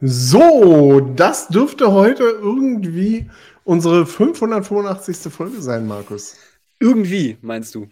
So, 0.00 1.00
das 1.00 1.48
dürfte 1.48 1.92
heute 1.92 2.22
irgendwie 2.22 3.30
unsere 3.64 4.06
585. 4.06 5.32
Folge 5.32 5.60
sein, 5.60 5.86
Markus. 5.86 6.36
Irgendwie, 6.78 7.36
meinst 7.42 7.74
du? 7.74 7.88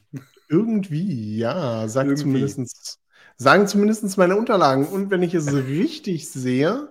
Irgendwie, 0.48 1.36
ja, 1.36 1.86
sagt 1.86 2.08
irgendwie. 2.08 2.46
Zumindest, 2.46 2.98
sagen 3.36 3.66
zumindest 3.66 4.16
meine 4.16 4.36
Unterlagen. 4.36 4.86
Und 4.86 5.10
wenn 5.10 5.22
ich 5.22 5.34
es 5.34 5.52
richtig 5.52 6.30
sehe, 6.30 6.88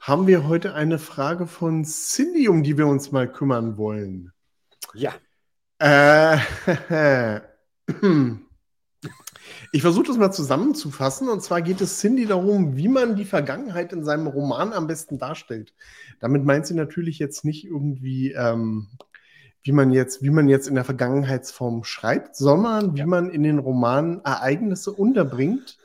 haben 0.00 0.26
wir 0.26 0.48
heute 0.48 0.74
eine 0.74 0.98
Frage 0.98 1.46
von 1.46 1.84
Cindy, 1.84 2.48
um 2.48 2.64
die 2.64 2.76
wir 2.76 2.88
uns 2.88 3.12
mal 3.12 3.30
kümmern 3.30 3.76
wollen. 3.76 4.32
Ja. 4.94 5.14
Äh, 5.78 6.38
Ich 9.72 9.82
versuche 9.82 10.06
das 10.06 10.16
mal 10.16 10.32
zusammenzufassen. 10.32 11.28
Und 11.28 11.42
zwar 11.42 11.62
geht 11.62 11.80
es 11.80 12.00
Cindy 12.00 12.26
darum, 12.26 12.76
wie 12.76 12.88
man 12.88 13.14
die 13.14 13.24
Vergangenheit 13.24 13.92
in 13.92 14.04
seinem 14.04 14.26
Roman 14.26 14.72
am 14.72 14.86
besten 14.86 15.18
darstellt. 15.18 15.74
Damit 16.18 16.44
meint 16.44 16.66
sie 16.66 16.74
natürlich 16.74 17.18
jetzt 17.18 17.44
nicht 17.44 17.64
irgendwie, 17.64 18.32
ähm, 18.32 18.88
wie 19.62 19.72
man 19.72 19.92
jetzt, 19.92 20.22
wie 20.22 20.30
man 20.30 20.48
jetzt 20.48 20.66
in 20.66 20.74
der 20.74 20.84
Vergangenheitsform 20.84 21.84
schreibt, 21.84 22.34
sondern 22.34 22.96
wie 22.96 23.04
man 23.04 23.30
in 23.30 23.42
den 23.42 23.58
Romanen 23.58 24.24
Ereignisse 24.24 24.90
unterbringt, 24.90 25.78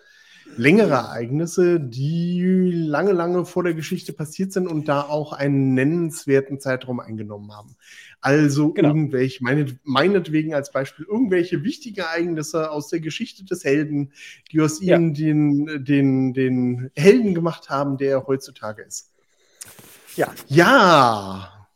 längere 0.58 0.94
Ereignisse, 0.94 1.80
die 1.80 2.72
lange, 2.72 3.12
lange 3.12 3.46
vor 3.46 3.64
der 3.64 3.74
Geschichte 3.74 4.14
passiert 4.14 4.54
sind 4.54 4.68
und 4.68 4.88
da 4.88 5.02
auch 5.02 5.34
einen 5.34 5.74
nennenswerten 5.74 6.60
Zeitraum 6.60 7.00
eingenommen 7.00 7.52
haben. 7.52 7.76
Also 8.22 8.72
genau. 8.74 8.90
irgendwelche, 8.90 9.44
meine, 9.44 9.78
meinetwegen 9.84 10.54
als 10.54 10.72
Beispiel, 10.72 11.06
irgendwelche 11.06 11.64
wichtigen 11.64 12.00
Ereignisse 12.00 12.72
aus 12.72 12.90
der 12.90 13.00
Geschichte 13.00 13.46
des 13.46 13.64
Helden, 13.64 14.14
die 14.52 14.62
aus 14.62 14.82
ja. 14.82 14.98
ihm 14.98 15.14
den, 15.14 15.84
den, 15.84 16.34
den 16.34 16.92
Helden 16.96 17.36
gemacht 17.36 17.70
haben, 17.70 17.98
der 17.98 18.12
er 18.12 18.28
heutzutage 18.28 18.84
ist. 18.84 19.12
Ja. 20.16 20.34
Ja. 20.48 21.68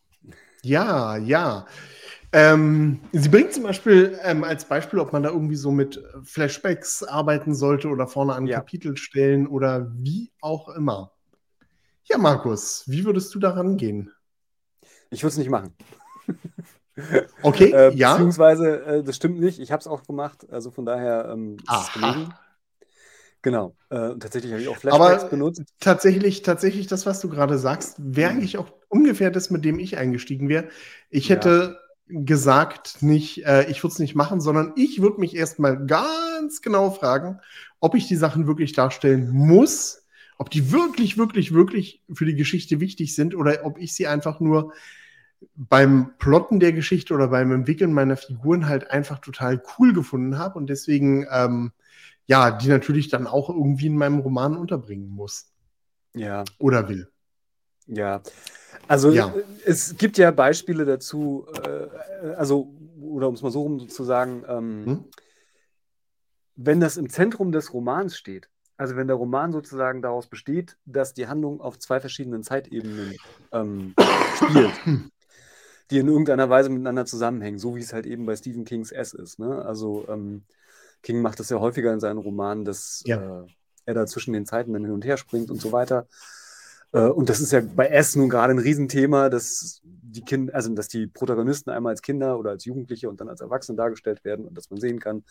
Ja, 0.63 1.17
ja. 1.17 1.65
Ähm, 2.31 2.99
sie 3.11 3.29
bringt 3.29 3.53
zum 3.53 3.63
Beispiel 3.63 4.19
ähm, 4.23 4.43
als 4.43 4.65
Beispiel, 4.65 4.99
ob 4.99 5.13
man 5.13 5.23
da 5.23 5.29
irgendwie 5.29 5.55
so 5.55 5.71
mit 5.71 6.03
Flashbacks 6.23 7.03
arbeiten 7.03 7.55
sollte 7.55 7.87
oder 7.87 8.07
vorne 8.07 8.33
an 8.33 8.45
ja. 8.45 8.57
Kapitel 8.57 8.97
stellen 8.97 9.47
oder 9.47 9.91
wie 9.95 10.31
auch 10.41 10.69
immer. 10.69 11.11
Ja, 12.03 12.17
Markus, 12.17 12.83
wie 12.87 13.05
würdest 13.05 13.33
du 13.33 13.39
daran 13.39 13.77
gehen? 13.77 14.11
Ich 15.09 15.23
würde 15.23 15.31
es 15.31 15.37
nicht 15.37 15.49
machen. 15.49 15.73
Okay, 17.43 17.71
äh, 17.71 17.93
ja. 17.93 18.11
Beziehungsweise, 18.11 18.83
äh, 18.83 19.03
das 19.03 19.15
stimmt 19.15 19.39
nicht. 19.39 19.59
Ich 19.59 19.71
habe 19.71 19.79
es 19.79 19.87
auch 19.87 20.03
gemacht. 20.03 20.45
Also 20.51 20.69
von 20.69 20.85
daher 20.85 21.29
ähm, 21.31 21.55
ist 21.55 21.87
es 21.87 21.93
gelegen. 21.93 22.33
Genau. 23.41 23.73
Äh, 23.89 24.17
tatsächlich 24.19 24.51
habe 24.51 24.61
ich 24.61 24.67
auch 24.67 24.75
Flashbacks 24.75 25.21
Aber 25.23 25.29
benutzt. 25.29 25.63
Tatsächlich, 25.79 26.41
tatsächlich, 26.41 26.87
das, 26.87 27.05
was 27.05 27.21
du 27.21 27.29
gerade 27.29 27.57
sagst, 27.57 27.95
wäre 27.99 28.31
mhm. 28.31 28.39
eigentlich 28.39 28.57
auch 28.57 28.73
ungefähr 28.89 29.31
das, 29.31 29.49
mit 29.49 29.63
dem 29.63 29.79
ich 29.79 29.97
eingestiegen 29.97 30.49
wäre. 30.49 30.67
Ich 31.09 31.29
hätte 31.29 31.77
ja 31.81 31.88
gesagt, 32.09 33.01
nicht, 33.01 33.45
äh, 33.45 33.69
ich 33.69 33.83
würde 33.83 33.93
es 33.93 33.99
nicht 33.99 34.15
machen, 34.15 34.41
sondern 34.41 34.73
ich 34.75 35.01
würde 35.01 35.19
mich 35.19 35.35
erstmal 35.35 35.85
ganz 35.85 36.61
genau 36.61 36.89
fragen, 36.91 37.39
ob 37.79 37.95
ich 37.95 38.07
die 38.07 38.15
Sachen 38.15 38.47
wirklich 38.47 38.73
darstellen 38.73 39.29
muss, 39.31 40.05
ob 40.37 40.49
die 40.49 40.71
wirklich, 40.71 41.17
wirklich, 41.17 41.53
wirklich 41.53 42.03
für 42.11 42.25
die 42.25 42.35
Geschichte 42.35 42.79
wichtig 42.79 43.15
sind 43.15 43.35
oder 43.35 43.63
ob 43.63 43.77
ich 43.77 43.93
sie 43.93 44.07
einfach 44.07 44.39
nur 44.39 44.73
beim 45.55 46.17
Plotten 46.17 46.59
der 46.59 46.73
Geschichte 46.73 47.13
oder 47.13 47.27
beim 47.27 47.51
Entwickeln 47.51 47.93
meiner 47.93 48.17
Figuren 48.17 48.67
halt 48.67 48.91
einfach 48.91 49.19
total 49.19 49.61
cool 49.77 49.93
gefunden 49.93 50.37
habe 50.37 50.57
und 50.57 50.67
deswegen, 50.67 51.27
ähm, 51.31 51.71
ja, 52.25 52.51
die 52.51 52.67
natürlich 52.67 53.09
dann 53.09 53.27
auch 53.27 53.49
irgendwie 53.49 53.87
in 53.87 53.97
meinem 53.97 54.19
Roman 54.19 54.57
unterbringen 54.57 55.09
muss. 55.09 55.51
Ja. 56.15 56.43
Oder 56.57 56.89
will. 56.89 57.09
Ja, 57.89 58.21
also 58.87 59.11
ja. 59.11 59.33
es 59.65 59.97
gibt 59.97 60.17
ja 60.17 60.31
Beispiele 60.31 60.85
dazu, 60.85 61.45
äh, 61.63 62.33
also, 62.35 62.73
oder 63.01 63.27
um 63.27 63.35
es 63.35 63.41
mal 63.41 63.51
so 63.51 63.61
rum 63.61 63.89
zu 63.89 64.03
sagen, 64.03 64.43
ähm, 64.47 64.85
hm? 64.85 65.03
wenn 66.55 66.79
das 66.79 66.97
im 66.97 67.09
Zentrum 67.09 67.51
des 67.51 67.73
Romans 67.73 68.17
steht, 68.17 68.49
also 68.77 68.95
wenn 68.95 69.07
der 69.07 69.15
Roman 69.15 69.51
sozusagen 69.51 70.01
daraus 70.01 70.27
besteht, 70.27 70.77
dass 70.85 71.13
die 71.13 71.27
Handlung 71.27 71.61
auf 71.61 71.77
zwei 71.79 71.99
verschiedenen 71.99 72.43
Zeitebenen 72.43 73.15
ähm, 73.51 73.93
spielt, 74.35 74.73
die 75.91 75.97
in 75.97 76.07
irgendeiner 76.07 76.49
Weise 76.49 76.69
miteinander 76.69 77.05
zusammenhängen, 77.05 77.59
so 77.59 77.75
wie 77.75 77.81
es 77.81 77.93
halt 77.93 78.05
eben 78.05 78.25
bei 78.25 78.35
Stephen 78.35 78.65
Kings 78.65 78.91
S 78.91 79.13
ist. 79.13 79.39
Ne? 79.39 79.63
Also 79.65 80.05
ähm, 80.07 80.43
King 81.03 81.21
macht 81.21 81.39
das 81.39 81.49
ja 81.49 81.59
häufiger 81.59 81.93
in 81.93 81.99
seinen 81.99 82.19
Romanen, 82.19 82.65
dass 82.65 83.03
ja. 83.05 83.41
äh, 83.41 83.47
er 83.85 83.93
da 83.93 84.05
zwischen 84.05 84.33
den 84.33 84.45
Zeiten 84.45 84.73
dann 84.73 84.83
hin 84.83 84.93
und 84.93 85.05
her 85.05 85.17
springt 85.17 85.51
und 85.51 85.61
so 85.61 85.71
weiter. 85.71 86.07
Äh, 86.91 87.07
und 87.07 87.29
das 87.29 87.39
ist 87.39 87.51
ja 87.51 87.61
bei 87.61 87.87
S 87.87 88.15
nun 88.15 88.29
gerade 88.29 88.53
ein 88.53 88.59
Riesenthema, 88.59 89.29
dass 89.29 89.81
die 89.83 90.21
Kinder, 90.21 90.55
also 90.55 90.73
dass 90.73 90.87
die 90.87 91.07
Protagonisten 91.07 91.69
einmal 91.69 91.91
als 91.91 92.01
Kinder 92.01 92.39
oder 92.39 92.51
als 92.51 92.65
Jugendliche 92.65 93.09
und 93.09 93.21
dann 93.21 93.29
als 93.29 93.41
Erwachsene 93.41 93.77
dargestellt 93.77 94.23
werden 94.23 94.45
und 94.45 94.57
dass 94.57 94.69
man 94.69 94.79
sehen 94.79 94.99
kann, 94.99 95.23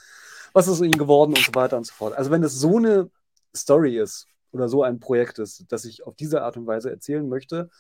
was 0.53 0.69
ist 0.69 0.81
ihnen 0.81 0.93
geworden 0.93 1.31
und 1.31 1.45
so 1.45 1.55
weiter 1.55 1.77
und 1.77 1.87
so 1.87 1.93
fort. 1.93 2.15
Also 2.15 2.31
wenn 2.31 2.43
das 2.43 2.55
so 2.55 2.77
eine 2.77 3.11
Story 3.57 3.99
ist 3.99 4.27
oder 4.53 4.69
so 4.69 4.83
ein 4.83 5.01
Projekt 5.01 5.39
ist, 5.39 5.65
das 5.69 5.85
ich 5.85 6.07
auf 6.07 6.15
diese 6.15 6.43
Art 6.43 6.57
und 6.57 6.67
Weise 6.67 6.91
erzählen 6.91 7.29
möchte 7.29 7.71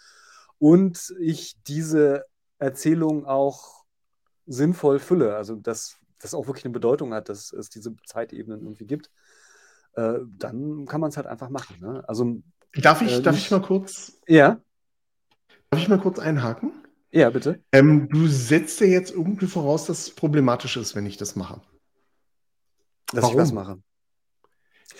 und 0.58 1.14
ich 1.20 1.56
diese 1.66 2.24
Erzählung 2.58 3.26
auch 3.26 3.84
sinnvoll 4.46 4.98
fülle, 4.98 5.36
also 5.36 5.54
dass 5.54 5.96
das 6.20 6.34
auch 6.34 6.46
wirklich 6.48 6.64
eine 6.64 6.72
Bedeutung 6.72 7.14
hat, 7.14 7.28
dass 7.28 7.52
es 7.52 7.70
diese 7.70 7.94
Zeitebenen 8.04 8.62
irgendwie 8.62 8.86
gibt, 8.86 9.10
äh, 9.92 10.18
dann 10.36 10.86
kann 10.86 11.00
man 11.00 11.10
es 11.10 11.16
halt 11.16 11.28
einfach 11.28 11.48
machen. 11.48 11.76
Ne? 11.80 12.02
Also 12.08 12.42
Darf 12.74 13.02
ich, 13.02 13.12
äh, 13.12 13.22
darf 13.22 13.36
ich 13.36 13.50
mal 13.50 13.62
kurz? 13.62 14.20
Ja. 14.26 14.60
Darf 15.70 15.80
ich 15.80 15.88
mal 15.88 15.98
kurz 15.98 16.18
einhaken? 16.18 16.72
Ja, 17.10 17.30
bitte. 17.30 17.60
Ähm, 17.72 18.08
du 18.10 18.26
setzt 18.26 18.80
ja 18.80 18.86
jetzt 18.86 19.12
irgendwie 19.12 19.46
voraus, 19.46 19.86
dass 19.86 20.00
es 20.00 20.14
problematisch 20.14 20.76
ist, 20.76 20.94
wenn 20.94 21.06
ich 21.06 21.16
das 21.16 21.36
mache. 21.36 21.60
Dass 23.12 23.22
Warum? 23.22 23.36
ich 23.36 23.42
was 23.42 23.52
mache. 23.52 23.78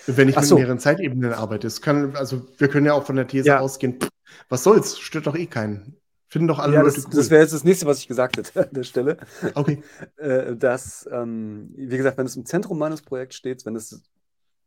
Wenn 0.07 0.29
ich 0.29 0.37
Ach 0.37 0.41
mit 0.41 0.49
so. 0.49 0.55
mehreren 0.55 0.79
Zeitebenen 0.79 1.33
arbeite. 1.33 1.67
Es 1.67 1.81
kann, 1.81 2.15
also 2.15 2.47
wir 2.57 2.67
können 2.67 2.85
ja 2.85 2.93
auch 2.93 3.05
von 3.05 3.15
der 3.15 3.27
These 3.27 3.47
ja. 3.47 3.59
ausgehen, 3.59 3.99
pff, 3.99 4.09
was 4.47 4.63
soll's, 4.63 4.97
stört 4.99 5.27
doch 5.27 5.35
eh 5.35 5.45
keinen. 5.45 5.97
Finden 6.27 6.47
doch 6.47 6.59
alle 6.59 6.75
ja, 6.75 6.81
Leute 6.81 6.95
das, 6.95 7.05
cool. 7.05 7.11
Das 7.15 7.29
wäre 7.29 7.41
jetzt 7.41 7.53
das 7.53 7.63
nächste, 7.63 7.85
was 7.87 7.99
ich 7.99 8.07
gesagt 8.07 8.37
hätte 8.37 8.67
an 8.67 8.73
der 8.73 8.83
Stelle. 8.83 9.17
Okay. 9.55 9.83
Äh, 10.17 10.55
dass, 10.55 11.07
ähm, 11.11 11.71
wie 11.75 11.97
gesagt, 11.97 12.17
wenn 12.17 12.25
es 12.25 12.35
im 12.35 12.45
Zentrum 12.45 12.77
meines 12.77 13.01
Projekts 13.01 13.37
steht, 13.37 13.65
wenn 13.65 13.75
es 13.75 14.01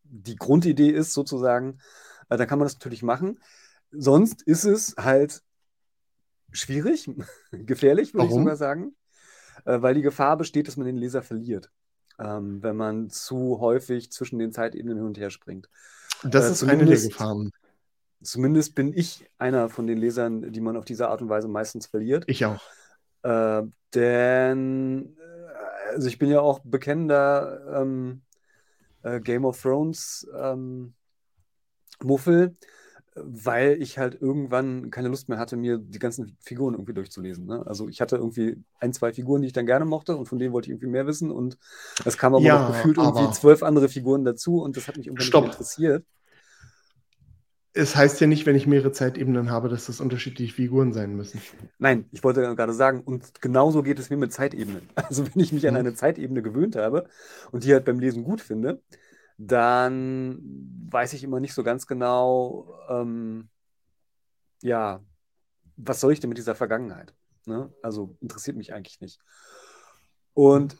die 0.03 0.37
Grundidee 0.37 0.89
ist, 0.89 1.13
sozusagen, 1.13 1.79
äh, 2.29 2.37
dann 2.37 2.47
kann 2.47 2.59
man 2.59 2.67
das 2.67 2.75
natürlich 2.75 3.03
machen. 3.03 3.39
Sonst 3.91 4.43
ist 4.43 4.65
es 4.65 4.95
halt 4.99 5.43
schwierig, 6.51 7.11
gefährlich, 7.53 8.15
würde 8.15 8.27
ich 8.27 8.33
sogar 8.33 8.57
sagen, 8.57 8.95
äh, 9.65 9.81
weil 9.81 9.95
die 9.95 10.03
Gefahr 10.03 10.37
besteht, 10.37 10.69
dass 10.69 10.77
man 10.77 10.87
den 10.87 10.97
Leser 10.97 11.23
verliert, 11.23 11.71
ähm, 12.19 12.63
wenn 12.63 12.77
man 12.77 13.11
zu 13.11 13.61
häufig 13.61 14.11
zwischen 14.13 14.39
den 14.39 14.53
Zeitebenen 14.53 14.99
hin 14.99 15.07
und 15.07 15.19
her 15.19 15.31
springt. 15.31 15.69
Das 16.23 16.49
äh, 16.49 16.53
ist 16.53 16.63
eine 16.65 16.85
der 16.85 17.01
Gefahren. 17.01 17.51
Zumindest 18.23 18.77
bin 18.77 18.93
ich 18.97 19.29
einer 19.39 19.69
von 19.69 19.87
den 19.87 19.99
Lesern, 19.99 20.53
die 20.53 20.61
man 20.61 20.77
auf 20.77 20.85
diese 20.85 21.09
Art 21.09 21.23
und 21.23 21.29
Weise 21.29 21.49
meistens 21.49 21.87
verliert. 21.87 22.25
Ich 22.29 22.45
auch. 22.45 22.63
Äh, 23.23 23.63
denn, 23.95 25.17
äh, 25.17 25.95
also 25.95 26.09
ich 26.09 26.19
bin 26.19 26.31
ja 26.31 26.41
auch 26.41 26.61
bekennender 26.61 27.81
ähm, 27.83 28.23
äh, 29.03 29.21
Game 29.21 29.45
of 29.45 29.61
Thrones 29.61 30.27
ähm, 30.37 30.95
Muffel, 32.05 32.57
weil 33.15 33.83
ich 33.83 33.99
halt 33.99 34.21
irgendwann 34.21 34.91
keine 34.91 35.09
Lust 35.09 35.29
mehr 35.29 35.39
hatte, 35.39 35.57
mir 35.57 35.79
die 35.79 35.99
ganzen 35.99 36.37
Figuren 36.41 36.75
irgendwie 36.75 36.95
durchzulesen. 36.95 37.45
Ne? 37.45 37.63
Also 37.67 37.89
ich 37.89 38.01
hatte 38.01 38.17
irgendwie 38.17 38.57
ein, 38.81 38.93
zwei 38.95 39.13
Figuren, 39.13 39.43
die 39.43 39.49
ich 39.49 39.53
dann 39.53 39.67
gerne 39.67 39.85
mochte 39.85 40.17
und 40.17 40.27
von 40.27 40.39
denen 40.39 40.53
wollte 40.53 40.67
ich 40.67 40.71
irgendwie 40.73 40.87
mehr 40.87 41.07
wissen 41.07 41.31
und 41.31 41.59
es 42.05 42.17
kamen 42.17 42.37
aber 42.37 42.45
ja, 42.45 42.59
noch 42.59 42.75
gefühlt 42.75 42.97
irgendwie 42.97 43.31
zwölf 43.33 43.63
andere 43.63 43.89
Figuren 43.89 44.25
dazu 44.25 44.63
und 44.63 44.77
das 44.77 44.89
hat 44.89 44.97
mich 44.97 45.09
irgendwann 45.09 45.27
Stopp. 45.27 45.45
nicht 45.45 45.55
interessiert. 45.55 46.07
Es 47.75 47.97
heißt 47.97 48.21
ja 48.21 48.27
nicht, 48.27 48.45
wenn 48.45 48.57
ich 48.57 48.67
mehrere 48.67 48.93
Zeitebenen 48.93 49.51
habe, 49.51 49.71
dass 49.71 49.87
das 49.87 50.01
unterschiedliche 50.01 50.55
Figuren 50.55 50.93
sein 50.93 51.17
müssen. 51.17 51.41
Nein, 51.79 52.07
ich 52.13 52.23
wollte 52.23 52.43
gerade 52.55 52.75
sagen, 52.75 53.01
und 53.03 53.41
genauso 53.41 53.83
geht 53.83 53.99
es 53.99 54.11
mir 54.11 54.19
mit 54.19 54.33
Zeitebenen. 54.33 54.89
Also 54.95 55.25
wenn 55.27 55.43
ich 55.43 55.53
mich 55.53 55.67
an 55.67 55.75
mhm. 55.75 55.81
eine 55.81 55.95
Zeitebene 55.95 56.43
gewöhnt 56.43 56.77
habe 56.77 57.09
und 57.51 57.65
die 57.65 57.73
halt 57.73 57.85
beim 57.85 57.99
Lesen 57.99 58.25
gut 58.25 58.41
finde, 58.41 58.81
dann 59.47 60.39
weiß 60.91 61.13
ich 61.15 61.25
immer 61.25 61.41
nicht 61.41 61.55
so 61.55 61.63
ganz 61.63 61.87
genau, 61.87 62.79
ähm, 62.89 63.49
ja, 64.63 65.03
was 65.77 66.01
soll 66.01 66.13
ich 66.13 66.21
denn 66.21 66.29
mit 66.29 66.39
dieser 66.39 66.55
Vergangenheit? 66.55 67.15
Ne? 67.47 67.73
Also 67.83 68.17
interessiert 68.21 68.57
mich 68.57 68.73
eigentlich 68.73 69.01
nicht. 69.01 69.21
Und 70.35 70.77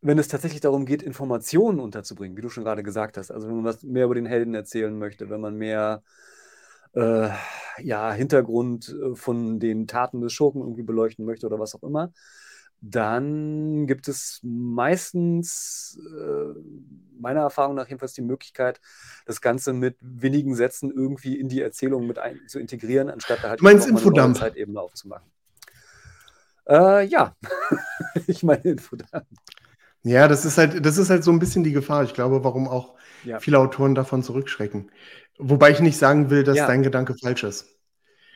wenn 0.00 0.18
es 0.18 0.28
tatsächlich 0.28 0.60
darum 0.60 0.86
geht, 0.86 1.02
Informationen 1.02 1.80
unterzubringen, 1.80 2.36
wie 2.36 2.42
du 2.42 2.48
schon 2.48 2.64
gerade 2.64 2.82
gesagt 2.82 3.18
hast, 3.18 3.30
also 3.30 3.48
wenn 3.48 3.56
man 3.56 3.64
was 3.64 3.82
mehr 3.82 4.04
über 4.04 4.14
den 4.14 4.26
Helden 4.26 4.54
erzählen 4.54 4.96
möchte, 4.96 5.28
wenn 5.30 5.40
man 5.40 5.56
mehr 5.56 6.02
äh, 6.92 7.28
ja, 7.78 8.12
Hintergrund 8.12 8.88
äh, 8.88 9.14
von 9.14 9.60
den 9.60 9.86
Taten 9.86 10.20
des 10.20 10.32
Schurken 10.32 10.62
irgendwie 10.62 10.82
beleuchten 10.82 11.24
möchte 11.24 11.46
oder 11.46 11.58
was 11.58 11.74
auch 11.74 11.82
immer, 11.82 12.12
dann 12.80 13.86
gibt 13.86 14.08
es 14.08 14.40
meistens, 14.42 15.98
äh, 16.18 16.58
meiner 17.18 17.40
Erfahrung 17.40 17.74
nach 17.74 17.88
jedenfalls, 17.88 18.12
die 18.12 18.22
Möglichkeit, 18.22 18.80
das 19.24 19.40
Ganze 19.40 19.72
mit 19.72 19.96
wenigen 20.00 20.54
Sätzen 20.54 20.90
irgendwie 20.90 21.38
in 21.38 21.48
die 21.48 21.60
Erzählung 21.60 22.06
mit 22.06 22.18
ein, 22.18 22.40
zu 22.48 22.58
integrieren, 22.58 23.08
anstatt 23.10 23.42
da 23.42 23.50
halt 23.50 23.62
meinst 23.62 23.88
Infodump. 23.88 24.18
eine 24.26 24.34
Zeitebene 24.34 24.80
aufzumachen. 24.80 25.30
Äh, 26.68 27.06
ja, 27.06 27.34
ich 28.26 28.42
meine 28.42 28.62
Infodump. 28.62 29.26
Ja, 30.02 30.28
das 30.28 30.44
ist 30.44 30.58
halt, 30.58 30.84
das 30.84 30.98
ist 30.98 31.10
halt 31.10 31.24
so 31.24 31.32
ein 31.32 31.38
bisschen 31.38 31.64
die 31.64 31.72
Gefahr. 31.72 32.04
Ich 32.04 32.14
glaube, 32.14 32.44
warum 32.44 32.68
auch 32.68 32.94
ja. 33.24 33.40
viele 33.40 33.58
Autoren 33.58 33.94
davon 33.94 34.22
zurückschrecken. 34.22 34.90
Wobei 35.38 35.70
ich 35.70 35.80
nicht 35.80 35.96
sagen 35.98 36.30
will, 36.30 36.44
dass 36.44 36.56
ja. 36.56 36.66
dein 36.66 36.82
Gedanke 36.82 37.14
falsch 37.20 37.42
ist. 37.42 37.76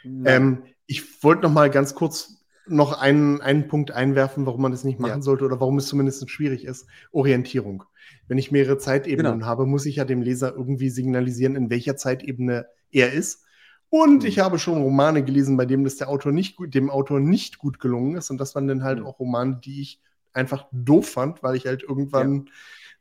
Ähm, 0.04 0.64
ich 0.86 1.22
wollte 1.22 1.42
noch 1.42 1.52
mal 1.52 1.70
ganz 1.70 1.94
kurz 1.94 2.39
noch 2.70 2.98
einen, 2.98 3.40
einen 3.40 3.68
Punkt 3.68 3.90
einwerfen, 3.90 4.46
warum 4.46 4.62
man 4.62 4.70
das 4.70 4.84
nicht 4.84 5.00
machen 5.00 5.18
ja. 5.18 5.22
sollte 5.22 5.44
oder 5.44 5.60
warum 5.60 5.78
es 5.78 5.88
zumindest 5.88 6.28
schwierig 6.30 6.64
ist. 6.64 6.86
Orientierung. 7.10 7.84
Wenn 8.28 8.38
ich 8.38 8.52
mehrere 8.52 8.78
Zeitebenen 8.78 9.32
genau. 9.32 9.46
habe, 9.46 9.66
muss 9.66 9.86
ich 9.86 9.96
ja 9.96 10.04
dem 10.04 10.22
Leser 10.22 10.54
irgendwie 10.54 10.90
signalisieren, 10.90 11.56
in 11.56 11.68
welcher 11.68 11.96
Zeitebene 11.96 12.66
er 12.92 13.12
ist. 13.12 13.44
Und 13.88 14.22
mhm. 14.22 14.28
ich 14.28 14.38
habe 14.38 14.58
schon 14.58 14.82
Romane 14.82 15.24
gelesen, 15.24 15.56
bei 15.56 15.66
denen 15.66 15.84
das 15.84 15.96
der 15.96 16.08
Autor 16.08 16.30
nicht 16.30 16.56
gut, 16.56 16.72
dem 16.74 16.90
Autor 16.90 17.18
nicht 17.18 17.58
gut 17.58 17.80
gelungen 17.80 18.16
ist. 18.16 18.30
Und 18.30 18.38
das 18.38 18.54
waren 18.54 18.68
dann 18.68 18.84
halt 18.84 19.00
mhm. 19.00 19.06
auch 19.06 19.18
Romane, 19.18 19.60
die 19.64 19.82
ich 19.82 20.00
einfach 20.32 20.66
doof 20.70 21.08
fand, 21.08 21.42
weil 21.42 21.56
ich 21.56 21.66
halt 21.66 21.82
irgendwann 21.82 22.36
ja. 22.36 22.52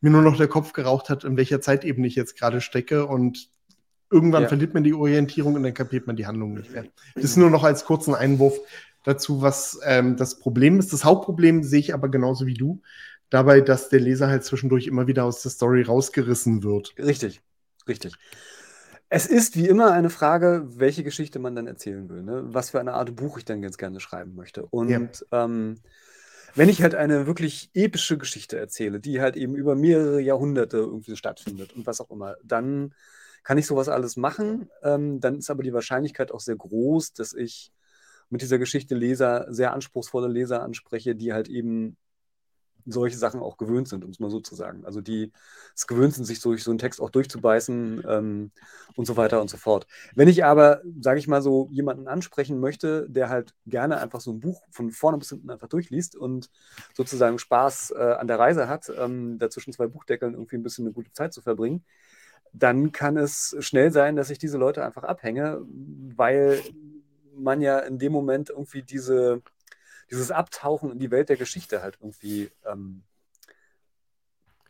mir 0.02 0.10
nur 0.10 0.24
noch 0.24 0.38
der 0.38 0.48
Kopf 0.48 0.74
geraucht 0.74 1.10
hat, 1.10 1.24
in 1.24 1.38
welcher 1.38 1.62
Zeitebene 1.62 2.08
ich 2.08 2.16
jetzt 2.16 2.38
gerade 2.38 2.60
stecke 2.60 3.06
und 3.06 3.50
irgendwann 4.12 4.44
ja. 4.44 4.48
verliert 4.48 4.74
man 4.74 4.84
die 4.84 4.96
Orientierung 4.96 5.54
und 5.56 5.64
dann 5.64 5.76
kapiert 5.76 6.08
man 6.08 6.16
die 6.16 6.26
Handlung 6.26 6.56
nicht 6.56 6.72
mehr. 6.72 6.86
Das 7.14 7.24
ist 7.24 7.38
nur 7.38 7.52
noch 7.52 7.64
als 7.64 7.86
kurzen 7.86 8.16
Einwurf 8.16 8.60
dazu, 9.04 9.42
was 9.42 9.80
ähm, 9.84 10.18
das 10.18 10.40
Problem 10.40 10.80
ist. 10.80 10.94
Das 10.94 11.04
Hauptproblem 11.04 11.64
sehe 11.64 11.80
ich 11.80 11.94
aber 11.94 12.10
genauso 12.10 12.46
wie 12.46 12.54
du, 12.54 12.82
dabei, 13.30 13.62
dass 13.62 13.90
der 13.90 14.00
Leser 14.00 14.28
halt 14.28 14.44
zwischendurch 14.44 14.88
immer 14.88 15.08
wieder 15.08 15.26
aus 15.26 15.42
der 15.42 15.52
Story 15.52 15.84
rausgerissen 15.84 16.64
wird. 16.64 16.94
Richtig, 16.98 17.42
richtig. 17.88 18.16
Es 19.10 19.26
ist 19.26 19.56
wie 19.56 19.68
immer 19.68 19.92
eine 19.92 20.12
Frage, 20.12 20.68
welche 20.68 21.04
Geschichte 21.04 21.40
man 21.40 21.56
dann 21.56 21.66
erzählen 21.66 22.08
will, 22.10 22.22
ne? 22.22 22.44
was 22.46 22.70
für 22.70 22.80
eine 22.80 22.94
Art 22.94 23.16
Buch 23.16 23.40
ich 23.40 23.46
dann 23.46 23.62
ganz 23.62 23.78
gerne 23.78 24.00
schreiben 24.00 24.36
möchte. 24.36 24.66
Und 24.68 24.90
ja. 24.90 25.46
ähm, 25.46 25.80
wenn 26.54 26.70
ich 26.70 26.84
halt 26.84 26.94
eine 26.94 27.26
wirklich 27.26 27.72
epische 27.74 28.18
Geschichte 28.18 28.58
erzähle, 28.58 29.00
die 29.00 29.20
halt 29.20 29.36
eben 29.36 29.56
über 29.56 29.76
mehrere 29.76 30.22
Jahrhunderte 30.22 30.78
irgendwie 30.78 31.16
stattfindet 31.16 31.74
und 31.74 31.88
was 31.88 32.02
auch 32.02 32.12
immer, 32.12 32.36
dann 32.44 32.94
kann 33.44 33.58
ich 33.58 33.66
sowas 33.66 33.90
alles 33.90 34.16
machen. 34.16 34.70
Ähm, 34.84 35.20
dann 35.20 35.40
ist 35.40 35.50
aber 35.50 35.64
die 35.64 35.74
Wahrscheinlichkeit 35.74 36.32
auch 36.32 36.40
sehr 36.40 36.56
groß, 36.56 37.14
dass 37.14 37.34
ich 37.34 37.72
mit 38.30 38.42
dieser 38.42 38.60
Geschichte 38.60 38.96
Leser, 38.96 39.48
sehr 39.50 39.74
anspruchsvolle 39.74 40.28
Leser 40.28 40.62
anspreche, 40.62 41.16
die 41.16 41.34
halt 41.34 41.50
eben 41.50 41.98
solche 42.86 43.18
Sachen 43.18 43.42
auch 43.42 43.58
gewöhnt 43.58 43.88
sind, 43.88 44.04
um 44.04 44.12
es 44.12 44.20
mal 44.20 44.30
so 44.30 44.40
zu 44.40 44.56
sagen. 44.56 44.86
Also 44.86 45.02
die 45.02 45.32
es 45.76 45.88
gewöhnt 45.88 46.14
sind, 46.14 46.26
sich 46.26 46.40
durch 46.42 46.64
so 46.64 46.72
einen 46.72 46.80
Text 46.80 47.02
auch 47.02 47.10
durchzubeißen 47.10 48.04
ähm, 48.08 48.52
und 48.96 49.06
so 49.06 49.18
weiter 49.18 49.42
und 49.42 49.50
so 49.50 49.58
fort. 49.58 49.88
Wenn 50.16 50.28
ich 50.28 50.44
aber, 50.44 50.82
sage 51.00 51.20
ich 51.20 51.28
mal 51.28 51.42
so, 51.42 51.68
jemanden 51.72 52.08
ansprechen 52.08 52.60
möchte, 52.60 53.08
der 53.10 53.30
halt 53.30 53.54
gerne 53.66 54.00
einfach 54.00 54.22
so 54.22 54.32
ein 54.32 54.40
Buch 54.40 54.64
von 54.72 54.92
vorne 54.92 55.18
bis 55.18 55.30
hinten 55.30 55.50
einfach 55.50 55.68
durchliest 55.68 56.16
und 56.16 56.50
sozusagen 56.94 57.40
Spaß 57.40 57.92
äh, 57.92 58.16
an 58.20 58.28
der 58.28 58.40
Reise 58.40 58.68
hat, 58.68 58.92
ähm, 58.98 59.38
dazwischen 59.40 59.74
zwei 59.74 59.88
Buchdeckeln 59.88 60.34
irgendwie 60.34 60.58
ein 60.58 60.64
bisschen 60.64 60.86
eine 60.86 60.94
gute 60.94 61.12
Zeit 61.14 61.34
zu 61.34 61.42
verbringen, 61.42 61.84
dann 62.54 62.92
kann 62.92 63.18
es 63.18 63.56
schnell 63.60 63.92
sein, 63.92 64.16
dass 64.16 64.32
ich 64.32 64.40
diese 64.40 64.58
Leute 64.58 64.84
einfach 64.84 65.04
abhänge, 65.04 65.62
weil 66.16 66.60
man 67.42 67.62
ja 67.62 67.80
in 67.80 68.00
dem 68.00 68.12
Moment 68.12 68.50
irgendwie 68.50 68.84
diese 68.84 69.42
dieses 70.10 70.32
Abtauchen 70.32 70.92
in 70.92 71.00
die 71.00 71.12
Welt 71.12 71.30
der 71.30 71.38
Geschichte 71.38 71.82
halt 71.82 71.98
irgendwie 72.02 72.50
ähm, 72.66 73.04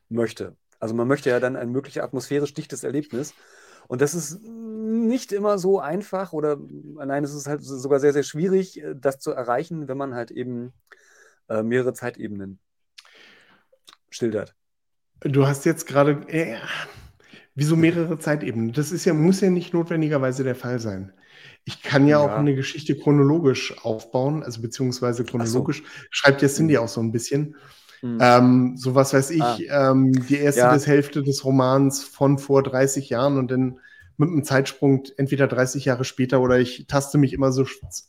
möchte. 0.10 0.56
Also 0.80 0.94
man 0.96 1.08
möchte 1.08 1.30
ja 1.30 1.40
dann 1.40 1.56
ein 1.56 1.72
mögliches 1.72 2.04
atmosphärisch 2.04 2.54
dichtes 2.54 2.84
Erlebnis. 2.84 3.34
Und 3.88 4.02
das 4.02 4.14
ist 4.14 4.42
nicht 4.44 5.32
immer 5.32 5.58
so 5.58 5.80
einfach 5.80 6.34
oder 6.34 6.58
nein, 6.58 7.24
es 7.24 7.34
ist 7.34 7.48
halt 7.48 7.64
sogar 7.64 8.00
sehr, 8.00 8.14
sehr 8.14 8.24
schwierig, 8.24 8.82
äh, 8.82 8.96
das 8.96 9.20
zu 9.20 9.32
erreichen, 9.32 9.88
wenn 9.88 9.98
man 9.98 10.14
halt 10.14 10.32
eben 10.32 10.74
äh, 11.48 11.64
mehrere 11.64 11.94
Zeitebenen 11.94 12.60
schildert. 14.10 14.56
Du 15.22 15.48
hast 15.48 15.66
jetzt 15.66 15.86
gerade, 15.86 16.12
äh, 16.28 16.58
wieso 17.56 17.76
mehrere 17.76 18.20
Zeitebenen? 18.20 18.74
Das 18.74 18.92
ist 18.92 19.06
ja, 19.06 19.14
muss 19.14 19.42
ja 19.42 19.50
nicht 19.50 19.74
notwendigerweise 19.74 20.44
der 20.44 20.56
Fall 20.56 20.80
sein. 20.80 21.14
Ich 21.70 21.84
kann 21.84 22.08
ja, 22.08 22.18
ja, 22.18 22.26
auch 22.26 22.36
eine 22.36 22.56
Geschichte 22.56 22.98
chronologisch 22.98 23.76
aufbauen, 23.84 24.42
also 24.42 24.60
beziehungsweise 24.60 25.24
chronologisch. 25.24 25.84
So. 25.84 25.84
Schreibt 26.10 26.42
ja 26.42 26.48
Cindy 26.48 26.74
mhm. 26.74 26.80
auch 26.80 26.88
so 26.88 27.00
ein 27.00 27.12
bisschen. 27.12 27.56
Mhm. 28.02 28.18
Ähm, 28.20 28.74
so 28.76 28.96
was 28.96 29.14
weiß 29.14 29.30
ich, 29.30 29.44
ah. 29.44 29.92
ähm, 29.92 30.12
die 30.12 30.38
erste 30.38 30.62
ja. 30.62 30.80
Hälfte 30.80 31.22
des 31.22 31.46
Romans 31.46 32.04
von 32.04 32.40
vor 32.40 32.64
30 32.64 33.10
Jahren 33.10 33.38
und 33.38 33.52
dann 33.52 33.80
mit 34.18 34.30
einem 34.30 34.44
Zeitsprung 34.44 35.04
entweder 35.18 35.46
30 35.46 35.86
Jahre 35.86 36.06
später 36.06 36.42
oder 36.42 36.58
ich 36.58 36.88
taste 36.88 37.20
mich 37.20 37.34
immer 37.34 37.52
so 37.52 37.68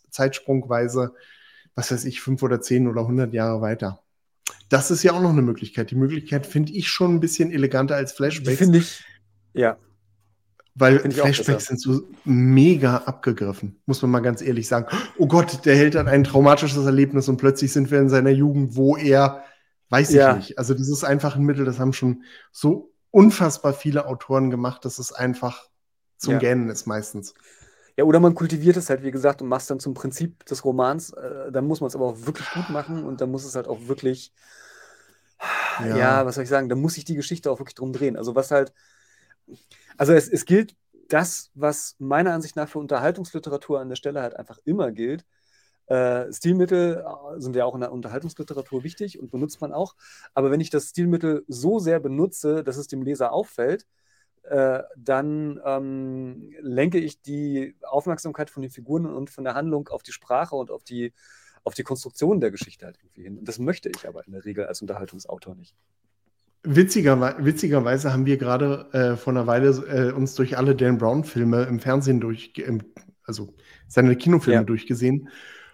zeitsprungweise, 0.08 1.12
was 1.74 1.92
weiß 1.92 2.06
ich, 2.06 2.22
fünf 2.22 2.42
oder 2.42 2.62
zehn 2.62 2.88
oder 2.88 3.02
100 3.02 3.34
Jahre 3.34 3.60
weiter. 3.60 4.00
Das 4.70 4.90
ist 4.90 5.02
ja 5.02 5.12
auch 5.12 5.20
noch 5.20 5.32
eine 5.32 5.42
Möglichkeit. 5.42 5.90
Die 5.90 5.96
Möglichkeit 5.96 6.46
finde 6.46 6.72
ich 6.72 6.88
schon 6.88 7.16
ein 7.16 7.20
bisschen 7.20 7.52
eleganter 7.52 7.94
als 7.94 8.12
Flashbacks. 8.12 8.56
Finde 8.56 8.78
ich, 8.78 9.04
ja. 9.52 9.76
Weil 10.74 10.98
Flashbacks 11.10 11.66
sind 11.66 11.80
so 11.80 12.08
mega 12.24 12.98
abgegriffen, 12.98 13.80
muss 13.86 14.00
man 14.02 14.10
mal 14.12 14.20
ganz 14.20 14.40
ehrlich 14.40 14.68
sagen. 14.68 14.86
Oh 15.18 15.26
Gott, 15.26 15.64
der 15.66 15.76
Held 15.76 15.96
hat 15.96 16.06
ein 16.06 16.24
traumatisches 16.24 16.84
Erlebnis 16.84 17.28
und 17.28 17.38
plötzlich 17.38 17.72
sind 17.72 17.90
wir 17.90 17.98
in 17.98 18.08
seiner 18.08 18.30
Jugend, 18.30 18.76
wo 18.76 18.96
er, 18.96 19.42
weiß 19.88 20.10
ich 20.10 20.16
ja. 20.16 20.36
nicht. 20.36 20.58
Also 20.58 20.74
das 20.74 20.88
ist 20.88 21.04
einfach 21.04 21.36
ein 21.36 21.42
Mittel, 21.42 21.64
das 21.64 21.78
haben 21.78 21.92
schon 21.92 22.22
so 22.52 22.92
unfassbar 23.10 23.72
viele 23.72 24.06
Autoren 24.06 24.50
gemacht, 24.50 24.84
dass 24.84 24.98
es 24.98 25.12
einfach 25.12 25.68
zum 26.16 26.34
ja. 26.34 26.38
Gähnen 26.38 26.70
ist 26.70 26.86
meistens. 26.86 27.34
Ja, 27.96 28.04
oder 28.04 28.20
man 28.20 28.34
kultiviert 28.34 28.76
es 28.76 28.88
halt, 28.88 29.02
wie 29.02 29.10
gesagt, 29.10 29.42
und 29.42 29.48
macht 29.48 29.62
es 29.62 29.66
dann 29.66 29.80
zum 29.80 29.94
Prinzip 29.94 30.46
des 30.46 30.64
Romans. 30.64 31.10
Äh, 31.12 31.50
dann 31.50 31.66
muss 31.66 31.80
man 31.80 31.88
es 31.88 31.96
aber 31.96 32.06
auch 32.06 32.26
wirklich 32.26 32.48
gut 32.52 32.70
machen 32.70 33.04
und 33.04 33.20
dann 33.20 33.30
muss 33.30 33.44
es 33.44 33.56
halt 33.56 33.68
auch 33.68 33.88
wirklich, 33.88 34.32
ja. 35.80 35.96
ja, 35.96 36.26
was 36.26 36.36
soll 36.36 36.44
ich 36.44 36.50
sagen, 36.50 36.68
da 36.68 36.76
muss 36.76 36.94
sich 36.94 37.04
die 37.04 37.16
Geschichte 37.16 37.50
auch 37.50 37.58
wirklich 37.58 37.74
drum 37.74 37.92
drehen. 37.92 38.16
Also 38.16 38.34
was 38.34 38.50
halt, 38.50 38.72
also 40.00 40.14
es, 40.14 40.28
es 40.30 40.46
gilt 40.46 40.74
das, 41.10 41.50
was 41.54 41.94
meiner 41.98 42.32
Ansicht 42.32 42.56
nach 42.56 42.70
für 42.70 42.78
Unterhaltungsliteratur 42.78 43.80
an 43.80 43.90
der 43.90 43.96
Stelle 43.96 44.22
halt 44.22 44.34
einfach 44.34 44.58
immer 44.64 44.92
gilt. 44.92 45.26
Äh, 45.88 46.32
Stilmittel 46.32 47.04
äh, 47.04 47.38
sind 47.40 47.54
ja 47.54 47.66
auch 47.66 47.74
in 47.74 47.82
der 47.82 47.92
Unterhaltungsliteratur 47.92 48.82
wichtig 48.82 49.20
und 49.20 49.30
benutzt 49.30 49.60
man 49.60 49.74
auch. 49.74 49.96
Aber 50.32 50.50
wenn 50.50 50.60
ich 50.60 50.70
das 50.70 50.88
Stilmittel 50.88 51.44
so 51.48 51.80
sehr 51.80 52.00
benutze, 52.00 52.64
dass 52.64 52.78
es 52.78 52.86
dem 52.86 53.02
Leser 53.02 53.30
auffällt, 53.30 53.86
äh, 54.44 54.82
dann 54.96 55.60
ähm, 55.66 56.50
lenke 56.62 56.98
ich 56.98 57.20
die 57.20 57.76
Aufmerksamkeit 57.82 58.48
von 58.48 58.62
den 58.62 58.70
Figuren 58.70 59.04
und 59.04 59.28
von 59.28 59.44
der 59.44 59.54
Handlung 59.54 59.88
auf 59.88 60.02
die 60.02 60.12
Sprache 60.12 60.56
und 60.56 60.70
auf 60.70 60.82
die, 60.82 61.12
auf 61.62 61.74
die 61.74 61.84
Konstruktion 61.84 62.40
der 62.40 62.50
Geschichte 62.50 62.86
halt 62.86 62.96
irgendwie 63.02 63.24
hin. 63.24 63.36
Und 63.38 63.46
das 63.46 63.58
möchte 63.58 63.90
ich 63.90 64.08
aber 64.08 64.26
in 64.26 64.32
der 64.32 64.46
Regel 64.46 64.64
als 64.66 64.80
Unterhaltungsautor 64.80 65.56
nicht. 65.56 65.76
Witziger, 66.62 67.36
witzigerweise 67.44 68.12
haben 68.12 68.26
wir 68.26 68.36
gerade 68.36 68.86
äh, 68.92 69.16
vor 69.16 69.32
einer 69.32 69.46
Weile 69.46 69.70
äh, 69.70 70.12
uns 70.12 70.34
durch 70.34 70.58
alle 70.58 70.76
Dan 70.76 70.98
Brown-Filme 70.98 71.62
im 71.62 71.80
Fernsehen 71.80 72.20
durch, 72.20 72.52
im, 72.56 72.82
also 73.24 73.54
seine 73.88 74.16
Kinofilme 74.16 74.60
ja. 74.60 74.64
durchgesehen. 74.64 75.28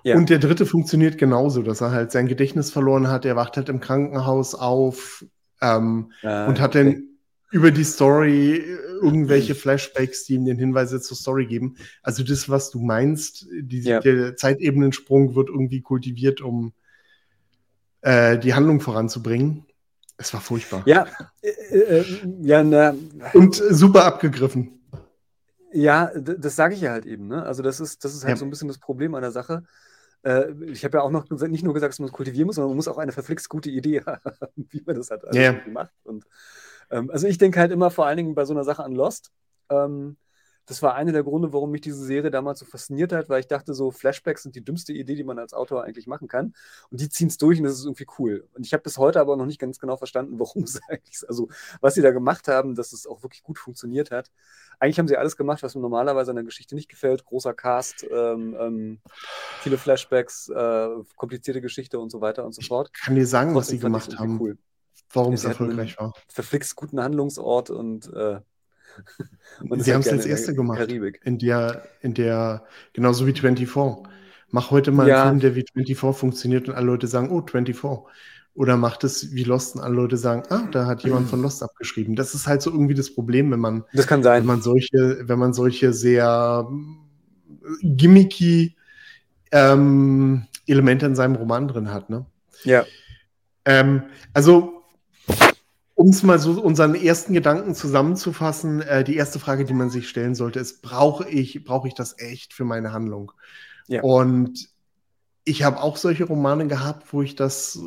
Ja. 0.05 0.17
Und 0.17 0.31
der 0.31 0.39
dritte 0.39 0.67
funktioniert 0.67 1.19
genauso, 1.19 1.63
dass 1.63 1.81
er 1.81 1.91
halt 1.91 2.13
sein 2.13 2.29
Gedächtnis 2.29 2.71
verloren 2.71 3.09
hat. 3.09 3.25
Er 3.25 3.35
wacht 3.35 3.57
halt 3.57 3.69
im 3.69 3.81
Krankenhaus 3.81 4.55
auf 4.55 5.25
ähm, 5.61 6.13
ah, 6.23 6.47
und 6.47 6.61
hat 6.61 6.77
okay. 6.77 6.85
dann 6.85 7.03
über 7.51 7.73
die 7.73 7.85
Story 7.85 8.57
äh, 8.57 8.79
irgendwelche 9.03 9.55
Flashbacks, 9.57 10.25
die 10.25 10.35
ihm 10.35 10.45
den 10.45 10.59
Hinweise 10.59 11.01
zur 11.01 11.17
Story 11.17 11.47
geben. 11.47 11.77
Also 12.03 12.23
das, 12.23 12.49
was 12.49 12.71
du 12.71 12.79
meinst, 12.79 13.49
die, 13.61 13.81
ja. 13.81 14.01
der 14.01 14.37
Zeitebenensprung 14.37 15.35
wird 15.35 15.49
irgendwie 15.49 15.81
kultiviert, 15.81 16.41
um 16.41 16.73
äh, 18.03 18.39
die 18.39 18.55
Handlung 18.55 18.81
voranzubringen. 18.81 19.67
Es 20.19 20.33
war 20.33 20.41
furchtbar. 20.41 20.83
Ja, 20.87 21.07
äh, 21.43 21.49
äh, 21.49 22.05
ja, 22.41 22.63
na, 22.63 22.95
Und 23.35 23.55
super 23.55 24.05
abgegriffen. 24.05 24.81
Ja, 25.73 26.11
das 26.17 26.57
sage 26.57 26.75
ich 26.75 26.81
ja 26.81 26.93
halt 26.93 27.05
eben. 27.05 27.29
Ne? 27.29 27.43
Also, 27.43 27.63
das 27.63 27.81
ist, 27.81 28.05
das 28.05 28.15
ist 28.15 28.23
halt 28.25 28.31
ja. 28.35 28.37
so 28.37 28.47
ein 28.47 28.51
bisschen 28.51 28.69
das 28.69 28.79
Problem 28.79 29.15
an 29.15 29.23
der 29.23 29.31
Sache. 29.31 29.65
Äh, 30.23 30.53
ich 30.71 30.85
habe 30.85 30.99
ja 30.99 31.03
auch 31.03 31.11
noch 31.11 31.29
nicht 31.29 31.65
nur 31.65 31.75
gesagt, 31.75 31.93
dass 31.93 31.99
man 31.99 32.09
es 32.09 32.15
kultivieren 32.15 32.47
muss, 32.47 32.57
sondern 32.57 32.71
man 32.71 32.77
muss 32.77 32.89
auch 32.89 32.99
eine 32.99 33.13
verflixt 33.13 33.49
gute 33.51 33.69
Idee 33.69 34.03
haben, 34.07 34.21
wie 34.57 34.83
man 34.87 34.97
das 34.97 35.11
halt 35.11 35.23
ja. 35.33 35.55
macht. 35.71 35.93
Und, 36.05 36.25
ähm, 36.91 37.11
also, 37.11 37.27
ich 37.27 37.37
denke 37.37 37.61
halt 37.61 37.73
immer 37.73 37.91
vor 37.91 38.07
allen 38.07 38.17
Dingen 38.17 38.35
bei 38.35 38.47
so 38.47 38.55
einer 38.55 38.65
Sache 38.65 38.85
an 38.85 38.93
Lost. 38.93 39.33
Ähm, 39.69 40.17
Das 40.67 40.83
war 40.83 40.95
einer 40.95 41.13
der 41.13 41.23
Gründe, 41.23 41.53
warum 41.53 41.71
mich 41.71 41.81
diese 41.81 42.05
Serie 42.05 42.31
damals 42.31 42.59
so 42.59 42.65
fasziniert 42.67 43.13
hat, 43.13 43.29
weil 43.29 43.41
ich 43.41 43.47
dachte, 43.47 43.73
so 43.73 43.93
Flashbacks 43.93 44.43
sind 44.43 44.57
die 44.57 44.65
dümmste 44.65 44.93
Idee, 44.93 45.15
die 45.15 45.25
man 45.25 45.39
als 45.39 45.55
Autor 45.55 45.85
eigentlich 45.85 46.09
machen 46.09 46.27
kann. 46.27 46.55
Und 46.91 47.01
die 47.01 47.09
ziehen 47.09 47.29
es 47.29 47.39
durch 47.39 47.59
und 47.59 47.65
das 47.65 47.75
ist 47.75 47.85
irgendwie 47.85 48.07
cool. 48.19 48.49
Und 48.55 48.67
ich 48.67 48.73
habe 48.73 48.83
bis 48.83 48.99
heute 48.99 49.21
aber 49.21 49.37
noch 49.37 49.47
nicht 49.47 49.61
ganz 49.61 49.79
genau 49.79 49.97
verstanden, 49.97 50.39
warum 50.39 50.63
es 50.65 50.81
eigentlich, 50.89 51.29
also 51.29 51.49
was 51.81 51.95
sie 51.95 52.03
da 52.03 52.11
gemacht 52.11 52.49
haben, 52.49 52.75
dass 52.75 52.93
es 52.93 53.07
auch 53.07 53.23
wirklich 53.23 53.43
gut 53.45 53.59
funktioniert 53.59 54.11
hat. 54.11 54.31
Eigentlich 54.81 54.99
haben 54.99 55.09
sie 55.09 55.17
alles 55.17 55.37
gemacht, 55.37 55.63
was 55.63 55.75
mir 55.75 55.81
normalerweise 55.81 56.33
an 56.33 56.37
der 56.37 56.45
Geschichte 56.45 56.75
nicht 56.75 56.89
gefällt. 56.89 57.25
Großer 57.25 57.55
Cast, 57.55 58.05
ähm, 58.11 58.57
ähm, 58.59 59.01
viele 59.61 59.79
Flashbacks, 59.79 60.49
äh, 60.49 60.89
komplizierte 61.17 61.61
Geschichte 61.61 62.01
und 62.01 62.11
so 62.11 62.21
weiter 62.21 62.45
und 62.45 62.55
so 62.55 62.63
fort. 62.63 62.91
Ich 62.95 63.03
kann 63.03 63.15
dir 63.15 63.27
sagen, 63.27 63.53
Trotzdem 63.53 63.61
was 63.61 63.69
sie 63.69 63.79
gemacht 63.79 64.19
haben. 64.19 64.41
Cool. 64.41 64.59
Warum 65.13 65.35
es 65.35 65.45
erfolgreich 65.45 65.97
war. 65.99 66.13
Verflixt 66.29 66.75
guten 66.75 67.01
Handlungsort 67.01 67.71
und 67.71 68.13
äh, 68.13 68.41
Sie 69.79 69.95
haben 69.95 70.01
es 70.01 70.09
als 70.09 70.27
erste 70.27 70.55
gemacht. 70.55 70.79
Karibik. 70.79 71.21
In 71.25 71.39
der, 71.39 71.83
in 72.01 72.15
der, 72.15 72.65
genauso 72.93 73.27
wie 73.27 73.33
24. 73.33 73.69
Mach 74.51 74.71
heute 74.71 74.93
mal 74.93 75.09
ja. 75.09 75.23
einen 75.23 75.41
Film, 75.41 75.55
der 75.55 75.55
wie 75.57 75.67
24 75.85 76.19
funktioniert 76.19 76.69
und 76.69 76.75
alle 76.75 76.87
Leute 76.87 77.07
sagen, 77.07 77.31
oh, 77.31 77.43
24. 77.45 77.83
Oder 78.55 78.79
macht 78.79 79.05
es 79.05 79.35
wie 79.35 79.45
Lost 79.45 79.77
und 79.77 79.83
alle 79.83 79.95
Leute 79.95 80.17
sagen, 80.17 80.45
ah, 80.49 80.67
da 80.71 80.87
hat 80.87 81.05
jemand 81.05 81.29
von 81.29 81.43
Lost 81.43 81.63
abgeschrieben. 81.63 82.17
Das 82.17 82.35
ist 82.35 82.47
halt 82.47 82.63
so 82.63 82.71
irgendwie 82.71 82.95
das 82.95 83.15
Problem, 83.15 83.51
wenn 83.51 83.61
man, 83.61 83.85
das 83.93 84.07
kann 84.07 84.23
sein. 84.23 84.41
wenn 84.41 84.47
man 84.47 84.63
solche, 84.63 85.19
wenn 85.23 85.39
man 85.39 85.53
solche 85.53 85.93
sehr 85.93 86.67
gimmicky 87.83 88.77
ähm, 89.53 90.47
Elemente 90.67 91.07
in 91.07 91.15
seinem 91.15 91.37
Roman 91.37 91.69
drin 91.69 91.93
hat. 91.93 92.09
Ne? 92.09 92.25
Ja. 92.65 92.85
Ähm, 93.67 94.05
also 94.33 94.76
um 95.97 96.11
es 96.11 96.23
mal 96.23 96.39
so 96.39 96.61
unseren 96.61 96.95
ersten 96.95 97.33
Gedanken 97.33 97.75
zusammenzufassen, 97.75 98.83
äh, 98.83 99.03
die 99.03 99.17
erste 99.17 99.41
Frage, 99.41 99.65
die 99.65 99.75
man 99.75 99.91
sich 99.91 100.09
stellen 100.09 100.35
sollte, 100.35 100.61
ist: 100.61 100.83
Brauche 100.83 101.29
ich, 101.29 101.65
brauche 101.65 101.89
ich 101.89 101.95
das 101.95 102.19
echt 102.19 102.53
für 102.53 102.65
meine 102.65 102.93
Handlung? 102.93 103.33
Ja. 103.89 104.03
Und 104.03 104.69
ich 105.45 105.63
habe 105.63 105.81
auch 105.81 105.97
solche 105.97 106.25
Romane 106.25 106.67
gehabt, 106.67 107.13
wo 107.13 107.23
ich 107.23 107.35
das, 107.35 107.79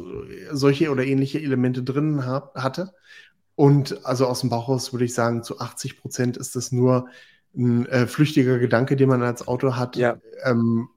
solche 0.51 0.91
oder 0.91 1.05
ähnliche 1.05 1.39
Elemente 1.39 1.83
drin 1.83 2.25
hab, 2.25 2.55
hatte. 2.55 2.93
Und 3.55 4.05
also 4.05 4.25
aus 4.25 4.39
dem 4.39 4.49
Bauchhaus 4.49 4.91
würde 4.93 5.05
ich 5.05 5.13
sagen, 5.13 5.43
zu 5.43 5.59
80 5.59 5.99
Prozent 5.99 6.37
ist 6.37 6.55
das 6.55 6.71
nur 6.71 7.09
ein 7.55 7.85
äh, 7.87 8.07
flüchtiger 8.07 8.57
Gedanke, 8.57 8.95
den 8.95 9.09
man 9.09 9.21
als 9.21 9.47
Autor 9.47 9.77
hat, 9.77 9.97
ja. 9.97 10.17
ähm, 10.43 10.87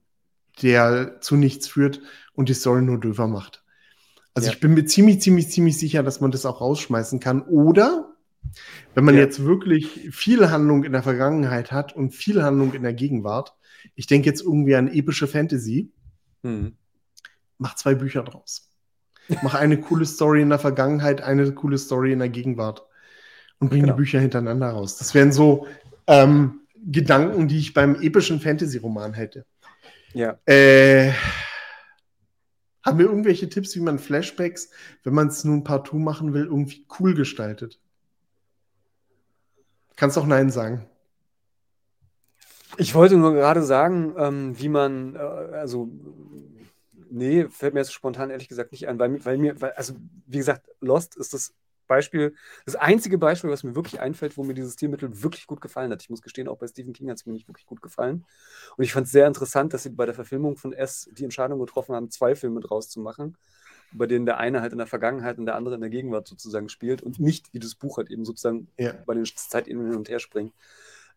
der 0.62 1.20
zu 1.20 1.36
nichts 1.36 1.66
führt 1.68 2.00
und 2.34 2.48
die 2.48 2.54
Story 2.54 2.82
nur 2.82 3.00
döver 3.00 3.26
macht. 3.26 3.61
Also 4.34 4.48
ja. 4.48 4.54
ich 4.54 4.60
bin 4.60 4.74
mir 4.74 4.84
ziemlich, 4.84 5.20
ziemlich, 5.20 5.50
ziemlich 5.50 5.78
sicher, 5.78 6.02
dass 6.02 6.20
man 6.20 6.30
das 6.30 6.46
auch 6.46 6.60
rausschmeißen 6.60 7.20
kann. 7.20 7.42
Oder 7.42 8.12
wenn 8.94 9.04
man 9.04 9.14
ja. 9.14 9.20
jetzt 9.20 9.44
wirklich 9.44 10.10
viel 10.10 10.50
Handlung 10.50 10.84
in 10.84 10.92
der 10.92 11.02
Vergangenheit 11.02 11.72
hat 11.72 11.94
und 11.94 12.14
viel 12.14 12.42
Handlung 12.42 12.72
in 12.74 12.82
der 12.82 12.94
Gegenwart, 12.94 13.54
ich 13.94 14.06
denke 14.06 14.28
jetzt 14.28 14.42
irgendwie 14.42 14.74
an 14.74 14.88
epische 14.88 15.26
Fantasy, 15.26 15.92
mhm. 16.42 16.76
mach 17.58 17.74
zwei 17.74 17.94
Bücher 17.94 18.22
draus. 18.22 18.68
Mach 19.42 19.54
eine 19.54 19.78
coole 19.78 20.04
Story 20.04 20.42
in 20.42 20.48
der 20.48 20.58
Vergangenheit, 20.58 21.22
eine 21.22 21.52
coole 21.52 21.78
Story 21.78 22.12
in 22.12 22.18
der 22.18 22.28
Gegenwart 22.28 22.82
und 23.60 23.68
bring 23.68 23.82
genau. 23.82 23.94
die 23.94 23.98
Bücher 23.98 24.18
hintereinander 24.18 24.70
raus. 24.70 24.96
Das 24.96 25.14
wären 25.14 25.32
so 25.32 25.66
ähm, 26.06 26.62
Gedanken, 26.84 27.46
die 27.48 27.58
ich 27.58 27.74
beim 27.74 27.94
epischen 28.00 28.40
Fantasy-Roman 28.40 29.14
hätte. 29.14 29.46
Ja. 30.12 30.38
Äh, 30.44 31.12
haben 32.82 32.98
wir 32.98 33.06
irgendwelche 33.06 33.48
Tipps, 33.48 33.74
wie 33.76 33.80
man 33.80 33.98
Flashbacks, 33.98 34.70
wenn 35.04 35.14
man 35.14 35.28
es 35.28 35.44
nun 35.44 35.64
partout 35.64 35.98
machen 35.98 36.34
will, 36.34 36.44
irgendwie 36.44 36.86
cool 36.98 37.14
gestaltet? 37.14 37.80
Kannst 39.96 40.18
auch 40.18 40.26
Nein 40.26 40.50
sagen. 40.50 40.88
Ich 42.78 42.94
wollte 42.94 43.16
nur 43.16 43.34
gerade 43.34 43.62
sagen, 43.62 44.14
ähm, 44.16 44.58
wie 44.58 44.68
man, 44.68 45.14
äh, 45.14 45.18
also, 45.18 45.90
nee, 47.10 47.46
fällt 47.48 47.74
mir 47.74 47.80
jetzt 47.80 47.92
spontan 47.92 48.30
ehrlich 48.30 48.48
gesagt 48.48 48.72
nicht 48.72 48.88
ein, 48.88 48.98
weil, 48.98 49.24
weil 49.24 49.38
mir, 49.38 49.60
weil, 49.60 49.72
also, 49.72 49.94
wie 50.26 50.38
gesagt, 50.38 50.68
Lost 50.80 51.16
ist 51.16 51.34
das 51.34 51.54
Beispiel, 51.86 52.34
das 52.64 52.76
einzige 52.76 53.18
Beispiel, 53.18 53.50
was 53.50 53.64
mir 53.64 53.74
wirklich 53.74 54.00
einfällt, 54.00 54.36
wo 54.36 54.44
mir 54.44 54.54
dieses 54.54 54.74
Stilmittel 54.74 55.22
wirklich 55.22 55.46
gut 55.46 55.60
gefallen 55.60 55.90
hat. 55.90 56.02
Ich 56.02 56.10
muss 56.10 56.22
gestehen, 56.22 56.48
auch 56.48 56.58
bei 56.58 56.66
Stephen 56.66 56.92
King 56.92 57.10
hat 57.10 57.18
es 57.18 57.26
mir 57.26 57.32
nicht 57.32 57.48
wirklich 57.48 57.66
gut 57.66 57.82
gefallen. 57.82 58.24
Und 58.76 58.84
ich 58.84 58.92
fand 58.92 59.06
es 59.06 59.12
sehr 59.12 59.26
interessant, 59.26 59.74
dass 59.74 59.82
sie 59.82 59.90
bei 59.90 60.06
der 60.06 60.14
Verfilmung 60.14 60.56
von 60.56 60.72
S 60.72 61.08
die 61.12 61.24
Entscheidung 61.24 61.58
getroffen 61.58 61.94
haben, 61.94 62.10
zwei 62.10 62.34
Filme 62.34 62.60
draus 62.60 62.88
zu 62.88 63.00
machen, 63.00 63.36
bei 63.92 64.06
denen 64.06 64.26
der 64.26 64.38
eine 64.38 64.60
halt 64.60 64.72
in 64.72 64.78
der 64.78 64.86
Vergangenheit 64.86 65.38
und 65.38 65.46
der 65.46 65.56
andere 65.56 65.74
in 65.74 65.80
der 65.80 65.90
Gegenwart 65.90 66.26
sozusagen 66.26 66.68
spielt 66.68 67.02
und 67.02 67.18
nicht 67.18 67.52
wie 67.52 67.58
das 67.58 67.74
Buch 67.74 67.98
halt 67.98 68.10
eben 68.10 68.24
sozusagen 68.24 68.68
ja. 68.78 68.94
bei 69.06 69.14
den 69.14 69.24
Zeitebenen 69.24 69.88
hin 69.88 69.98
und 69.98 70.08
her 70.08 70.18
springt. 70.18 70.54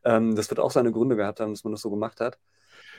Ähm, 0.03 0.36
das 0.36 0.50
wird 0.50 0.60
auch 0.60 0.72
seine 0.72 0.91
Gründe 0.91 1.15
gehabt 1.15 1.39
haben, 1.39 1.53
dass 1.53 1.63
man 1.63 1.74
das 1.74 1.81
so 1.81 1.89
gemacht 1.89 2.19
hat. 2.19 2.38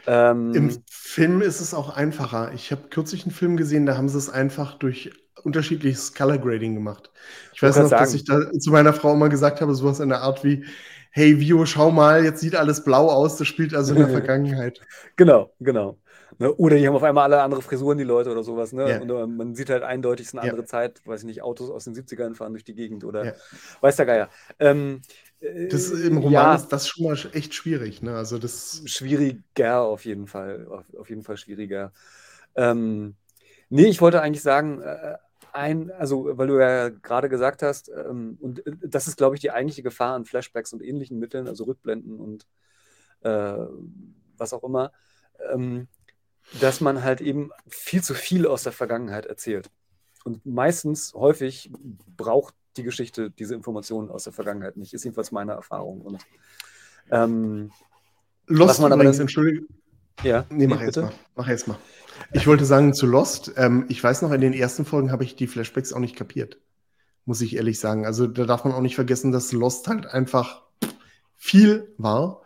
Ähm, 0.06 0.54
Im 0.54 0.82
Film 0.88 1.42
ist 1.42 1.60
es 1.60 1.74
auch 1.74 1.90
einfacher. 1.90 2.52
Ich 2.52 2.70
habe 2.70 2.88
kürzlich 2.88 3.24
einen 3.24 3.32
Film 3.32 3.56
gesehen, 3.56 3.86
da 3.86 3.96
haben 3.96 4.08
sie 4.08 4.18
es 4.18 4.30
einfach 4.30 4.74
durch 4.74 5.10
unterschiedliches 5.46 6.12
Color 6.12 6.38
Grading 6.38 6.74
gemacht. 6.74 7.10
Ich 7.54 7.62
weiß 7.62 7.76
noch, 7.76 7.88
sagen. 7.88 8.02
dass 8.02 8.14
ich 8.14 8.24
da 8.24 8.50
zu 8.52 8.70
meiner 8.70 8.92
Frau 8.92 9.14
immer 9.14 9.28
gesagt 9.28 9.60
habe, 9.60 9.74
sowas 9.74 10.00
in 10.00 10.10
der 10.10 10.20
Art 10.20 10.44
wie, 10.44 10.64
hey 11.10 11.40
Vio, 11.40 11.64
schau 11.64 11.90
mal, 11.90 12.24
jetzt 12.24 12.40
sieht 12.40 12.54
alles 12.54 12.84
blau 12.84 13.08
aus, 13.08 13.36
das 13.38 13.46
spielt 13.46 13.74
also 13.74 13.94
in 13.94 14.00
der 14.00 14.08
Vergangenheit. 14.10 14.80
Genau, 15.16 15.52
genau. 15.60 15.98
Ne? 16.38 16.52
Oder 16.54 16.76
die 16.76 16.86
haben 16.86 16.94
auf 16.94 17.02
einmal 17.02 17.24
alle 17.24 17.40
andere 17.40 17.62
Frisuren, 17.62 17.96
die 17.96 18.04
Leute 18.04 18.30
oder 18.30 18.42
sowas. 18.42 18.72
Ne? 18.72 18.90
Ja. 18.90 19.00
Und 19.00 19.10
uh, 19.10 19.26
man 19.26 19.54
sieht 19.54 19.70
halt 19.70 19.82
eindeutig, 19.82 20.26
es 20.26 20.28
ist 20.28 20.34
eine 20.34 20.42
andere 20.42 20.62
ja. 20.62 20.66
Zeit, 20.66 21.00
weiß 21.06 21.20
ich 21.20 21.26
nicht, 21.26 21.42
Autos 21.42 21.70
aus 21.70 21.84
den 21.84 21.94
70ern 21.94 22.34
fahren 22.34 22.52
durch 22.52 22.64
die 22.64 22.74
Gegend 22.74 23.04
oder 23.04 23.24
ja. 23.24 23.32
weiß 23.80 23.96
der 23.96 24.06
Geier. 24.06 24.28
Ähm, 24.58 25.00
das, 25.40 25.90
Im 25.90 26.18
Roman 26.18 26.32
ja, 26.32 26.54
ist 26.54 26.68
das 26.68 26.88
schon 26.88 27.06
mal 27.06 27.18
echt 27.32 27.54
schwierig. 27.54 28.02
Ne? 28.02 28.16
Also 28.16 28.38
das 28.38 28.82
schwieriger 28.86 29.80
auf 29.80 30.04
jeden 30.04 30.26
Fall. 30.26 30.66
Auf, 30.68 30.84
auf 30.98 31.08
jeden 31.08 31.22
Fall 31.22 31.36
schwieriger. 31.36 31.92
Ähm, 32.54 33.14
nee, 33.68 33.86
ich 33.86 34.00
wollte 34.00 34.22
eigentlich 34.22 34.42
sagen, 34.42 34.80
äh, 34.80 35.16
ein, 35.56 35.90
also 35.90 36.38
weil 36.38 36.46
du 36.46 36.60
ja 36.60 36.90
gerade 36.90 37.28
gesagt 37.28 37.62
hast, 37.62 37.88
ähm, 37.88 38.38
und 38.40 38.66
äh, 38.66 38.72
das 38.82 39.08
ist, 39.08 39.16
glaube 39.16 39.34
ich, 39.34 39.40
die 39.40 39.50
eigentliche 39.50 39.82
Gefahr 39.82 40.14
an 40.14 40.24
Flashbacks 40.24 40.72
und 40.72 40.82
ähnlichen 40.82 41.18
Mitteln, 41.18 41.48
also 41.48 41.64
Rückblenden 41.64 42.20
und 42.20 42.46
äh, 43.22 43.66
was 44.36 44.52
auch 44.52 44.62
immer, 44.62 44.92
ähm, 45.52 45.88
dass 46.60 46.80
man 46.80 47.02
halt 47.02 47.20
eben 47.20 47.50
viel 47.68 48.02
zu 48.02 48.14
viel 48.14 48.46
aus 48.46 48.62
der 48.62 48.72
Vergangenheit 48.72 49.26
erzählt. 49.26 49.70
Und 50.24 50.44
meistens, 50.44 51.14
häufig, 51.14 51.70
braucht 52.16 52.54
die 52.76 52.82
Geschichte 52.82 53.30
diese 53.30 53.54
Informationen 53.54 54.10
aus 54.10 54.24
der 54.24 54.32
Vergangenheit 54.32 54.76
nicht. 54.76 54.92
Ist 54.92 55.04
jedenfalls 55.04 55.32
meine 55.32 55.52
Erfahrung. 55.52 56.02
Und 56.02 56.24
ähm, 57.10 57.70
Lost 58.46 58.80
man 58.80 58.92
aber 58.92 59.02
übrigens, 59.02 59.18
entschuldige. 59.18 59.66
Ja, 60.22 60.44
nee, 60.50 60.66
mach 60.66 60.80
jetzt 60.80 60.96
mal. 60.96 61.12
Mach 61.34 61.48
jetzt 61.48 61.68
mal. 61.68 61.78
Ich 62.32 62.46
wollte 62.46 62.64
sagen 62.64 62.94
zu 62.94 63.06
Lost, 63.06 63.52
ähm, 63.56 63.86
ich 63.88 64.02
weiß 64.02 64.22
noch, 64.22 64.32
in 64.32 64.40
den 64.40 64.52
ersten 64.52 64.84
Folgen 64.84 65.10
habe 65.12 65.24
ich 65.24 65.36
die 65.36 65.46
Flashbacks 65.46 65.92
auch 65.92 66.00
nicht 66.00 66.16
kapiert. 66.16 66.58
Muss 67.24 67.40
ich 67.40 67.56
ehrlich 67.56 67.80
sagen. 67.80 68.06
Also 68.06 68.26
da 68.26 68.44
darf 68.44 68.64
man 68.64 68.72
auch 68.72 68.80
nicht 68.80 68.94
vergessen, 68.94 69.32
dass 69.32 69.52
Lost 69.52 69.88
halt 69.88 70.06
einfach 70.06 70.62
viel 71.36 71.92
war. 71.98 72.42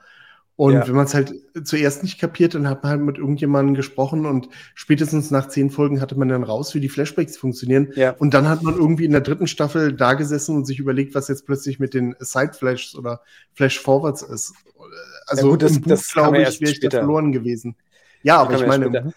Und 0.57 0.75
ja. 0.75 0.87
wenn 0.87 0.95
man 0.95 1.07
es 1.07 1.15
halt 1.15 1.33
zuerst 1.65 2.03
nicht 2.03 2.21
kapiert, 2.21 2.55
dann 2.55 2.69
hat 2.69 2.83
man 2.83 2.91
halt 2.91 3.00
mit 3.00 3.17
irgendjemandem 3.17 3.75
gesprochen 3.75 4.27
und 4.27 4.50
spätestens 4.75 5.31
nach 5.31 5.49
zehn 5.49 5.71
Folgen 5.71 6.03
hatte 6.03 6.19
man 6.19 6.29
dann 6.29 6.43
raus, 6.43 6.75
wie 6.75 6.81
die 6.81 6.91
Flashbacks 6.91 7.39
funktionieren. 7.39 7.93
Ja. 7.95 8.11
Und 8.11 8.35
dann 8.35 8.47
hat 8.47 8.62
man 8.62 8.75
irgendwie 8.75 9.07
in 9.07 9.12
der 9.12 9.23
dritten 9.23 9.47
Staffel 9.47 9.95
da 9.95 10.12
gesessen 10.12 10.57
und 10.57 10.67
sich 10.67 10.79
überlegt, 10.79 11.15
was 11.15 11.29
jetzt 11.29 11.47
plötzlich 11.47 11.79
mit 11.79 11.95
den 11.95 12.15
Side-Flashs 12.19 12.95
oder 12.95 13.23
Flash-Forwards 13.55 14.21
ist. 14.21 14.53
Also 15.27 15.47
ja, 15.47 15.50
gut, 15.50 15.62
das, 15.62 15.77
im 15.77 15.81
Buch, 15.81 16.03
glaube 16.12 16.43
ich, 16.43 16.61
wäre 16.61 16.73
ich 16.73 16.81
da 16.81 16.91
verloren 16.91 17.33
gewesen. 17.33 17.77
Ja, 18.23 18.43
aber 18.43 18.57
ich 18.57 18.67
meine, 18.67 19.15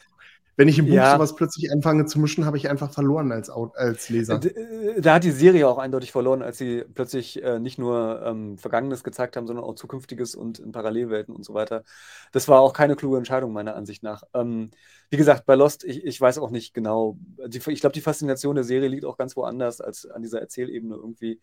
wenn 0.55 0.67
ich 0.67 0.77
im 0.77 0.85
Buch 0.85 0.93
ja. 0.93 1.13
sowas 1.13 1.35
plötzlich 1.35 1.71
anfange 1.71 2.05
zu 2.05 2.19
mischen, 2.19 2.45
habe 2.45 2.57
ich 2.57 2.69
einfach 2.69 2.91
verloren 2.91 3.31
als, 3.31 3.49
als 3.49 4.09
Leser. 4.09 4.39
Äh, 4.43 5.01
da 5.01 5.15
hat 5.15 5.23
die 5.23 5.31
Serie 5.31 5.67
auch 5.67 5.79
eindeutig 5.79 6.11
verloren, 6.11 6.43
als 6.43 6.59
sie 6.59 6.83
plötzlich 6.93 7.41
äh, 7.41 7.59
nicht 7.59 7.79
nur 7.79 8.21
ähm, 8.23 8.57
Vergangenes 8.57 9.03
gezeigt 9.03 9.35
haben, 9.35 9.47
sondern 9.47 9.65
auch 9.65 9.75
Zukünftiges 9.75 10.35
und 10.35 10.59
in 10.59 10.71
Parallelwelten 10.71 11.35
und 11.35 11.43
so 11.43 11.53
weiter. 11.53 11.83
Das 12.31 12.47
war 12.47 12.61
auch 12.61 12.73
keine 12.73 12.95
kluge 12.95 13.17
Entscheidung, 13.17 13.51
meiner 13.51 13.75
Ansicht 13.75 14.03
nach. 14.03 14.23
Ähm, 14.33 14.69
wie 15.09 15.17
gesagt, 15.17 15.45
bei 15.45 15.55
Lost, 15.55 15.83
ich, 15.83 16.05
ich 16.05 16.21
weiß 16.21 16.37
auch 16.37 16.51
nicht 16.51 16.73
genau. 16.73 17.17
Die, 17.47 17.57
ich 17.57 17.81
glaube, 17.81 17.93
die 17.93 18.01
Faszination 18.01 18.55
der 18.55 18.63
Serie 18.63 18.89
liegt 18.89 19.05
auch 19.05 19.17
ganz 19.17 19.35
woanders 19.35 19.81
als 19.81 20.05
an 20.05 20.21
dieser 20.21 20.39
Erzählebene 20.39 20.95
irgendwie. 20.95 21.41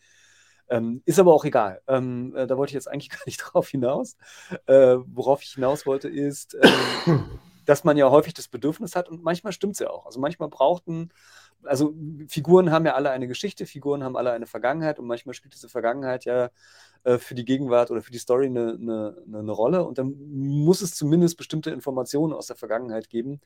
Ähm, 0.68 1.02
ist 1.04 1.18
aber 1.18 1.34
auch 1.34 1.44
egal. 1.44 1.82
Ähm, 1.88 2.32
äh, 2.36 2.46
da 2.46 2.56
wollte 2.56 2.70
ich 2.70 2.74
jetzt 2.74 2.88
eigentlich 2.88 3.10
gar 3.10 3.24
nicht 3.26 3.38
drauf 3.38 3.68
hinaus. 3.68 4.16
Äh, 4.66 4.98
worauf 5.06 5.42
ich 5.42 5.54
hinaus 5.54 5.84
wollte, 5.84 6.08
ist. 6.08 6.56
Ähm, 7.06 7.24
dass 7.64 7.84
man 7.84 7.96
ja 7.96 8.10
häufig 8.10 8.34
das 8.34 8.48
Bedürfnis 8.48 8.96
hat 8.96 9.08
und 9.08 9.22
manchmal 9.22 9.52
stimmt 9.52 9.74
es 9.74 9.80
ja 9.80 9.90
auch. 9.90 10.06
Also 10.06 10.20
manchmal 10.20 10.48
brauchten, 10.48 11.10
also 11.64 11.94
Figuren 12.28 12.70
haben 12.70 12.86
ja 12.86 12.94
alle 12.94 13.10
eine 13.10 13.28
Geschichte, 13.28 13.66
Figuren 13.66 14.02
haben 14.02 14.16
alle 14.16 14.32
eine 14.32 14.46
Vergangenheit 14.46 14.98
und 14.98 15.06
manchmal 15.06 15.34
spielt 15.34 15.54
diese 15.54 15.68
Vergangenheit 15.68 16.24
ja 16.24 16.50
äh, 17.04 17.18
für 17.18 17.34
die 17.34 17.44
Gegenwart 17.44 17.90
oder 17.90 18.02
für 18.02 18.12
die 18.12 18.18
Story 18.18 18.46
eine, 18.46 18.78
eine, 18.80 19.16
eine, 19.32 19.52
Rolle 19.52 19.84
und 19.84 19.98
dann 19.98 20.14
muss 20.28 20.80
es 20.80 20.94
zumindest 20.94 21.36
bestimmte 21.36 21.70
Informationen 21.70 22.32
aus 22.32 22.46
der 22.46 22.56
Vergangenheit 22.56 23.08
geben, 23.08 23.40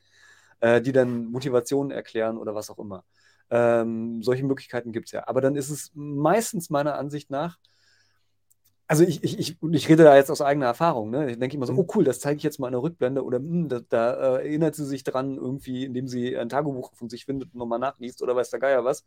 äh, 0.59 0.81
die 0.81 0.91
dann 0.91 1.25
Motivationen 1.25 1.91
erklären 1.91 2.37
oder 2.37 2.55
was 2.55 2.69
auch 2.69 2.79
immer. 2.79 3.03
Ähm, 3.49 4.23
solche 4.23 4.43
Möglichkeiten 4.43 4.91
gibt 4.91 5.07
es 5.07 5.11
ja. 5.11 5.27
Aber 5.27 5.41
dann 5.41 5.55
ist 5.55 5.69
es 5.69 5.91
meistens 5.93 6.69
meiner 6.69 6.95
Ansicht 6.95 7.29
nach 7.29 7.59
also 8.87 9.03
ich, 9.03 9.23
ich, 9.23 9.39
ich, 9.39 9.57
ich 9.71 9.89
rede 9.89 10.03
da 10.03 10.15
jetzt 10.15 10.29
aus 10.29 10.41
eigener 10.41 10.67
Erfahrung. 10.67 11.09
Ne? 11.09 11.31
Ich 11.31 11.39
denke 11.39 11.55
immer 11.55 11.65
so, 11.65 11.73
mhm. 11.73 11.79
oh 11.79 11.87
cool, 11.95 12.03
das 12.03 12.19
zeige 12.19 12.37
ich 12.37 12.43
jetzt 12.43 12.59
mal 12.59 12.67
in 12.67 12.73
der 12.73 12.83
Rückblende 12.83 13.23
oder 13.23 13.39
mh, 13.39 13.49
hm, 13.49 13.69
da, 13.69 13.79
da 13.89 14.13
äh, 14.13 14.47
erinnert 14.47 14.75
sie 14.75 14.85
sich 14.85 15.03
dran, 15.03 15.37
irgendwie, 15.37 15.85
indem 15.85 16.07
sie 16.07 16.37
ein 16.37 16.49
Tagebuch 16.49 16.93
von 16.93 17.09
sich 17.09 17.25
findet 17.25 17.53
und 17.53 17.59
nochmal 17.59 17.79
nachliest 17.79 18.21
oder 18.21 18.35
weiß 18.35 18.51
der 18.51 18.59
Geier 18.59 18.85
was. 18.85 19.03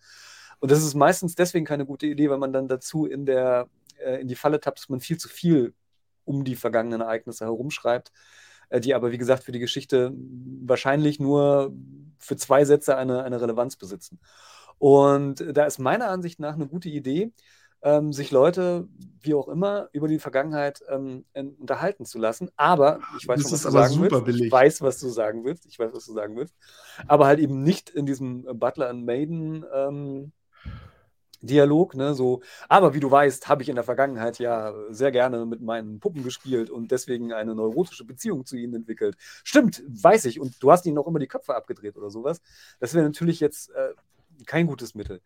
Und 0.60 0.70
das 0.70 0.82
ist 0.82 0.94
meistens 0.94 1.34
deswegen 1.36 1.64
keine 1.64 1.86
gute 1.86 2.06
Idee, 2.06 2.30
weil 2.30 2.38
man 2.38 2.52
dann 2.52 2.68
dazu 2.68 3.06
in, 3.06 3.24
der, 3.26 3.68
äh, 4.04 4.20
in 4.20 4.28
die 4.28 4.34
Falle 4.34 4.60
tappt, 4.60 4.80
dass 4.80 4.88
man 4.88 5.00
viel 5.00 5.18
zu 5.18 5.28
viel 5.28 5.74
um 6.24 6.44
die 6.44 6.56
vergangenen 6.56 7.00
Ereignisse 7.00 7.44
herumschreibt, 7.44 8.12
äh, 8.70 8.80
die 8.80 8.94
aber, 8.94 9.12
wie 9.12 9.18
gesagt, 9.18 9.44
für 9.44 9.52
die 9.52 9.60
Geschichte 9.60 10.12
wahrscheinlich 10.14 11.20
nur 11.20 11.72
für 12.18 12.36
zwei 12.36 12.64
Sätze 12.64 12.96
eine, 12.96 13.22
eine 13.22 13.40
Relevanz 13.40 13.76
besitzen. 13.76 14.18
Und 14.78 15.44
da 15.56 15.64
ist 15.66 15.78
meiner 15.78 16.08
Ansicht 16.08 16.40
nach 16.40 16.54
eine 16.54 16.66
gute 16.66 16.88
Idee, 16.88 17.32
ähm, 17.82 18.12
sich 18.12 18.30
Leute, 18.30 18.88
wie 19.20 19.34
auch 19.34 19.48
immer, 19.48 19.88
über 19.92 20.08
die 20.08 20.18
Vergangenheit 20.18 20.82
ähm, 20.88 21.24
unterhalten 21.34 22.04
zu 22.04 22.18
lassen. 22.18 22.50
Aber 22.56 23.00
ich 23.18 23.28
weiß, 23.28 23.42
schon, 23.42 23.52
was 23.52 23.62
du 23.62 23.70
sagen 23.70 24.00
willst. 24.00 24.24
Billig. 24.24 24.46
Ich 24.46 24.52
weiß, 24.52 24.82
was 24.82 24.98
du 24.98 25.08
sagen 25.08 25.44
willst. 25.44 25.66
Ich 25.66 25.78
weiß, 25.78 25.90
was 25.92 26.06
du 26.06 26.12
sagen 26.12 26.36
willst. 26.36 26.54
Aber 27.06 27.26
halt 27.26 27.38
eben 27.38 27.62
nicht 27.62 27.90
in 27.90 28.06
diesem 28.06 28.44
Butler 28.58 28.88
and 28.88 29.04
Maiden 29.04 29.64
ähm, 29.72 30.32
Dialog, 31.40 31.94
ne, 31.94 32.14
so, 32.14 32.42
aber 32.68 32.94
wie 32.94 33.00
du 33.00 33.10
weißt, 33.10 33.48
habe 33.48 33.62
ich 33.62 33.68
in 33.68 33.76
der 33.76 33.84
Vergangenheit 33.84 34.40
ja 34.40 34.74
sehr 34.90 35.12
gerne 35.12 35.46
mit 35.46 35.60
meinen 35.60 36.00
Puppen 36.00 36.24
gespielt 36.24 36.68
und 36.68 36.90
deswegen 36.90 37.32
eine 37.32 37.54
neurotische 37.54 38.04
Beziehung 38.04 38.44
zu 38.44 38.56
ihnen 38.56 38.74
entwickelt. 38.74 39.16
Stimmt, 39.44 39.84
weiß 39.86 40.24
ich. 40.24 40.40
Und 40.40 40.60
du 40.60 40.72
hast 40.72 40.84
ihnen 40.86 40.98
auch 40.98 41.06
immer 41.06 41.20
die 41.20 41.28
Köpfe 41.28 41.54
abgedreht 41.54 41.96
oder 41.96 42.10
sowas. 42.10 42.40
Das 42.80 42.92
wäre 42.94 43.04
natürlich 43.04 43.38
jetzt 43.38 43.70
äh, 43.70 43.94
kein 44.46 44.66
gutes 44.66 44.96
Mittel. 44.96 45.20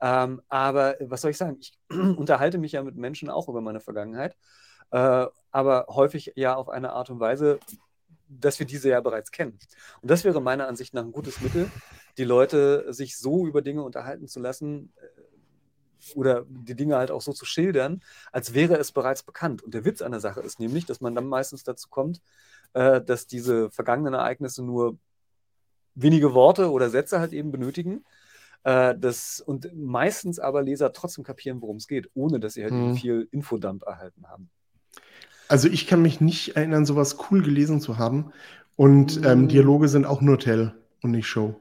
Ähm, 0.00 0.40
aber 0.48 0.96
was 1.00 1.22
soll 1.22 1.32
ich 1.32 1.36
sagen? 1.36 1.58
Ich 1.60 1.78
unterhalte 1.90 2.58
mich 2.58 2.72
ja 2.72 2.82
mit 2.82 2.96
Menschen 2.96 3.30
auch 3.30 3.48
über 3.48 3.60
meine 3.60 3.80
Vergangenheit, 3.80 4.36
äh, 4.90 5.26
aber 5.50 5.86
häufig 5.88 6.32
ja 6.36 6.54
auf 6.54 6.68
eine 6.68 6.92
Art 6.92 7.10
und 7.10 7.20
Weise, 7.20 7.58
dass 8.28 8.58
wir 8.58 8.66
diese 8.66 8.90
ja 8.90 9.00
bereits 9.00 9.30
kennen. 9.32 9.58
Und 10.02 10.10
das 10.10 10.24
wäre 10.24 10.40
meiner 10.40 10.68
Ansicht 10.68 10.94
nach 10.94 11.02
ein 11.02 11.12
gutes 11.12 11.40
Mittel, 11.40 11.70
die 12.18 12.24
Leute 12.24 12.92
sich 12.92 13.16
so 13.16 13.46
über 13.46 13.62
Dinge 13.62 13.82
unterhalten 13.82 14.28
zu 14.28 14.40
lassen 14.40 14.92
äh, 14.96 16.14
oder 16.14 16.44
die 16.48 16.76
Dinge 16.76 16.96
halt 16.96 17.10
auch 17.10 17.22
so 17.22 17.32
zu 17.32 17.44
schildern, 17.44 18.02
als 18.30 18.54
wäre 18.54 18.76
es 18.76 18.92
bereits 18.92 19.22
bekannt. 19.22 19.62
Und 19.62 19.74
der 19.74 19.84
Witz 19.84 20.00
an 20.02 20.12
der 20.12 20.20
Sache 20.20 20.40
ist 20.40 20.60
nämlich, 20.60 20.86
dass 20.86 21.00
man 21.00 21.14
dann 21.14 21.26
meistens 21.26 21.64
dazu 21.64 21.88
kommt, 21.88 22.20
äh, 22.74 23.00
dass 23.00 23.26
diese 23.26 23.70
vergangenen 23.70 24.14
Ereignisse 24.14 24.62
nur 24.62 24.96
wenige 25.94 26.34
Worte 26.34 26.70
oder 26.70 26.90
Sätze 26.90 27.18
halt 27.18 27.32
eben 27.32 27.50
benötigen 27.50 28.04
äh, 28.64 28.94
das, 28.98 29.40
und 29.40 29.70
meistens 29.76 30.38
aber 30.38 30.62
Leser 30.62 30.92
trotzdem 30.92 31.24
kapieren, 31.24 31.60
worum 31.62 31.76
es 31.76 31.88
geht, 31.88 32.10
ohne 32.14 32.40
dass 32.40 32.54
sie 32.54 32.62
halt 32.62 32.72
hm. 32.72 32.96
viel 32.96 33.28
Infodump 33.30 33.82
erhalten 33.84 34.26
haben. 34.28 34.50
Also 35.48 35.68
ich 35.68 35.86
kann 35.86 36.02
mich 36.02 36.20
nicht 36.20 36.56
erinnern, 36.56 36.84
sowas 36.84 37.16
cool 37.30 37.42
gelesen 37.42 37.80
zu 37.80 37.98
haben. 37.98 38.32
Und 38.76 39.16
hm. 39.16 39.24
ähm, 39.24 39.48
Dialoge 39.48 39.88
sind 39.88 40.06
auch 40.06 40.20
nur 40.20 40.38
Tell 40.38 40.74
und 41.02 41.12
nicht 41.12 41.26
Show. 41.26 41.56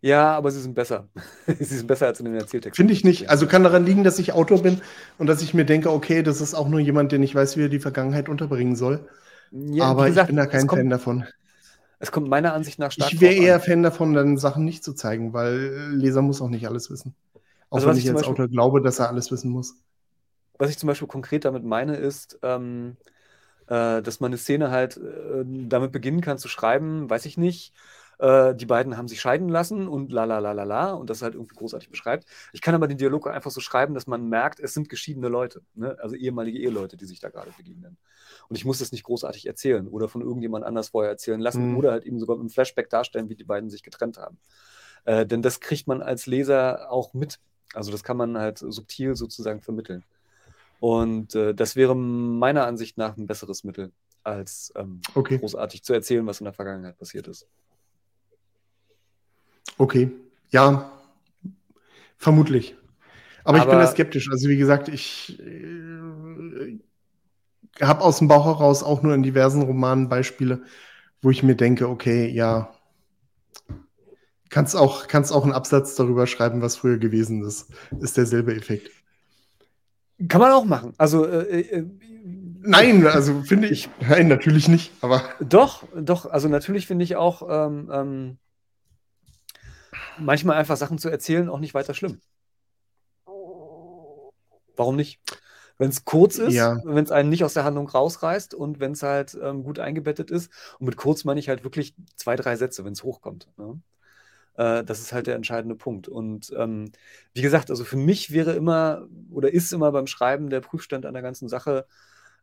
Ja, 0.00 0.36
aber 0.36 0.50
sie 0.50 0.60
sind 0.60 0.74
besser. 0.74 1.08
sie 1.46 1.64
sind 1.64 1.86
besser 1.86 2.06
als 2.06 2.20
in 2.20 2.26
den 2.26 2.34
Erzähltexten. 2.34 2.82
Finde 2.82 2.92
ich 2.92 3.04
nicht. 3.04 3.30
Also 3.30 3.46
kann 3.46 3.64
daran 3.64 3.84
liegen, 3.84 4.04
dass 4.04 4.18
ich 4.18 4.32
Autor 4.32 4.62
bin 4.62 4.80
und 5.18 5.26
dass 5.26 5.42
ich 5.42 5.54
mir 5.54 5.64
denke, 5.64 5.90
okay, 5.90 6.22
das 6.22 6.40
ist 6.40 6.54
auch 6.54 6.68
nur 6.68 6.80
jemand, 6.80 7.12
der 7.12 7.18
nicht 7.18 7.34
weiß, 7.34 7.56
wie 7.56 7.62
er 7.62 7.68
die 7.68 7.80
Vergangenheit 7.80 8.28
unterbringen 8.28 8.76
soll. 8.76 9.08
Ja, 9.50 9.84
aber 9.84 10.06
gesagt, 10.06 10.30
ich 10.30 10.36
bin 10.36 10.36
da 10.36 10.46
kein 10.46 10.68
Fan 10.68 10.90
davon. 10.90 11.24
Es 12.00 12.12
kommt 12.12 12.28
meiner 12.28 12.54
Ansicht 12.54 12.78
nach 12.78 12.92
stark 12.92 13.12
Ich 13.12 13.20
wäre 13.20 13.34
eher 13.34 13.60
Fan 13.60 13.82
davon, 13.82 14.14
dann 14.14 14.36
Sachen 14.38 14.64
nicht 14.64 14.84
zu 14.84 14.92
zeigen, 14.94 15.32
weil 15.32 15.90
Leser 15.92 16.22
muss 16.22 16.40
auch 16.40 16.48
nicht 16.48 16.66
alles 16.68 16.90
wissen. 16.90 17.14
Auch 17.70 17.76
also, 17.76 17.88
wenn 17.88 17.96
ich, 17.96 18.04
ich 18.04 18.14
als 18.14 18.24
Autor 18.24 18.48
glaube, 18.48 18.80
dass 18.80 18.98
er 18.98 19.08
alles 19.08 19.30
wissen 19.30 19.50
muss. 19.50 19.74
Was 20.58 20.70
ich 20.70 20.78
zum 20.78 20.86
Beispiel 20.86 21.08
konkret 21.08 21.44
damit 21.44 21.64
meine, 21.64 21.96
ist, 21.96 22.38
ähm, 22.42 22.96
äh, 23.66 24.00
dass 24.00 24.20
man 24.20 24.30
eine 24.30 24.38
Szene 24.38 24.70
halt 24.70 24.96
äh, 24.96 25.44
damit 25.44 25.92
beginnen 25.92 26.20
kann 26.20 26.38
zu 26.38 26.48
schreiben, 26.48 27.10
weiß 27.10 27.26
ich 27.26 27.36
nicht, 27.36 27.72
äh, 28.18 28.54
die 28.54 28.66
beiden 28.66 28.96
haben 28.96 29.08
sich 29.08 29.20
scheiden 29.20 29.48
lassen 29.48 29.88
und 29.88 30.12
la 30.12 30.24
la 30.24 30.38
la 30.38 30.52
la 30.52 30.64
la 30.64 30.92
und 30.92 31.08
das 31.08 31.22
halt 31.22 31.34
irgendwie 31.34 31.54
großartig 31.54 31.90
beschreibt. 31.90 32.26
Ich 32.52 32.60
kann 32.60 32.74
aber 32.74 32.88
den 32.88 32.98
Dialog 32.98 33.28
einfach 33.28 33.50
so 33.50 33.60
schreiben, 33.60 33.94
dass 33.94 34.06
man 34.06 34.28
merkt, 34.28 34.60
es 34.60 34.74
sind 34.74 34.88
geschiedene 34.88 35.28
Leute, 35.28 35.62
ne? 35.74 35.96
also 36.00 36.14
ehemalige 36.14 36.58
Eheleute, 36.58 36.96
die 36.96 37.06
sich 37.06 37.20
da 37.20 37.28
gerade 37.28 37.52
begegnen. 37.56 37.96
Und 38.48 38.56
ich 38.56 38.64
muss 38.64 38.78
das 38.78 38.92
nicht 38.92 39.04
großartig 39.04 39.46
erzählen 39.46 39.86
oder 39.88 40.08
von 40.08 40.22
irgendjemand 40.22 40.64
anders 40.64 40.88
vorher 40.88 41.10
erzählen 41.10 41.40
lassen 41.40 41.70
mhm. 41.70 41.76
oder 41.76 41.92
halt 41.92 42.04
eben 42.04 42.18
sogar 42.18 42.36
im 42.36 42.48
Flashback 42.48 42.90
darstellen, 42.90 43.28
wie 43.28 43.36
die 43.36 43.44
beiden 43.44 43.70
sich 43.70 43.82
getrennt 43.82 44.18
haben. 44.18 44.38
Äh, 45.04 45.26
denn 45.26 45.42
das 45.42 45.60
kriegt 45.60 45.86
man 45.86 46.02
als 46.02 46.26
Leser 46.26 46.90
auch 46.90 47.14
mit. 47.14 47.38
Also 47.74 47.92
das 47.92 48.02
kann 48.02 48.16
man 48.16 48.38
halt 48.38 48.58
subtil 48.58 49.14
sozusagen 49.14 49.60
vermitteln. 49.60 50.04
Und 50.80 51.34
äh, 51.34 51.54
das 51.54 51.76
wäre 51.76 51.94
meiner 51.96 52.66
Ansicht 52.66 52.98
nach 52.98 53.16
ein 53.16 53.26
besseres 53.26 53.64
Mittel, 53.64 53.92
als 54.22 54.72
ähm, 54.76 55.00
okay. 55.14 55.38
großartig 55.38 55.82
zu 55.82 55.92
erzählen, 55.92 56.26
was 56.26 56.40
in 56.40 56.44
der 56.44 56.52
Vergangenheit 56.52 56.98
passiert 56.98 57.28
ist. 57.28 57.46
Okay, 59.76 60.10
ja, 60.50 60.90
vermutlich. 62.16 62.76
Aber, 63.44 63.58
Aber 63.60 63.66
ich 63.66 63.70
bin 63.70 63.78
da 63.78 63.86
skeptisch. 63.86 64.30
Also 64.30 64.48
wie 64.48 64.56
gesagt, 64.56 64.88
ich 64.88 65.38
äh, 65.40 66.78
habe 67.80 68.02
aus 68.02 68.18
dem 68.18 68.28
Bauch 68.28 68.46
heraus 68.46 68.82
auch 68.82 69.02
nur 69.02 69.14
in 69.14 69.22
diversen 69.22 69.62
Romanen 69.62 70.08
Beispiele, 70.08 70.62
wo 71.22 71.30
ich 71.30 71.42
mir 71.42 71.54
denke, 71.54 71.88
okay, 71.88 72.28
ja, 72.28 72.72
kannst 74.50 74.76
auch, 74.76 75.08
kannst 75.08 75.32
auch 75.32 75.44
einen 75.44 75.52
Absatz 75.52 75.94
darüber 75.94 76.26
schreiben, 76.26 76.62
was 76.62 76.76
früher 76.76 76.98
gewesen 76.98 77.44
ist. 77.44 77.68
Ist 78.00 78.16
derselbe 78.16 78.54
Effekt. 78.54 78.90
Kann 80.28 80.40
man 80.40 80.52
auch 80.52 80.64
machen. 80.64 80.94
Also 80.98 81.24
äh, 81.26 81.60
äh, 81.60 81.84
Nein, 82.60 83.06
also 83.06 83.42
finde 83.42 83.68
ich, 83.68 83.88
nein, 84.00 84.28
natürlich 84.28 84.68
nicht, 84.68 84.92
aber. 85.00 85.22
Doch, 85.40 85.84
doch, 85.96 86.26
also 86.26 86.48
natürlich 86.48 86.86
finde 86.86 87.04
ich 87.04 87.16
auch, 87.16 87.42
ähm, 87.48 87.88
ähm, 87.92 88.38
manchmal 90.20 90.56
einfach 90.56 90.76
Sachen 90.76 90.98
zu 90.98 91.08
erzählen 91.08 91.48
auch 91.48 91.60
nicht 91.60 91.74
weiter 91.74 91.94
schlimm. 91.94 92.20
Warum 94.76 94.96
nicht? 94.96 95.20
Wenn 95.78 95.90
es 95.90 96.04
kurz 96.04 96.38
ist, 96.38 96.54
ja. 96.54 96.80
wenn 96.84 97.04
es 97.04 97.12
einen 97.12 97.28
nicht 97.28 97.44
aus 97.44 97.54
der 97.54 97.64
Handlung 97.64 97.88
rausreißt 97.88 98.52
und 98.54 98.80
wenn 98.80 98.92
es 98.92 99.02
halt 99.02 99.38
ähm, 99.40 99.62
gut 99.62 99.78
eingebettet 99.78 100.30
ist. 100.30 100.50
Und 100.78 100.86
mit 100.86 100.96
kurz 100.96 101.24
meine 101.24 101.38
ich 101.38 101.48
halt 101.48 101.62
wirklich 101.62 101.94
zwei, 102.16 102.34
drei 102.34 102.56
Sätze, 102.56 102.84
wenn 102.84 102.92
es 102.92 103.04
hochkommt. 103.04 103.48
Ne? 103.56 103.80
Äh, 104.58 104.82
das 104.84 104.98
ist 104.98 105.12
halt 105.12 105.28
der 105.28 105.36
entscheidende 105.36 105.76
Punkt. 105.76 106.08
Und 106.08 106.52
ähm, 106.56 106.90
wie 107.32 107.42
gesagt, 107.42 107.70
also 107.70 107.84
für 107.84 107.96
mich 107.96 108.32
wäre 108.32 108.52
immer 108.54 109.06
oder 109.30 109.52
ist 109.52 109.72
immer 109.72 109.92
beim 109.92 110.08
Schreiben 110.08 110.50
der 110.50 110.60
Prüfstand 110.60 111.06
an 111.06 111.14
der 111.14 111.22
ganzen 111.22 111.48
Sache, 111.48 111.86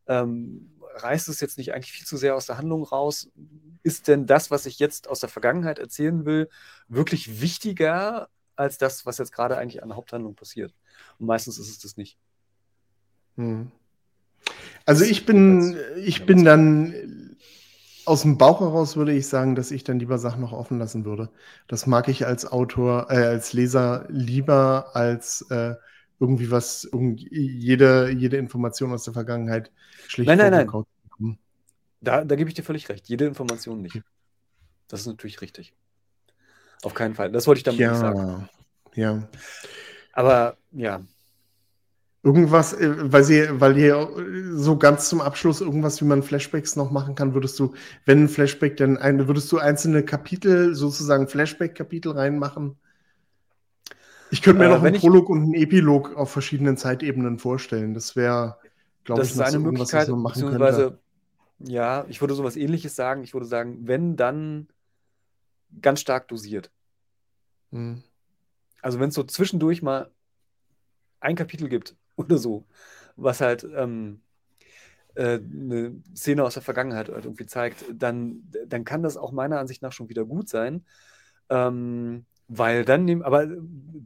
ähm, 0.08 0.70
reißt 0.96 1.28
es 1.28 1.40
jetzt 1.40 1.58
nicht 1.58 1.74
eigentlich 1.74 1.92
viel 1.92 2.06
zu 2.06 2.16
sehr 2.16 2.34
aus 2.34 2.46
der 2.46 2.58
Handlung 2.58 2.82
raus? 2.84 3.28
Ist 3.82 4.08
denn 4.08 4.26
das, 4.26 4.50
was 4.50 4.66
ich 4.66 4.78
jetzt 4.78 5.08
aus 5.08 5.20
der 5.20 5.28
Vergangenheit 5.28 5.78
erzählen 5.78 6.24
will, 6.24 6.48
wirklich 6.88 7.40
wichtiger 7.40 8.28
als 8.56 8.78
das, 8.78 9.06
was 9.06 9.18
jetzt 9.18 9.32
gerade 9.32 9.58
eigentlich 9.58 9.82
an 9.82 9.90
der 9.90 9.96
Haupthandlung 9.96 10.34
passiert? 10.34 10.74
Und 11.18 11.26
meistens 11.26 11.58
ist 11.58 11.68
es 11.68 11.78
das 11.78 11.96
nicht. 11.96 12.18
Hm. 13.36 13.70
Also 14.84 15.04
ich 15.04 15.26
bin, 15.26 15.76
ich 15.96 16.26
bin 16.26 16.44
dann 16.44 17.36
aus 18.06 18.22
dem 18.22 18.38
Bauch 18.38 18.60
heraus 18.60 18.96
würde 18.96 19.12
ich 19.12 19.26
sagen, 19.26 19.56
dass 19.56 19.72
ich 19.72 19.82
dann 19.82 19.98
lieber 19.98 20.18
Sachen 20.18 20.40
noch 20.40 20.52
offen 20.52 20.78
lassen 20.78 21.04
würde. 21.04 21.28
Das 21.66 21.86
mag 21.86 22.08
ich 22.08 22.24
als 22.24 22.46
Autor, 22.46 23.10
äh, 23.10 23.16
als 23.16 23.52
Leser 23.52 24.06
lieber 24.08 24.94
als 24.94 25.42
äh, 25.50 25.74
irgendwie 26.18 26.50
was, 26.50 26.84
irgendwie 26.84 27.28
jede, 27.30 28.10
jede 28.10 28.36
Information 28.36 28.92
aus 28.92 29.04
der 29.04 29.12
Vergangenheit 29.12 29.70
schlicht 30.08 30.28
Nein, 30.28 30.38
nein, 30.38 30.50
nein. 30.50 31.38
Da, 32.00 32.24
da 32.24 32.36
gebe 32.36 32.48
ich 32.48 32.54
dir 32.54 32.62
völlig 32.62 32.88
recht. 32.88 33.08
Jede 33.08 33.26
Information 33.26 33.82
nicht. 33.82 34.02
Das 34.88 35.00
ist 35.00 35.06
natürlich 35.06 35.40
richtig. 35.40 35.72
Auf 36.82 36.94
keinen 36.94 37.14
Fall. 37.14 37.32
Das 37.32 37.46
wollte 37.46 37.58
ich 37.58 37.64
damit 37.64 37.80
ja, 37.80 37.90
nicht 37.90 38.00
sagen. 38.00 38.48
Ja. 38.94 39.28
Aber 40.12 40.56
ja. 40.72 41.00
Irgendwas, 42.22 42.72
äh, 42.74 43.12
weil 43.12 43.24
sie, 43.24 43.48
weil 43.60 43.76
ihr 43.76 44.08
so 44.52 44.76
ganz 44.76 45.08
zum 45.08 45.20
Abschluss 45.20 45.60
irgendwas, 45.60 46.00
wie 46.00 46.06
man 46.06 46.22
Flashbacks 46.22 46.76
noch 46.76 46.90
machen 46.90 47.14
kann, 47.14 47.34
würdest 47.34 47.58
du, 47.58 47.74
wenn 48.04 48.24
ein 48.24 48.28
Flashback, 48.28 48.76
dann 48.76 48.96
ein, 48.98 49.26
würdest 49.28 49.50
du 49.52 49.58
einzelne 49.58 50.04
Kapitel, 50.04 50.74
sozusagen 50.74 51.28
Flashback-Kapitel 51.28 52.12
reinmachen? 52.12 52.76
Ich 54.30 54.42
könnte 54.42 54.60
mir 54.60 54.66
äh, 54.66 54.74
noch 54.76 54.82
einen 54.82 55.00
Prolog 55.00 55.28
und 55.28 55.42
einen 55.42 55.54
Epilog 55.54 56.16
auf 56.16 56.30
verschiedenen 56.30 56.76
Zeitebenen 56.76 57.38
vorstellen. 57.38 57.94
Das 57.94 58.16
wäre, 58.16 58.58
glaube 59.04 59.22
ich, 59.22 59.40
eine 59.40 59.50
so 59.50 59.60
Möglichkeit, 59.60 60.08
was 60.08 60.16
machen 60.16 60.48
könnte. 60.50 60.98
Ja, 61.58 62.04
ich 62.08 62.20
würde 62.20 62.34
sowas 62.34 62.56
ähnliches 62.56 62.96
sagen. 62.96 63.22
Ich 63.22 63.32
würde 63.32 63.46
sagen, 63.46 63.86
wenn, 63.86 64.16
dann 64.16 64.68
ganz 65.80 66.00
stark 66.00 66.28
dosiert. 66.28 66.70
Hm. 67.72 68.02
Also 68.82 69.00
wenn 69.00 69.08
es 69.08 69.14
so 69.14 69.24
zwischendurch 69.24 69.82
mal 69.82 70.10
ein 71.20 71.36
Kapitel 71.36 71.68
gibt 71.68 71.96
oder 72.16 72.38
so, 72.38 72.64
was 73.16 73.40
halt 73.40 73.66
ähm, 73.74 74.20
äh, 75.14 75.38
eine 75.38 76.02
Szene 76.14 76.44
aus 76.44 76.54
der 76.54 76.62
Vergangenheit 76.62 77.08
irgendwie 77.08 77.46
zeigt, 77.46 77.84
dann, 77.92 78.42
dann 78.66 78.84
kann 78.84 79.02
das 79.02 79.16
auch 79.16 79.32
meiner 79.32 79.58
Ansicht 79.58 79.82
nach 79.82 79.92
schon 79.92 80.08
wieder 80.08 80.24
gut 80.24 80.48
sein. 80.48 80.84
Ähm, 81.48 82.26
Weil 82.48 82.84
dann 82.84 83.04
nehmen, 83.04 83.22
aber 83.22 83.48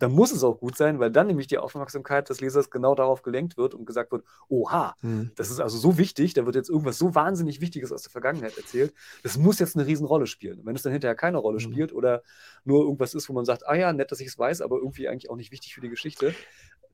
dann 0.01 0.13
muss 0.13 0.33
es 0.33 0.43
auch 0.43 0.59
gut 0.59 0.77
sein, 0.77 0.99
weil 0.99 1.11
dann 1.11 1.27
nämlich 1.27 1.47
die 1.47 1.59
Aufmerksamkeit 1.59 2.31
des 2.31 2.41
Lesers 2.41 2.71
genau 2.71 2.95
darauf 2.95 3.21
gelenkt 3.23 3.59
wird 3.59 3.75
und 3.75 3.85
gesagt 3.85 4.13
wird, 4.13 4.25
oha, 4.49 4.95
mhm. 5.03 5.31
das 5.37 5.51
ist 5.51 5.61
also 5.61 5.77
so 5.77 5.99
wichtig, 5.99 6.33
da 6.33 6.47
wird 6.47 6.57
jetzt 6.57 6.71
irgendwas 6.71 6.97
so 6.97 7.15
wahnsinnig 7.15 7.61
Wichtiges 7.61 7.93
aus 7.93 8.03
der 8.03 8.11
Vergangenheit 8.11 8.57
erzählt, 8.57 8.95
das 9.23 9.37
muss 9.37 9.59
jetzt 9.59 9.77
eine 9.77 9.87
Riesenrolle 9.87 10.27
spielen. 10.27 10.61
wenn 10.65 10.75
es 10.75 10.83
dann 10.83 10.93
hinterher 10.93 11.15
keine 11.15 11.37
Rolle 11.37 11.57
mhm. 11.57 11.73
spielt 11.73 11.93
oder 11.93 12.23
nur 12.65 12.83
irgendwas 12.83 13.13
ist, 13.13 13.29
wo 13.29 13.35
man 13.35 13.45
sagt, 13.45 13.69
ah 13.69 13.75
ja, 13.75 13.93
nett, 13.93 14.11
dass 14.11 14.21
ich 14.21 14.29
es 14.29 14.39
weiß, 14.39 14.63
aber 14.63 14.79
irgendwie 14.79 15.07
eigentlich 15.09 15.29
auch 15.29 15.37
nicht 15.37 15.53
wichtig 15.53 15.75
für 15.75 15.83
die 15.83 15.91
Geschichte, 15.91 16.35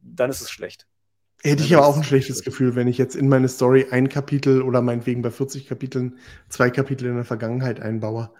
dann 0.03 0.31
ist 0.31 0.41
es 0.41 0.51
schlecht. 0.51 0.89
Hätte 1.43 1.63
ich 1.63 1.77
aber 1.77 1.87
auch 1.87 1.97
ein 1.97 2.03
schlechtes 2.03 2.43
Gefühl, 2.43 2.75
wenn 2.75 2.89
ich 2.89 2.99
jetzt 2.99 3.15
in 3.15 3.29
meine 3.29 3.49
Story 3.49 3.87
ein 3.91 4.09
Kapitel 4.09 4.63
oder 4.63 4.83
meinetwegen 4.83 5.23
bei 5.23 5.31
40 5.31 5.67
Kapiteln 5.67 6.19
zwei 6.49 6.71
Kapitel 6.71 7.07
in 7.07 7.15
der 7.15 7.25
Vergangenheit 7.25 7.79
einbaue 7.79 8.31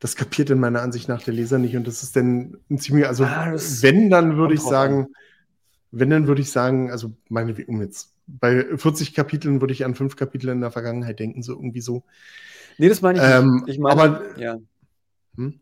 das 0.00 0.16
kapiert 0.16 0.50
in 0.50 0.60
meiner 0.60 0.82
Ansicht 0.82 1.08
nach 1.08 1.22
der 1.22 1.34
Leser 1.34 1.58
nicht. 1.58 1.76
Und 1.76 1.86
das 1.86 2.02
ist 2.02 2.16
dann 2.16 2.58
ein 2.70 2.78
ziemlich, 2.78 3.06
also 3.06 3.24
ah, 3.24 3.52
wenn, 3.80 4.10
dann 4.10 4.36
würde 4.36 4.54
ich 4.54 4.60
sagen, 4.60 5.08
wenn, 5.90 6.10
dann 6.10 6.26
würde 6.26 6.42
ich 6.42 6.50
sagen, 6.50 6.90
also 6.90 7.12
meine, 7.28 7.54
um 7.66 7.80
jetzt, 7.80 8.12
bei 8.26 8.64
40 8.76 9.14
Kapiteln 9.14 9.60
würde 9.60 9.72
ich 9.72 9.84
an 9.84 9.94
fünf 9.94 10.16
Kapitel 10.16 10.48
in 10.48 10.60
der 10.60 10.70
Vergangenheit 10.70 11.20
denken, 11.20 11.42
so 11.42 11.52
irgendwie 11.52 11.80
so. 11.80 12.04
Nee, 12.78 12.88
das 12.88 13.02
meine 13.02 13.18
ich 13.18 13.24
ähm, 13.24 13.56
nicht. 13.56 13.68
Ich 13.68 13.78
meine, 13.78 14.00
aber, 14.00 14.38
ja. 14.38 14.58
Hm? 15.36 15.60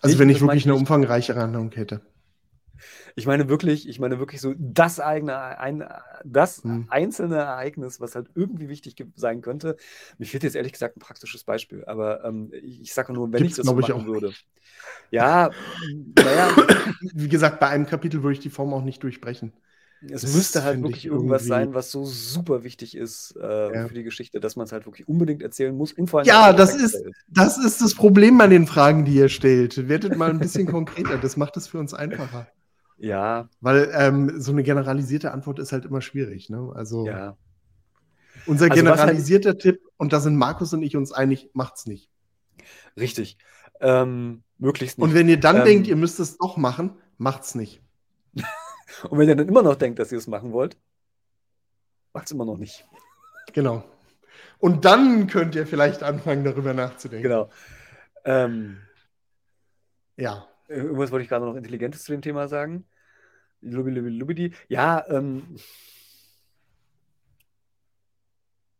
Also, 0.00 0.14
nee, 0.14 0.20
wenn 0.20 0.28
ich 0.30 0.40
wirklich 0.40 0.64
eine 0.64 0.74
umfangreichere 0.74 1.40
Handlung 1.40 1.70
hätte. 1.72 2.00
Ich 3.20 3.26
meine 3.26 3.50
wirklich, 3.50 3.86
ich 3.86 4.00
meine 4.00 4.18
wirklich 4.18 4.40
so 4.40 4.54
das 4.58 4.98
eigene, 4.98 5.58
ein, 5.58 5.84
das 6.24 6.64
hm. 6.64 6.86
einzelne 6.88 7.36
Ereignis, 7.36 8.00
was 8.00 8.14
halt 8.14 8.28
irgendwie 8.34 8.70
wichtig 8.70 8.96
sein 9.14 9.42
könnte. 9.42 9.76
Mir 10.16 10.24
fehlt 10.24 10.42
jetzt 10.42 10.56
ehrlich 10.56 10.72
gesagt 10.72 10.96
ein 10.96 11.00
praktisches 11.00 11.44
Beispiel, 11.44 11.84
aber 11.84 12.24
ähm, 12.24 12.50
ich, 12.62 12.80
ich 12.80 12.94
sage 12.94 13.12
nur, 13.12 13.30
wenn 13.30 13.42
Gibt's, 13.42 13.58
ich 13.58 13.64
das 13.64 13.66
so 13.66 13.74
machen 13.78 14.06
würde. 14.06 14.32
Ja, 15.10 15.50
naja. 16.16 16.48
Wie 17.12 17.28
gesagt, 17.28 17.60
bei 17.60 17.68
einem 17.68 17.84
Kapitel 17.84 18.22
würde 18.22 18.32
ich 18.32 18.40
die 18.40 18.48
Form 18.48 18.72
auch 18.72 18.82
nicht 18.82 19.02
durchbrechen. 19.02 19.52
Es 20.02 20.22
das 20.22 20.34
müsste 20.34 20.64
halt 20.64 20.80
wirklich 20.80 21.04
irgendwas 21.04 21.44
sein, 21.44 21.74
was 21.74 21.90
so 21.90 22.06
super 22.06 22.64
wichtig 22.64 22.96
ist 22.96 23.36
äh, 23.38 23.74
ja. 23.74 23.86
für 23.86 23.92
die 23.92 24.02
Geschichte, 24.02 24.40
dass 24.40 24.56
man 24.56 24.64
es 24.64 24.72
halt 24.72 24.86
wirklich 24.86 25.06
unbedingt 25.06 25.42
erzählen 25.42 25.76
muss. 25.76 25.92
Und 25.92 26.08
vor 26.08 26.20
allem 26.20 26.26
ja, 26.26 26.54
das 26.54 26.74
ist, 26.74 26.96
das 27.28 27.58
ist 27.58 27.82
das 27.82 27.94
Problem 27.94 28.40
an 28.40 28.48
den 28.48 28.66
Fragen, 28.66 29.04
die 29.04 29.16
ihr 29.16 29.28
stellt. 29.28 29.88
Werdet 29.90 30.16
mal 30.16 30.30
ein 30.30 30.38
bisschen 30.38 30.66
konkreter, 30.66 31.18
das 31.18 31.36
macht 31.36 31.58
es 31.58 31.68
für 31.68 31.78
uns 31.78 31.92
einfacher. 31.92 32.46
Ja. 33.00 33.48
Weil 33.60 33.90
ähm, 33.94 34.40
so 34.40 34.52
eine 34.52 34.62
generalisierte 34.62 35.32
Antwort 35.32 35.58
ist 35.58 35.72
halt 35.72 35.86
immer 35.86 36.02
schwierig. 36.02 36.50
Ne? 36.50 36.70
Also 36.74 37.06
ja. 37.06 37.36
unser 38.46 38.66
also 38.66 38.74
generalisierter 38.74 39.50
halt, 39.50 39.62
Tipp, 39.62 39.80
und 39.96 40.12
da 40.12 40.20
sind 40.20 40.36
Markus 40.36 40.72
und 40.74 40.82
ich 40.82 40.96
uns 40.96 41.10
einig, 41.10 41.50
macht's 41.54 41.86
nicht. 41.86 42.10
Richtig. 42.98 43.38
Ähm, 43.80 44.42
möglichst 44.58 44.98
nicht. 44.98 45.04
Und 45.04 45.14
wenn 45.14 45.28
ihr 45.28 45.40
dann 45.40 45.58
ähm, 45.58 45.64
denkt, 45.64 45.86
ihr 45.86 45.96
müsst 45.96 46.20
es 46.20 46.36
doch 46.36 46.58
machen, 46.58 46.92
macht's 47.16 47.54
nicht. 47.54 47.82
und 49.08 49.18
wenn 49.18 49.28
ihr 49.28 49.36
dann 49.36 49.48
immer 49.48 49.62
noch 49.62 49.76
denkt, 49.76 49.98
dass 49.98 50.12
ihr 50.12 50.18
es 50.18 50.26
machen 50.26 50.52
wollt, 50.52 50.76
macht's 52.12 52.30
immer 52.30 52.44
noch 52.44 52.58
nicht. 52.58 52.86
Genau. 53.54 53.82
Und 54.58 54.84
dann 54.84 55.26
könnt 55.26 55.54
ihr 55.54 55.66
vielleicht 55.66 56.02
anfangen, 56.02 56.44
darüber 56.44 56.74
nachzudenken. 56.74 57.22
Genau. 57.22 57.50
Ähm, 58.24 58.76
ja. 60.16 60.49
Irgendwas 60.70 61.10
wollte 61.10 61.24
ich 61.24 61.28
gerade 61.28 61.44
noch 61.44 61.56
Intelligentes 61.56 62.04
zu 62.04 62.12
dem 62.12 62.22
Thema 62.22 62.46
sagen. 62.46 62.84
Lubi, 63.60 63.90
lubi, 63.90 64.10
lubidi. 64.10 64.54
Ja, 64.68 65.04
ähm. 65.08 65.56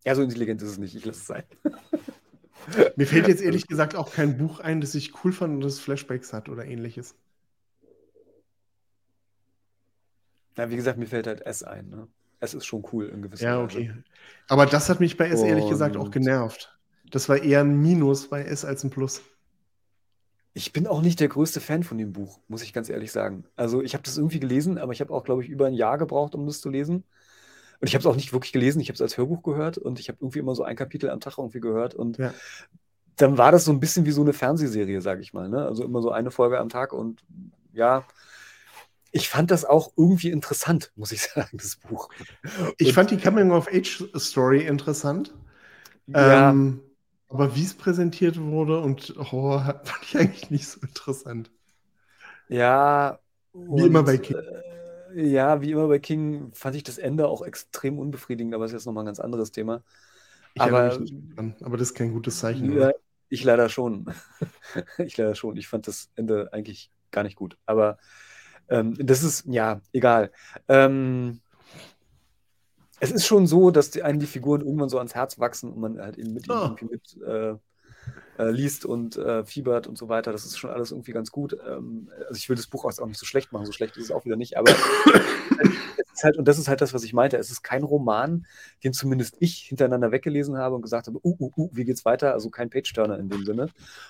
Ja, 0.05 0.14
so 0.14 0.22
intelligent 0.22 0.62
ist 0.62 0.68
es 0.68 0.79
nicht. 0.79 0.94
Ich 0.94 1.05
lasse 1.05 1.20
es 1.20 1.26
sein. 1.26 1.42
Mir 2.96 3.07
fällt 3.07 3.29
jetzt 3.29 3.42
ehrlich 3.42 3.66
gesagt 3.68 3.96
auch 3.96 4.12
kein 4.12 4.38
Buch 4.38 4.61
ein, 4.61 4.81
das 4.81 4.94
ich 4.94 5.24
cool 5.24 5.33
fand 5.33 5.55
und 5.55 5.61
das 5.62 5.81
Flashbacks 5.81 6.33
hat 6.33 6.48
oder 6.48 6.64
ähnliches. 6.64 7.16
Ja, 10.57 10.70
wie 10.70 10.76
gesagt, 10.76 10.98
mir 10.98 11.07
fällt 11.07 11.26
halt 11.26 11.40
S 11.46 11.62
ein. 11.62 11.88
Ne? 11.88 12.07
S 12.40 12.55
ist 12.55 12.66
schon 12.66 12.85
cool 12.92 13.07
in 13.09 13.22
gewisser 13.22 13.44
Ja, 13.44 13.62
okay. 13.62 13.90
Weise. 13.90 14.05
Aber 14.48 14.66
das 14.66 14.88
hat 14.88 15.00
mich 15.00 15.16
bei 15.16 15.29
S 15.29 15.40
und... 15.40 15.48
ehrlich 15.48 15.68
gesagt 15.68 15.96
auch 15.96 16.11
genervt. 16.11 16.79
Das 17.11 17.29
war 17.29 17.42
eher 17.42 17.61
ein 17.61 17.81
Minus 17.81 18.29
bei 18.29 18.44
S 18.44 18.64
als 18.64 18.85
ein 18.85 18.90
Plus. 18.90 19.22
Ich 20.53 20.73
bin 20.73 20.87
auch 20.87 21.03
nicht 21.03 21.21
der 21.21 21.29
größte 21.29 21.61
Fan 21.61 21.85
von 21.85 21.99
dem 21.99 22.13
Buch, 22.13 22.41
muss 22.49 22.63
ich 22.63 22.73
ganz 22.73 22.89
ehrlich 22.89 23.13
sagen. 23.13 23.45
Also 23.57 23.83
ich 23.83 23.95
habe 23.95 24.03
das 24.03 24.17
irgendwie 24.17 24.41
gelesen, 24.41 24.79
aber 24.79 24.93
ich 24.93 25.01
habe 25.01 25.13
auch, 25.13 25.25
glaube 25.25 25.45
ich, 25.45 25.49
über 25.49 25.67
ein 25.67 25.75
Jahr 25.75 25.97
gebraucht, 25.97 26.35
um 26.35 26.47
das 26.47 26.61
zu 26.61 26.71
lesen. 26.71 27.05
Und 27.81 27.89
ich 27.89 27.95
habe 27.95 28.01
es 28.01 28.07
auch 28.07 28.17
nicht 28.17 28.33
wirklich 28.33 28.53
gelesen, 28.53 28.81
ich 28.81 28.89
habe 28.89 28.95
es 28.95 29.01
als 29.01 29.17
Hörbuch 29.17 29.43
gehört 29.43 29.79
und 29.79 30.01
ich 30.01 30.09
habe 30.09 30.19
irgendwie 30.21 30.41
immer 30.41 30.55
so 30.55 30.65
ein 30.65 30.77
Kapitel 30.77 31.09
am 31.09 31.21
Tag 31.21 31.39
irgendwie 31.39 31.61
gehört. 31.61 31.95
Und 31.95 32.19
ja. 32.19 32.35
dann 33.17 33.39
war 33.39 33.53
das 33.53 33.65
so 33.65 33.73
ein 33.73 33.81
bisschen 33.81 34.05
wie 34.05 34.11
so 34.11 34.23
eine 34.23 34.33
Fernsehserie, 34.33 35.01
sage 35.01 35.23
ich 35.23 35.33
mal. 35.33 35.49
Ne? 35.49 35.65
Also 35.65 35.85
immer 35.85 36.03
so 36.03 36.11
eine 36.11 36.31
Folge 36.31 36.59
am 36.59 36.69
Tag 36.69 36.93
und 36.93 37.25
ja, 37.73 38.05
ich 39.13 39.29
fand 39.29 39.51
das 39.51 39.65
auch 39.65 39.93
irgendwie 39.97 40.31
interessant, 40.31 40.93
muss 40.97 41.13
ich 41.13 41.23
sagen, 41.35 41.57
das 41.57 41.77
Buch. 41.77 42.09
Ich 42.79 42.89
und, 42.89 42.95
fand 42.95 43.11
die 43.11 43.19
Coming-of-Age-Story 43.19 44.67
interessant. 44.67 45.35
Ja. 46.07 46.51
Ähm, 46.51 46.81
aber 47.31 47.55
wie 47.55 47.62
es 47.62 47.75
präsentiert 47.75 48.40
wurde 48.40 48.81
und 48.81 49.14
Horror 49.16 49.81
fand 49.85 50.03
ich 50.03 50.19
eigentlich 50.19 50.51
nicht 50.51 50.69
so 50.69 50.81
interessant. 50.81 51.51
Ja. 52.49 53.21
Wie 53.53 53.83
und, 53.83 53.87
immer 53.87 54.03
bei 54.03 54.19
King. 54.19 54.37
Äh, 54.37 55.29
ja, 55.29 55.61
wie 55.61 55.71
immer 55.71 55.88
bei 55.88 55.99
King 55.99 56.51
fand 56.53 56.77
ich 56.77 56.83
das 56.83 56.99
Ende 56.99 57.29
auch 57.29 57.43
extrem 57.43 57.99
unbefriedigend, 57.99 58.55
aber 58.55 58.64
das 58.64 58.73
ist 58.73 58.81
jetzt 58.81 58.87
nochmal 58.87 59.05
ein 59.05 59.07
ganz 59.07 59.21
anderes 59.21 59.53
Thema. 59.53 59.83
Ich 60.55 60.62
aber, 60.62 60.99
aber 61.62 61.77
das 61.77 61.88
ist 61.88 61.95
kein 61.95 62.12
gutes 62.12 62.40
Zeichen. 62.40 62.77
Ja, 62.77 62.90
ich 63.29 63.45
leider 63.45 63.69
schon. 63.69 64.07
ich 64.99 65.16
leider 65.16 65.35
schon. 65.37 65.57
Ich 65.57 65.69
fand 65.69 65.87
das 65.87 66.11
Ende 66.16 66.53
eigentlich 66.53 66.90
gar 67.12 67.23
nicht 67.23 67.37
gut. 67.37 67.57
Aber 67.66 67.99
ähm, 68.69 68.95
das 68.99 69.23
ist, 69.23 69.45
ja, 69.47 69.81
egal. 69.93 70.33
Ähm, 70.69 71.40
es 73.01 73.11
ist 73.11 73.27
schon 73.27 73.47
so, 73.47 73.71
dass 73.71 73.91
die, 73.91 74.03
einem 74.03 74.21
die 74.21 74.27
Figuren 74.27 74.61
irgendwann 74.61 74.89
so 74.89 74.99
ans 74.99 75.15
Herz 75.15 75.39
wachsen 75.39 75.73
und 75.73 75.81
man 75.81 76.01
halt 76.01 76.19
eben 76.19 76.33
mit 76.33 76.49
ihnen 76.49 76.77
oh. 76.81 76.85
mit 76.85 77.17
äh, 77.27 77.55
äh, 78.39 78.51
liest 78.51 78.85
und 78.85 79.17
äh, 79.17 79.45
fiebert 79.45 79.87
und 79.87 79.99
so 79.99 80.09
weiter. 80.09 80.33
Das 80.33 80.45
ist 80.45 80.59
schon 80.59 80.71
alles 80.71 80.93
irgendwie 80.93 81.13
ganz 81.13 81.31
gut. 81.31 81.57
Ähm, 81.67 82.11
also 82.29 82.37
ich 82.37 82.49
will 82.49 82.57
das 82.57 82.67
Buch 82.67 82.85
auch 82.85 83.07
nicht 83.07 83.19
so 83.19 83.27
schlecht 83.27 83.53
machen, 83.53 83.67
so 83.67 83.73
schlecht 83.73 83.97
ist 83.97 84.05
es 84.05 84.11
auch 84.11 84.25
wieder 84.25 84.37
nicht, 84.37 84.57
aber 84.57 84.73
halt, 86.23 86.37
und 86.37 86.46
das 86.46 86.59
ist 86.59 86.68
halt 86.68 86.81
das, 86.81 86.94
was 86.94 87.05
ich 87.05 87.12
meinte, 87.12 87.37
es 87.37 87.51
ist 87.51 87.62
kein 87.62 87.83
Roman, 87.83 88.46
den 88.85 88.92
zumindest 88.92 89.37
ich 89.40 89.59
hintereinander 89.68 90.12
weggelesen 90.12 90.57
habe 90.59 90.75
und 90.75 90.83
gesagt 90.83 91.07
habe, 91.07 91.18
uh, 91.23 91.37
uh, 91.38 91.53
uh, 91.57 91.70
wie 91.73 91.85
geht's 91.85 92.05
weiter? 92.05 92.33
Also 92.33 92.51
kein 92.51 92.70
Page-Turner 92.70 93.18
in 93.18 93.29
dem 93.29 93.44
Sinne, 93.44 93.68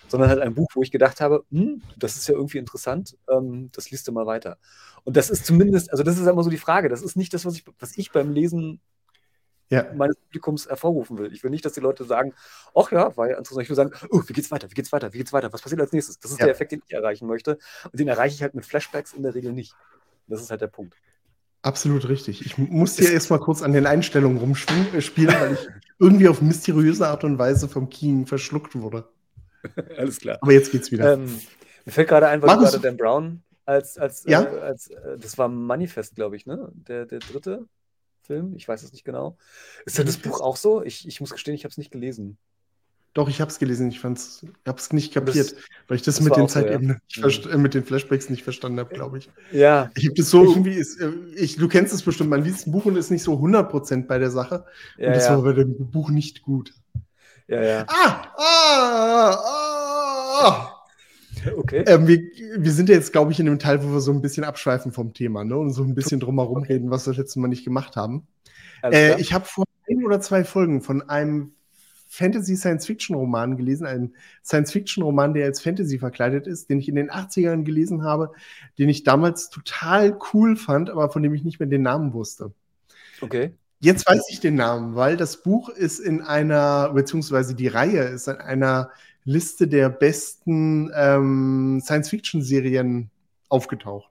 sondern 0.08 0.28
halt 0.28 0.40
ein 0.40 0.54
Buch, 0.54 0.68
wo 0.74 0.82
ich 0.82 0.90
gedacht 0.90 1.20
habe, 1.20 1.44
hm, 1.50 1.82
das 1.96 2.16
ist 2.16 2.28
ja 2.28 2.34
irgendwie 2.34 2.58
interessant, 2.58 3.16
ähm, 3.28 3.70
das 3.72 3.90
liest 3.90 4.08
du 4.08 4.12
mal 4.12 4.26
weiter. 4.26 4.58
Und 5.04 5.16
das 5.16 5.30
ist 5.30 5.46
zumindest, 5.46 5.90
also 5.90 6.02
das 6.02 6.18
ist 6.18 6.26
immer 6.26 6.42
so 6.42 6.50
die 6.50 6.58
Frage, 6.58 6.88
das 6.88 7.02
ist 7.02 7.16
nicht 7.16 7.32
das, 7.34 7.44
was 7.44 7.54
ich, 7.56 7.64
was 7.78 7.96
ich 7.96 8.12
beim 8.12 8.32
Lesen 8.32 8.80
ja. 9.70 9.86
meines 9.94 10.16
Publikums 10.16 10.68
hervorrufen 10.68 11.16
will. 11.16 11.32
Ich 11.32 11.42
will 11.44 11.50
nicht, 11.50 11.64
dass 11.64 11.72
die 11.72 11.80
Leute 11.80 12.04
sagen, 12.04 12.34
ach 12.74 12.90
ja, 12.90 13.16
war 13.16 13.30
ja 13.30 13.38
interessant. 13.38 13.62
Ich 13.62 13.68
will 13.68 13.76
sagen, 13.76 13.92
oh, 14.10 14.20
wie 14.26 14.32
geht's 14.32 14.50
weiter, 14.50 14.68
wie 14.68 14.74
geht's 14.74 14.92
weiter, 14.92 15.12
wie 15.12 15.18
geht's 15.18 15.32
weiter, 15.32 15.52
was 15.52 15.62
passiert 15.62 15.80
als 15.80 15.92
nächstes? 15.92 16.18
Das 16.18 16.32
ist 16.32 16.40
ja. 16.40 16.46
der 16.46 16.54
Effekt, 16.54 16.72
den 16.72 16.82
ich 16.84 16.92
erreichen 16.92 17.26
möchte. 17.26 17.58
Und 17.84 17.98
den 17.98 18.08
erreiche 18.08 18.34
ich 18.34 18.42
halt 18.42 18.54
mit 18.54 18.66
Flashbacks 18.66 19.12
in 19.12 19.22
der 19.22 19.34
Regel 19.34 19.52
nicht. 19.52 19.74
Das 20.26 20.42
ist 20.42 20.50
halt 20.50 20.60
der 20.60 20.66
Punkt. 20.66 20.96
Absolut 21.62 22.09
richtig. 22.09 22.44
Ich 22.46 22.57
muss 22.57 22.96
hier 22.96 23.12
erstmal 23.12 23.38
kurz 23.38 23.62
an 23.62 23.73
den 23.73 23.87
Einstellungen 23.87 24.38
rumspielen, 24.38 24.87
äh, 24.94 25.40
weil 25.40 25.53
ich 25.53 25.68
irgendwie 25.99 26.29
auf 26.29 26.40
mysteriöse 26.40 27.07
Art 27.07 27.25
und 27.25 27.38
Weise 27.38 27.68
vom 27.68 27.90
King 27.90 28.27
verschluckt 28.27 28.75
wurde. 28.75 29.09
Alles 29.99 30.18
klar. 30.18 30.38
Aber 30.40 30.53
jetzt 30.53 30.73
geht's 30.73 30.90
wieder. 30.90 31.14
Ähm, 31.14 31.27
mir 31.85 31.92
fällt 31.92 32.09
gerade 32.09 32.29
ein, 32.29 32.40
weil 32.40 32.57
du 32.57 32.62
gerade 32.62 32.81
Dan 32.81 32.96
Brown 32.96 33.42
als, 33.66 33.99
als, 33.99 34.25
ja? 34.25 34.42
äh, 34.42 34.61
als 34.61 34.88
äh, 34.88 35.18
das 35.18 35.37
war 35.37 35.49
Manifest, 35.49 36.14
glaube 36.14 36.37
ich, 36.37 36.46
ne? 36.46 36.73
Der, 36.73 37.05
der 37.07 37.18
dritte. 37.18 37.66
Film. 38.23 38.55
Ich 38.55 38.68
weiß 38.68 38.85
es 38.85 38.92
nicht 38.92 39.05
genau. 39.05 39.37
Ist 39.87 39.99
denn 39.99 40.07
das 40.07 40.18
Buch 40.18 40.40
auch 40.40 40.57
so? 40.57 40.85
Ich, 40.85 41.09
ich 41.09 41.20
muss 41.20 41.31
gestehen, 41.31 41.55
ich 41.55 41.64
habe 41.64 41.70
es 41.70 41.79
nicht 41.79 41.90
gelesen. 41.90 42.38
Doch, 43.12 43.29
ich 43.29 43.40
habe 43.40 43.51
es 43.51 43.59
gelesen. 43.59 43.90
Ich 43.90 44.05
habe 44.05 44.14
es 44.14 44.92
nicht 44.92 45.12
kapiert, 45.12 45.53
das, 45.53 45.57
weil 45.88 45.96
ich 45.96 46.03
das, 46.03 46.16
das 46.16 46.25
mit 46.25 46.37
den 46.37 46.49
Zeitebenen, 46.49 47.01
so, 47.09 47.29
ja. 47.29 47.51
äh, 47.51 47.59
mit 47.59 47.75
den 47.75 47.85
Flashbacks 47.85 48.31
nicht 48.31 48.44
verstanden 48.44 48.79
habe, 48.79 48.94
glaube 48.94 49.18
ich. 49.18 49.31
Ja. 49.51 49.90
Ich 49.96 50.07
habe 50.07 50.14
das 50.14 50.31
so 50.31 50.44
ich, 50.44 50.51
irgendwie, 50.51 50.75
ist, 50.75 51.01
äh, 51.01 51.11
ich, 51.35 51.57
du 51.57 51.66
kennst 51.66 51.92
es 51.92 52.03
bestimmt, 52.03 52.31
man 52.31 52.44
liest 52.44 52.68
ein 52.68 52.73
Buch 52.73 52.85
und 52.85 52.96
ist 52.96 53.11
nicht 53.11 53.25
so 53.25 53.35
100% 53.35 54.07
bei 54.07 54.18
der 54.18 54.31
Sache. 54.31 54.64
Ja, 54.96 55.09
und 55.09 55.16
das 55.16 55.27
ja. 55.27 55.37
war 55.37 55.42
bei 55.42 55.53
dem 55.55 55.90
Buch 55.90 56.11
nicht 56.11 56.42
gut. 56.42 56.73
Ja, 57.49 57.62
ja. 57.62 57.87
Ah! 57.88 58.33
Ah! 58.37 59.38
Ah! 59.44 60.42
ah. 60.42 60.77
Okay. 61.57 61.85
Ähm, 61.87 62.07
wir, 62.07 62.20
wir, 62.59 62.73
sind 62.73 62.88
ja 62.88 62.94
jetzt, 62.94 63.12
glaube 63.12 63.33
ich, 63.33 63.40
in 63.40 63.46
dem 63.46 63.59
Teil, 63.59 63.83
wo 63.83 63.92
wir 63.92 64.01
so 64.01 64.12
ein 64.12 64.20
bisschen 64.20 64.44
abschweifen 64.44 64.92
vom 64.92 65.14
Thema 65.14 65.42
ne? 65.42 65.57
und 65.57 65.73
so 65.73 65.83
ein 65.83 65.94
bisschen 65.94 66.20
drumherum 66.20 66.59
okay. 66.59 66.75
reden, 66.75 66.90
was 66.90 67.07
wir 67.07 67.12
das 67.12 67.18
letzte 67.18 67.40
Mal 67.40 67.49
nicht 67.49 67.64
gemacht 67.64 67.96
haben. 67.96 68.27
Äh, 68.83 69.20
ich 69.20 69.33
habe 69.33 69.46
vor 69.46 69.64
ein 69.88 70.05
oder 70.05 70.20
zwei 70.20 70.44
Folgen 70.44 70.81
von 70.81 71.09
einem 71.09 71.53
Fantasy-Science-Fiction-Roman 72.11 73.57
gelesen, 73.57 73.87
einem 73.87 74.14
Science-Fiction-Roman, 74.44 75.33
der 75.33 75.46
als 75.46 75.61
Fantasy 75.61 75.99
verkleidet 75.99 76.49
ist, 76.49 76.68
den 76.68 76.81
ich 76.81 76.88
in 76.88 76.96
den 76.96 77.11
80ern 77.11 77.62
gelesen 77.62 78.03
habe, 78.03 78.33
den 78.79 78.88
ich 78.88 79.05
damals 79.05 79.49
total 79.49 80.18
cool 80.33 80.57
fand, 80.57 80.90
aber 80.90 81.11
von 81.11 81.23
dem 81.23 81.33
ich 81.35 81.44
nicht 81.44 81.61
mehr 81.61 81.68
den 81.68 81.83
Namen 81.83 82.12
wusste. 82.12 82.53
Okay. 83.20 83.55
Jetzt 83.79 84.07
weiß 84.07 84.25
ich 84.31 84.40
den 84.40 84.57
Namen, 84.57 84.96
weil 84.96 85.16
das 85.16 85.42
Buch 85.42 85.68
ist 85.68 86.01
in 86.01 86.20
einer, 86.20 86.90
beziehungsweise 86.92 87.55
die 87.55 87.68
Reihe 87.68 88.03
ist 88.03 88.27
in 88.27 88.37
einer 88.37 88.90
Liste 89.25 89.68
der 89.68 89.88
besten 89.88 90.90
ähm, 90.94 91.81
Science-Fiction-Serien 91.81 93.11
aufgetaucht. 93.49 94.10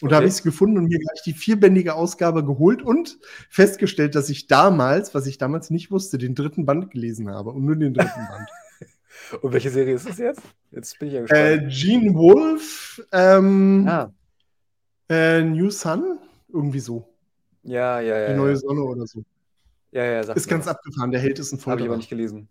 Und 0.00 0.06
okay. 0.06 0.10
da 0.10 0.16
habe 0.16 0.26
ich 0.26 0.32
es 0.32 0.42
gefunden 0.42 0.78
und 0.78 0.88
mir 0.88 0.98
gleich 0.98 1.22
die 1.22 1.34
vierbändige 1.34 1.94
Ausgabe 1.94 2.44
geholt 2.44 2.82
und 2.82 3.18
festgestellt, 3.50 4.14
dass 4.14 4.30
ich 4.30 4.46
damals, 4.46 5.14
was 5.14 5.26
ich 5.26 5.36
damals 5.36 5.68
nicht 5.68 5.90
wusste, 5.90 6.16
den 6.16 6.34
dritten 6.34 6.64
Band 6.64 6.90
gelesen 6.90 7.28
habe 7.28 7.50
und 7.50 7.64
nur 7.64 7.76
den 7.76 7.92
dritten 7.92 8.26
Band. 8.28 8.48
und 9.42 9.52
welche 9.52 9.70
Serie 9.70 9.94
ist 9.94 10.08
das 10.08 10.18
jetzt? 10.18 10.40
Jetzt 10.70 10.98
bin 10.98 11.08
ich 11.08 11.14
ja 11.14 11.20
gespannt. 11.20 11.42
Äh, 11.42 11.68
Gene 11.68 12.14
Wolf, 12.14 13.02
ähm, 13.12 13.86
ah. 13.86 14.10
äh, 15.10 15.42
New 15.42 15.70
Sun, 15.70 16.18
irgendwie 16.48 16.80
so. 16.80 17.06
Ja, 17.62 18.00
ja, 18.00 18.18
ja. 18.18 18.32
Die 18.32 18.38
neue 18.38 18.56
Sonne 18.56 18.82
oder 18.82 19.06
so. 19.06 19.22
Ja, 19.92 20.04
ja, 20.04 20.22
sag 20.22 20.36
Ist 20.36 20.48
ganz 20.48 20.66
was. 20.66 20.76
abgefahren. 20.76 21.10
Der 21.10 21.20
Held 21.20 21.38
ist 21.38 21.52
ein 21.52 21.58
Folterer. 21.58 21.72
Habe 21.72 21.82
ich 21.82 21.88
aber 21.88 21.96
nicht 21.98 22.08
gelesen. 22.08 22.48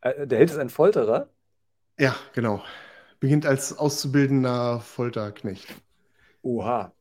Äh, 0.00 0.26
der 0.26 0.38
Held 0.38 0.50
ist 0.50 0.58
ein 0.58 0.70
Folterer? 0.70 1.28
Ja, 1.98 2.16
genau. 2.32 2.62
Beginnt 3.20 3.44
als 3.44 3.76
auszubildender 3.76 4.80
Folterknecht. 4.80 5.66
Oha. 6.42 6.92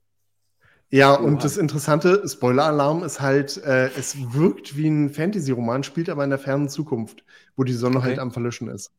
Ja, 0.89 1.13
Oha. 1.13 1.23
und 1.23 1.43
das 1.43 1.57
interessante 1.57 2.27
Spoiler-Alarm 2.27 3.03
ist 3.03 3.19
halt, 3.19 3.57
äh, 3.57 3.89
es 3.97 4.33
wirkt 4.33 4.77
wie 4.77 4.87
ein 4.87 5.09
Fantasy-Roman, 5.09 5.83
spielt 5.83 6.09
aber 6.09 6.23
in 6.23 6.29
der 6.29 6.39
fernen 6.39 6.69
Zukunft, 6.69 7.23
wo 7.55 7.63
die 7.63 7.73
Sonne 7.73 7.97
okay. 7.97 8.07
halt 8.07 8.19
am 8.19 8.31
Verlöschen 8.31 8.69
ist. 8.69 8.91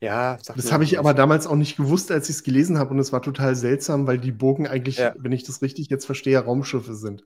Ja, 0.00 0.36
das 0.56 0.72
habe 0.72 0.82
ich 0.82 0.98
aber 0.98 1.14
damals 1.14 1.46
auch 1.46 1.54
nicht 1.54 1.76
gewusst, 1.76 2.10
als 2.10 2.28
ich 2.28 2.34
es 2.36 2.42
gelesen 2.42 2.76
habe, 2.76 2.90
und 2.90 2.98
es 2.98 3.12
war 3.12 3.22
total 3.22 3.54
seltsam, 3.54 4.08
weil 4.08 4.18
die 4.18 4.32
Burgen 4.32 4.66
eigentlich, 4.66 4.96
ja. 4.96 5.14
wenn 5.16 5.30
ich 5.30 5.44
das 5.44 5.62
richtig 5.62 5.90
jetzt 5.90 6.06
verstehe, 6.06 6.40
Raumschiffe 6.40 6.94
sind, 6.96 7.24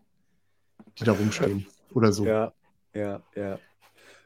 die 0.99 1.05
da 1.05 1.13
rumstehen 1.13 1.67
oder 1.95 2.13
so. 2.13 2.27
Ja, 2.27 2.53
ja, 2.93 3.23
ja. 3.35 3.59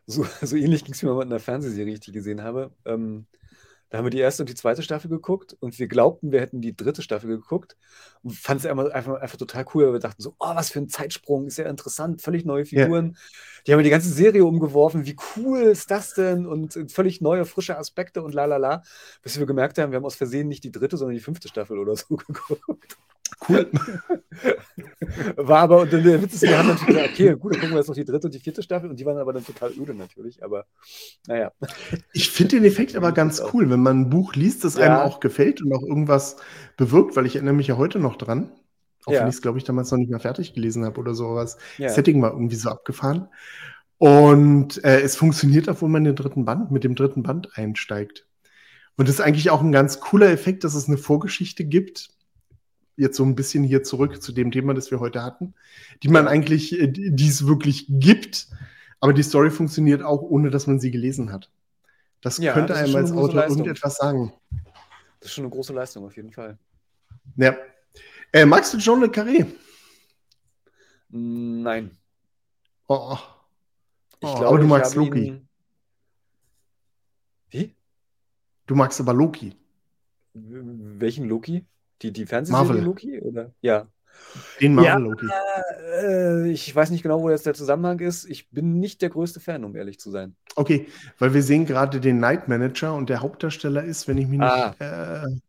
So, 0.07 0.25
so 0.43 0.57
ähnlich 0.57 0.85
ging 0.85 0.95
es 0.95 1.03
mir 1.05 1.11
mal 1.11 1.19
mit 1.19 1.27
einer 1.27 1.39
Fernsehserie, 1.39 1.97
die 2.01 2.11
ich 2.11 2.13
gesehen 2.13 2.43
habe. 2.43 2.73
Ähm, 2.85 3.27
da 3.91 3.99
haben 3.99 4.07
wir 4.07 4.11
die 4.11 4.19
erste 4.19 4.45
und 4.45 4.49
die 4.49 4.55
zweite 4.55 4.83
Staffel 4.83 5.11
geguckt 5.11 5.57
und 5.59 5.79
wir 5.79 5.89
glaubten, 5.89 6.31
wir 6.31 6.41
hätten 6.41 6.61
die 6.61 6.77
dritte 6.77 7.03
Staffel 7.03 7.29
geguckt 7.29 7.77
und 8.23 8.33
fanden 8.33 8.65
es 8.65 8.95
einfach, 8.95 9.21
einfach, 9.21 9.37
total 9.37 9.67
cool, 9.75 9.87
weil 9.87 9.93
wir 9.95 10.01
dachten 10.01 10.23
so, 10.23 10.37
oh, 10.39 10.55
was 10.55 10.71
für 10.71 10.79
ein 10.79 10.89
Zeitsprung, 10.89 11.47
ist 11.47 11.59
ja 11.59 11.69
interessant, 11.69 12.23
völlig 12.23 12.45
neue 12.45 12.65
Figuren. 12.65 13.07
Yeah. 13.07 13.15
Die 13.67 13.73
haben 13.73 13.83
die 13.83 13.91
ganze 13.91 14.11
Serie 14.11 14.45
umgeworfen, 14.45 15.07
wie 15.07 15.17
cool 15.37 15.59
ist 15.63 15.91
das 15.91 16.15
denn 16.15 16.47
und 16.47 16.79
völlig 16.91 17.21
neue, 17.21 17.45
frische 17.45 17.77
Aspekte 17.77 18.23
und 18.23 18.33
la 18.33 18.45
la 18.45 18.59
la. 18.59 18.83
Bis 19.23 19.39
wir 19.39 19.47
gemerkt 19.47 19.77
haben, 19.79 19.91
wir 19.91 19.97
haben 19.97 20.07
aus 20.07 20.15
Versehen 20.15 20.47
nicht 20.47 20.63
die 20.63 20.73
dritte, 20.73 20.97
sondern 20.97 21.17
die 21.17 21.23
fünfte 21.23 21.49
Staffel 21.49 21.79
oder 21.79 21.97
so 21.97 22.17
geguckt. 22.17 22.97
Cool. 23.49 23.71
War 25.37 25.61
aber, 25.61 25.81
und 25.81 25.93
der 25.93 26.23
Witz 26.23 26.35
ist, 26.35 26.43
wir 26.43 26.59
haben 26.59 26.69
natürlich 26.69 26.95
gesagt, 26.95 27.11
okay, 27.13 27.37
gut, 27.37 27.55
dann 27.55 27.61
gucken 27.61 27.75
wir 27.75 27.79
jetzt 27.79 27.89
noch 27.89 27.95
die 27.95 28.05
dritte 28.05 28.27
und 28.27 28.35
die 28.35 28.39
vierte 28.39 28.63
Staffel 28.63 28.91
und 28.91 29.01
die 29.01 29.07
waren 29.07 29.19
aber 29.19 29.33
dann 29.33 29.45
total 29.45 29.73
öde 29.73 29.95
natürlich, 29.95 30.45
aber 30.45 30.67
naja. 31.27 31.53
Ich 32.13 32.31
finde 32.31 32.57
den 32.57 32.65
Effekt 32.65 32.97
aber 32.97 33.13
ganz 33.13 33.43
cool, 33.53 33.71
wenn 33.71 33.83
man 33.83 34.03
ein 34.03 34.11
Buch 34.11 34.35
liest, 34.35 34.65
das 34.65 34.77
ja. 34.77 34.85
einem 34.85 35.11
auch 35.11 35.21
gefällt 35.21 35.63
und 35.63 35.73
auch 35.73 35.83
irgendwas 35.83 36.37
bewirkt, 36.77 37.17
weil 37.17 37.27
ich 37.27 37.37
erinnere 37.37 37.55
mich 37.55 37.67
ja 37.67 37.77
heute 37.77 37.99
noch 37.99 38.17
dran, 38.17 38.53
auch 39.07 39.13
ja. 39.13 39.21
wenn 39.21 39.29
ich 39.29 39.37
es, 39.37 39.43
glaube 39.43 39.59
ich, 39.59 39.65
damals 39.65 39.91
noch 39.91 39.99
nicht 39.99 40.11
mehr 40.11 40.21
fertig 40.21 40.53
gelesen 40.53 40.85
habe 40.85 41.01
oder 41.01 41.15
sowas. 41.15 41.57
Ja. 41.79 41.89
Setting 41.89 42.21
war 42.21 42.33
irgendwie 42.33 42.57
so 42.57 42.69
abgefahren. 42.69 43.29
Und 43.99 44.83
äh, 44.85 45.01
es 45.01 45.17
funktioniert 45.17 45.69
auch, 45.69 45.83
wo 45.83 45.89
man 45.89 46.05
den 46.05 46.17
dritten 46.17 46.45
Band, 46.45 46.71
mit 46.71 46.85
dem 46.85 46.95
dritten 46.95 47.23
Band 47.23 47.57
einsteigt. 47.57 48.27
Und 48.97 49.09
das 49.09 49.17
ist 49.17 49.21
eigentlich 49.21 49.51
auch 49.51 49.63
ein 49.63 49.73
ganz 49.73 50.01
cooler 50.01 50.31
Effekt, 50.31 50.65
dass 50.65 50.75
es 50.75 50.89
eine 50.89 50.99
Vorgeschichte 50.99 51.65
gibt, 51.65 52.11
jetzt 53.01 53.17
so 53.17 53.25
ein 53.25 53.35
bisschen 53.35 53.65
hier 53.65 53.83
zurück 53.83 54.23
zu 54.23 54.33
dem 54.33 54.51
Thema, 54.51 54.75
das 54.75 54.91
wir 54.91 55.01
heute 55.01 55.23
hatten, 55.23 55.55
die 56.03 56.09
man 56.09 56.29
eigentlich, 56.29 56.79
äh, 56.79 56.89
die 56.89 57.29
es 57.29 57.47
wirklich 57.47 57.87
gibt, 57.89 58.49
aber 59.01 59.13
die 59.13 59.23
Story 59.23 59.51
funktioniert 59.51 60.03
auch, 60.03 60.23
ohne 60.23 60.51
dass 60.51 60.67
man 60.67 60.79
sie 60.79 60.91
gelesen 60.91 61.33
hat. 61.33 61.51
Das 62.21 62.39
ja, 62.39 62.53
könnte 62.53 62.75
das 62.75 62.83
einem 62.83 62.97
als 62.97 63.13
Autor 63.13 63.35
Leistung. 63.35 63.59
irgendetwas 63.59 63.97
sagen. 63.97 64.33
Das 65.21 65.31
ist 65.31 65.35
schon 65.35 65.45
eine 65.45 65.51
große 65.51 65.73
Leistung, 65.73 66.05
auf 66.05 66.17
jeden 66.17 66.33
Fall. 66.33 66.59
Ja. 67.37 67.57
Äh, 68.33 68.45
magst 68.45 68.75
du 68.75 68.79
John 68.79 69.01
Le 69.01 69.07
Carré? 69.07 69.47
Nein. 71.09 71.97
Oh. 72.87 73.17
oh. 73.17 73.19
Glaube, 74.21 74.47
aber 74.47 74.59
du 74.59 74.67
magst 74.67 74.95
Loki. 74.95 75.27
Ihn... 75.27 75.49
Wie? 77.49 77.75
Du 78.67 78.75
magst 78.75 79.01
aber 79.01 79.15
Loki. 79.15 79.57
Welchen 80.35 81.29
Loki? 81.29 81.65
Die, 82.03 82.13
die 82.13 82.27
Fernsehserie 82.27 82.81
Loki? 82.81 83.21
Oder? 83.21 83.53
Ja. 83.61 83.89
Den 84.61 84.75
Marvel 84.75 85.05
Loki. 85.05 85.27
äh, 86.03 86.51
ich 86.51 86.75
weiß 86.75 86.91
nicht 86.91 87.03
genau, 87.03 87.21
wo 87.23 87.31
jetzt 87.31 87.47
der 87.47 87.55
Zusammenhang 87.55 88.01
ist. 88.01 88.29
Ich 88.29 88.51
bin 88.51 88.79
nicht 88.79 89.03
der 89.03 89.11
größte 89.11 89.41
Fan, 89.41 89.65
um 89.65 89.75
ehrlich 89.77 89.99
zu 89.99 90.11
sein. 90.11 90.37
Okay, 90.57 90.87
weil 91.19 91.35
wir 91.35 91.43
sehen 91.43 91.67
gerade 91.67 92.01
den 92.01 92.19
Night 92.21 92.49
Manager 92.49 92.95
und 92.95 93.09
der 93.09 93.21
Hauptdarsteller 93.21 93.85
ist, 93.85 94.09
wenn 94.09 94.19
ich 94.19 94.29
mich 94.29 94.41
ah. 94.41 94.69
nicht 94.69 94.81
äh, 94.81 95.41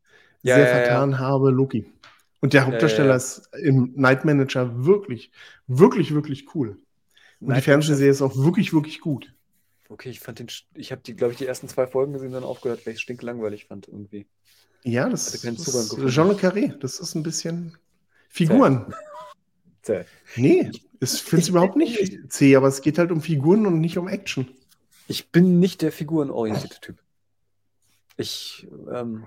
ja, 0.43 0.55
sehr 0.55 0.59
ja, 0.59 0.65
vertan 0.65 1.19
habe, 1.19 1.51
Loki. 1.51 1.85
Und 2.39 2.53
der 2.53 2.65
Hauptdarsteller 2.65 3.15
ist 3.15 3.49
im 3.61 3.93
Night 3.95 4.25
Manager 4.25 4.85
wirklich, 4.85 5.31
wirklich, 5.67 6.13
wirklich 6.13 6.55
cool. 6.55 6.77
Und 7.39 7.49
Night 7.49 7.57
die 7.57 7.61
Fernsehserie 7.61 8.11
ist 8.11 8.21
auch 8.21 8.35
wirklich, 8.35 8.73
wirklich 8.73 8.99
gut. 8.99 9.33
Okay, 9.89 10.09
ich 10.09 10.19
fand 10.19 10.39
den, 10.39 10.47
ich 10.73 10.91
habe 10.91 11.01
die, 11.05 11.15
glaube 11.15 11.33
ich, 11.33 11.37
die 11.37 11.45
ersten 11.45 11.67
zwei 11.67 11.85
Folgen 11.85 12.13
gesehen 12.13 12.29
und 12.29 12.33
dann 12.35 12.43
aufgehört, 12.43 12.85
weil 12.85 12.93
ich 12.93 12.97
es 12.97 13.01
stinklangweilig 13.01 13.65
fand 13.65 13.87
irgendwie. 13.87 14.25
Ja, 14.83 15.09
das 15.09 15.33
ist 15.33 15.43
Jean 15.43 16.27
Le 16.27 16.33
Carré. 16.33 16.77
Das 16.79 16.99
ist 16.99 17.15
ein 17.15 17.23
bisschen 17.23 17.77
Figuren. 18.29 18.93
Zäh. 19.81 20.05
Nee, 20.35 20.71
ich 20.99 21.21
finde 21.23 21.43
es 21.43 21.49
überhaupt 21.49 21.75
nicht 21.75 22.31
zäh, 22.31 22.55
aber 22.55 22.67
es 22.67 22.81
geht 22.81 22.97
halt 22.97 23.11
um 23.11 23.21
Figuren 23.21 23.65
und 23.65 23.79
nicht 23.79 23.97
um 23.97 24.07
Action. 24.07 24.47
Ich 25.07 25.31
bin 25.31 25.59
nicht 25.59 25.81
der 25.81 25.91
figurenorientierte 25.91 26.79
Typ. 26.79 26.97
Ich, 28.17 28.67
ähm, 28.91 29.25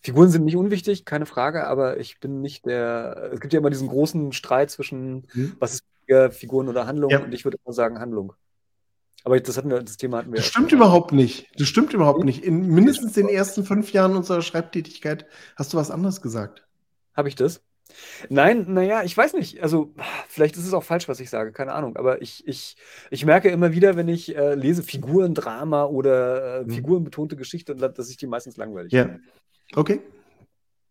Figuren 0.00 0.30
sind 0.30 0.44
nicht 0.44 0.56
unwichtig, 0.56 1.04
keine 1.04 1.26
Frage, 1.26 1.66
aber 1.66 1.98
ich 1.98 2.20
bin 2.20 2.40
nicht 2.40 2.66
der. 2.66 3.30
Es 3.32 3.40
gibt 3.40 3.52
ja 3.52 3.60
immer 3.60 3.70
diesen 3.70 3.88
großen 3.88 4.32
Streit 4.32 4.70
zwischen, 4.70 5.26
hm? 5.32 5.56
was 5.58 5.74
ist 5.74 5.84
Figuren 6.32 6.68
oder 6.68 6.86
Handlung, 6.86 7.10
ja. 7.10 7.20
und 7.20 7.32
ich 7.32 7.44
würde 7.44 7.56
immer 7.64 7.72
sagen 7.72 7.98
Handlung. 7.98 8.34
Aber 9.24 9.40
das, 9.40 9.56
hatten 9.56 9.70
wir, 9.70 9.82
das 9.82 9.96
Thema 9.96 10.18
hatten 10.18 10.32
wir. 10.32 10.36
Das 10.36 10.46
stimmt 10.46 10.70
überhaupt 10.70 11.12
nicht. 11.12 11.48
Das 11.58 11.66
stimmt 11.66 11.94
überhaupt 11.94 12.24
nicht. 12.24 12.44
In 12.44 12.68
mindestens 12.68 13.14
den 13.14 13.28
ersten 13.28 13.64
fünf 13.64 13.92
Jahren 13.92 14.16
unserer 14.16 14.42
Schreibtätigkeit 14.42 15.26
hast 15.56 15.72
du 15.72 15.78
was 15.78 15.90
anderes 15.90 16.20
gesagt. 16.20 16.66
Habe 17.16 17.28
ich 17.28 17.34
das? 17.34 17.62
Nein, 18.28 18.66
naja, 18.68 19.02
ich 19.02 19.16
weiß 19.16 19.34
nicht. 19.34 19.62
Also, 19.62 19.94
vielleicht 20.28 20.56
ist 20.56 20.66
es 20.66 20.74
auch 20.74 20.82
falsch, 20.82 21.08
was 21.08 21.20
ich 21.20 21.30
sage, 21.30 21.52
keine 21.52 21.72
Ahnung. 21.72 21.96
Aber 21.96 22.20
ich, 22.22 22.46
ich, 22.46 22.76
ich 23.10 23.24
merke 23.24 23.48
immer 23.48 23.72
wieder, 23.72 23.96
wenn 23.96 24.08
ich 24.08 24.36
äh, 24.36 24.54
lese 24.54 24.82
Figurendrama 24.82 25.84
oder 25.84 26.60
äh, 26.60 26.64
mhm. 26.64 26.70
figurenbetonte 26.70 27.36
Geschichte, 27.36 27.74
dass 27.74 28.10
ich 28.10 28.16
die 28.16 28.26
meistens 28.26 28.56
langweilig 28.56 28.92
Ja. 28.92 29.04
Finde. 29.04 29.20
Okay. 29.74 30.00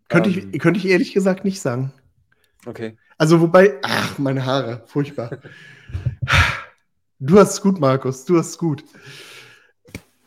Könnte, 0.10 0.30
ähm, 0.30 0.50
ich, 0.52 0.60
könnte 0.60 0.80
ich 0.80 0.88
ehrlich 0.88 1.14
gesagt 1.14 1.46
nicht 1.46 1.62
sagen. 1.62 1.94
Okay. 2.66 2.98
Also, 3.18 3.42
wobei, 3.42 3.80
ach, 3.84 4.18
meine 4.18 4.46
Haare, 4.46 4.84
furchtbar. 4.86 5.40
Du 7.26 7.40
hast 7.40 7.54
es 7.54 7.62
gut, 7.62 7.80
Markus, 7.80 8.26
du 8.26 8.38
hast 8.38 8.50
es 8.50 8.58
gut. 8.58 8.84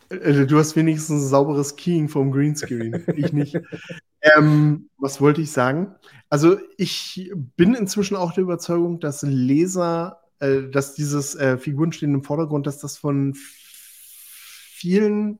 Äh, 0.09 0.47
du 0.47 0.57
hast 0.57 0.75
wenigstens 0.75 1.21
ein 1.21 1.27
sauberes 1.27 1.75
Keying 1.75 2.09
vom 2.09 2.31
Greenscreen. 2.31 3.05
Ich 3.15 3.31
nicht. 3.33 3.55
ähm, 4.21 4.89
was 4.97 5.21
wollte 5.21 5.41
ich 5.41 5.51
sagen? 5.51 5.93
Also, 6.29 6.57
ich 6.75 7.31
bin 7.55 7.75
inzwischen 7.75 8.17
auch 8.17 8.33
der 8.33 8.43
Überzeugung, 8.43 8.99
dass 8.99 9.21
Leser, 9.21 10.21
äh, 10.39 10.63
dass 10.71 10.95
dieses 10.95 11.35
äh, 11.35 11.59
Figuren 11.59 11.91
stehen 11.91 12.15
im 12.15 12.23
Vordergrund, 12.23 12.65
dass 12.65 12.79
das 12.79 12.97
von 12.97 13.35
vielen, 13.35 15.37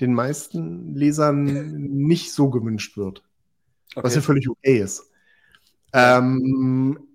den 0.00 0.12
meisten 0.12 0.96
Lesern 0.96 1.44
nicht 1.44 2.32
so 2.32 2.50
gewünscht 2.50 2.96
wird. 2.96 3.22
Okay. 3.94 4.04
Was 4.04 4.16
ja 4.16 4.22
völlig 4.22 4.48
okay 4.48 4.80
ist. 4.80 5.08
Ähm, 5.92 7.09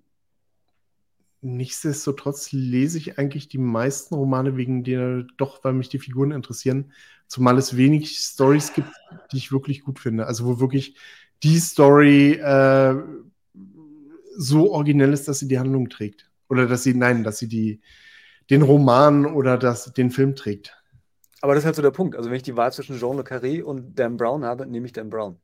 Nichtsdestotrotz 1.42 2.52
lese 2.52 2.98
ich 2.98 3.18
eigentlich 3.18 3.48
die 3.48 3.58
meisten 3.58 4.14
Romane 4.14 4.56
wegen 4.56 4.84
der, 4.84 5.24
doch, 5.36 5.62
weil 5.64 5.74
mich 5.74 5.88
die 5.88 5.98
Figuren 5.98 6.32
interessieren. 6.32 6.92
Zumal 7.28 7.58
es 7.58 7.76
wenig 7.76 8.18
Stories 8.18 8.72
gibt, 8.72 8.90
die 9.32 9.36
ich 9.36 9.52
wirklich 9.52 9.82
gut 9.82 9.98
finde. 9.98 10.26
Also 10.26 10.46
wo 10.46 10.60
wirklich 10.60 10.96
die 11.42 11.58
Story 11.58 12.32
äh, 12.32 12.94
so 14.36 14.72
originell 14.72 15.12
ist, 15.12 15.28
dass 15.28 15.38
sie 15.38 15.48
die 15.48 15.58
Handlung 15.58 15.88
trägt. 15.88 16.30
Oder 16.48 16.66
dass 16.66 16.82
sie, 16.82 16.94
nein, 16.94 17.24
dass 17.24 17.38
sie 17.38 17.48
die, 17.48 17.80
den 18.50 18.62
Roman 18.62 19.26
oder 19.26 19.58
das, 19.58 19.92
den 19.92 20.10
Film 20.10 20.36
trägt. 20.36 20.76
Aber 21.42 21.54
das 21.54 21.62
ist 21.62 21.66
halt 21.66 21.76
so 21.76 21.82
der 21.82 21.90
Punkt. 21.90 22.16
Also 22.16 22.30
wenn 22.30 22.36
ich 22.36 22.42
die 22.42 22.56
Wahl 22.56 22.72
zwischen 22.72 22.98
Jean 22.98 23.16
Le 23.16 23.22
Carré 23.22 23.62
und 23.62 23.98
Dan 23.98 24.16
Brown 24.16 24.44
habe, 24.44 24.66
nehme 24.66 24.86
ich 24.86 24.92
Dan 24.92 25.10
Brown. 25.10 25.36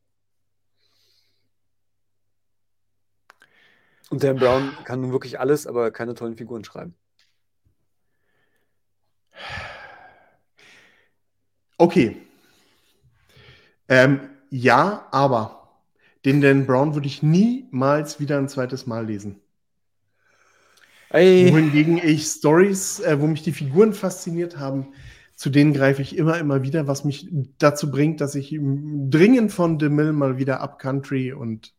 Und 4.11 4.23
Dan 4.23 4.37
Brown 4.37 4.73
kann 4.85 5.01
nun 5.01 5.13
wirklich 5.13 5.41
alles, 5.41 5.67
aber 5.67 5.91
keine 5.91 6.15
tollen 6.15 6.37
Figuren 6.37 6.65
schreiben. 6.65 6.95
Okay. 11.79 12.17
Ähm, 13.89 14.21
ja, 14.51 15.09
aber 15.11 15.81
den 16.25 16.41
Dan 16.41 16.67
Brown 16.67 16.95
würde 16.95 17.07
ich 17.07 17.23
niemals 17.23 18.21
wieder 18.21 18.39
ein 18.39 18.49
zweites 18.49 18.87
Mal 18.87 19.07
lesen. 19.07 19.41
Ey. 21.11 21.53
Wohingegen 21.53 21.99
ich 21.99 22.25
Stories, 22.25 23.01
äh, 23.01 23.21
wo 23.21 23.27
mich 23.27 23.43
die 23.43 23.53
Figuren 23.53 23.93
fasziniert 23.93 24.59
haben, 24.59 24.95
zu 25.35 25.51
denen 25.51 25.75
greife 25.75 26.01
ich 26.01 26.17
immer, 26.17 26.39
immer 26.39 26.63
wieder, 26.63 26.87
was 26.87 27.05
mich 27.05 27.29
dazu 27.59 27.91
bringt, 27.91 28.21
dass 28.21 28.35
ich 28.35 28.51
dringend 28.59 29.53
von 29.53 29.79
DeMille 29.79 30.13
mal 30.13 30.39
wieder 30.39 30.61
Upcountry 30.61 31.33
und 31.33 31.75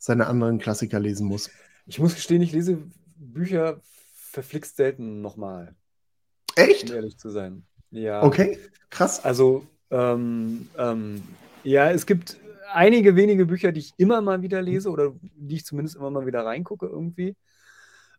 seine 0.00 0.26
anderen 0.26 0.58
Klassiker 0.58 0.98
lesen 0.98 1.28
muss. 1.28 1.50
Ich 1.86 1.98
muss 1.98 2.14
gestehen, 2.14 2.42
ich 2.42 2.52
lese 2.52 2.78
Bücher 3.16 3.80
verflixt 4.14 4.76
selten 4.76 5.20
nochmal. 5.20 5.74
Echt? 6.56 6.88
Um 6.88 6.96
ehrlich 6.96 7.18
zu 7.18 7.30
sein. 7.30 7.64
Ja. 7.90 8.22
Okay, 8.22 8.58
krass. 8.88 9.24
Also, 9.24 9.66
ähm, 9.90 10.68
ähm, 10.78 11.22
ja, 11.62 11.90
es 11.90 12.06
gibt 12.06 12.38
einige 12.72 13.14
wenige 13.14 13.46
Bücher, 13.46 13.72
die 13.72 13.80
ich 13.80 13.92
immer 13.98 14.20
mal 14.20 14.42
wieder 14.42 14.62
lese 14.62 14.90
oder 14.90 15.12
die 15.36 15.56
ich 15.56 15.66
zumindest 15.66 15.96
immer 15.96 16.10
mal 16.10 16.26
wieder 16.26 16.44
reingucke 16.44 16.86
irgendwie. 16.86 17.36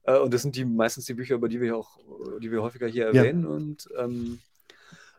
Äh, 0.03 0.19
und 0.19 0.33
das 0.33 0.43
sind 0.43 0.55
die 0.55 0.65
meistens 0.65 1.05
die 1.05 1.15
Bücher, 1.15 1.35
über 1.35 1.49
die 1.49 1.61
wir 1.61 1.75
auch, 1.75 1.97
die 2.41 2.51
wir 2.51 2.61
häufiger 2.61 2.87
hier 2.87 3.07
erwähnen. 3.07 3.43
Ja. 3.43 3.49
Und 3.49 3.89
ähm, 3.97 4.39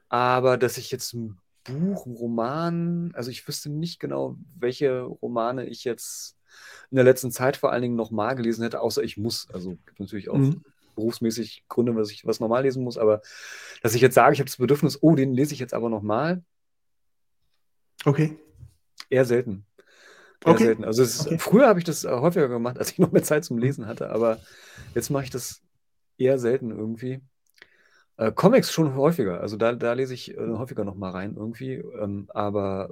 aber 0.09 0.59
dass 0.59 0.79
ich 0.79 0.91
jetzt 0.93 1.15
ein 1.15 1.39
Buch, 1.65 2.07
ein 2.07 2.15
Roman, 2.15 3.13
also 3.15 3.31
ich 3.31 3.49
wüsste 3.49 3.71
nicht 3.71 3.99
genau, 3.99 4.37
welche 4.59 5.01
Romane 5.01 5.67
ich 5.67 5.85
jetzt 5.85 6.37
in 6.91 6.97
der 6.97 7.05
letzten 7.05 7.31
Zeit 7.31 7.57
vor 7.57 7.73
allen 7.73 7.83
Dingen 7.83 7.97
nochmal 7.97 8.35
gelesen 8.35 8.63
hätte, 8.63 8.81
außer 8.81 9.03
ich 9.03 9.17
muss. 9.17 9.49
Also 9.53 9.71
gibt 9.87 10.01
natürlich 10.01 10.29
auch 10.29 10.37
mhm. 10.37 10.63
berufsmäßig 10.95 11.65
Gründe, 11.69 11.97
was 11.97 12.11
ich 12.11 12.27
was 12.27 12.41
normal 12.41 12.63
lesen 12.63 12.85
muss, 12.85 12.99
aber 12.99 13.23
dass 13.83 13.95
ich 13.95 14.03
jetzt 14.03 14.15
sage, 14.15 14.35
ich 14.35 14.41
habe 14.41 14.49
das 14.49 14.59
Bedürfnis, 14.59 14.99
oh, 15.03 15.15
den 15.15 15.33
lese 15.33 15.55
ich 15.55 15.61
jetzt 15.61 15.75
aber 15.75 15.89
nochmal. 15.89 16.43
Okay. 18.05 18.37
Eher 19.09 19.25
selten. 19.25 19.65
Eher 20.45 20.53
okay. 20.53 20.65
selten. 20.65 20.85
Also 20.85 21.03
ist, 21.03 21.27
okay. 21.27 21.39
früher 21.39 21.67
habe 21.67 21.79
ich 21.79 21.85
das 21.85 22.05
häufiger 22.05 22.49
gemacht, 22.49 22.79
als 22.81 22.93
ich 22.93 22.99
noch 22.99 23.13
mehr 23.13 23.23
Zeit 23.23 23.45
zum 23.45 23.59
Lesen 23.59 23.87
hatte, 23.87 24.11
aber 24.11 24.39
jetzt 24.95 25.11
mache 25.11 25.25
ich 25.25 25.31
das 25.31 25.63
eher 26.19 26.39
selten 26.39 26.71
irgendwie. 26.71 27.21
Äh, 28.19 28.33
Comics 28.33 28.71
schon 28.71 28.95
häufiger, 28.95 29.41
also 29.41 29.57
da, 29.57 29.73
da 29.73 29.95
lese 29.95 30.13
ich 30.13 30.37
äh, 30.37 30.37
häufiger 30.37 30.85
noch 30.85 30.95
mal 30.95 31.11
rein 31.11 31.35
irgendwie, 31.37 31.77
ähm, 31.77 32.27
aber 32.35 32.91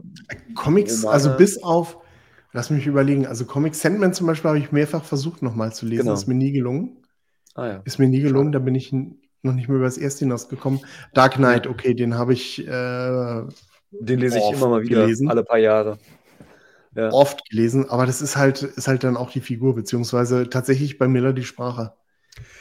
Comics, 0.54 1.02
Romane, 1.02 1.12
also 1.12 1.36
bis 1.36 1.62
auf, 1.62 1.98
lass 2.52 2.70
mich 2.70 2.86
überlegen, 2.86 3.26
also 3.26 3.44
Comics 3.44 3.80
Sandman 3.80 4.12
zum 4.12 4.26
Beispiel 4.26 4.48
habe 4.48 4.58
ich 4.58 4.72
mehrfach 4.72 5.04
versucht 5.04 5.42
noch 5.42 5.54
mal 5.54 5.72
zu 5.72 5.86
lesen, 5.86 6.02
genau. 6.02 6.14
ist 6.14 6.26
mir 6.26 6.34
nie 6.34 6.52
gelungen. 6.52 6.98
Ah, 7.54 7.66
ja. 7.66 7.82
Ist 7.84 7.98
mir 7.98 8.08
nie 8.08 8.20
gelungen, 8.20 8.52
da 8.52 8.58
bin 8.58 8.74
ich 8.74 8.92
noch 8.92 9.54
nicht 9.54 9.68
mehr 9.68 9.76
über 9.76 9.86
das 9.86 9.98
erste 9.98 10.24
hinausgekommen. 10.24 10.80
Dark 11.14 11.34
Knight, 11.34 11.66
okay, 11.66 11.94
den 11.94 12.14
habe 12.14 12.32
ich 12.32 12.60
äh, 12.66 13.42
Den 13.90 14.18
lese 14.20 14.38
ich 14.38 14.52
immer 14.52 14.68
mal 14.68 14.82
wieder, 14.82 15.02
gelesen. 15.02 15.28
alle 15.28 15.44
paar 15.44 15.58
Jahre. 15.58 15.98
Ja. 16.94 17.10
Oft 17.10 17.48
gelesen, 17.48 17.88
aber 17.88 18.06
das 18.06 18.20
ist 18.20 18.36
halt, 18.36 18.62
ist 18.62 18.88
halt 18.88 19.04
dann 19.04 19.16
auch 19.16 19.30
die 19.30 19.40
Figur, 19.40 19.74
beziehungsweise 19.74 20.48
tatsächlich 20.48 20.98
bei 20.98 21.06
Miller 21.06 21.32
die 21.32 21.44
Sprache 21.44 21.94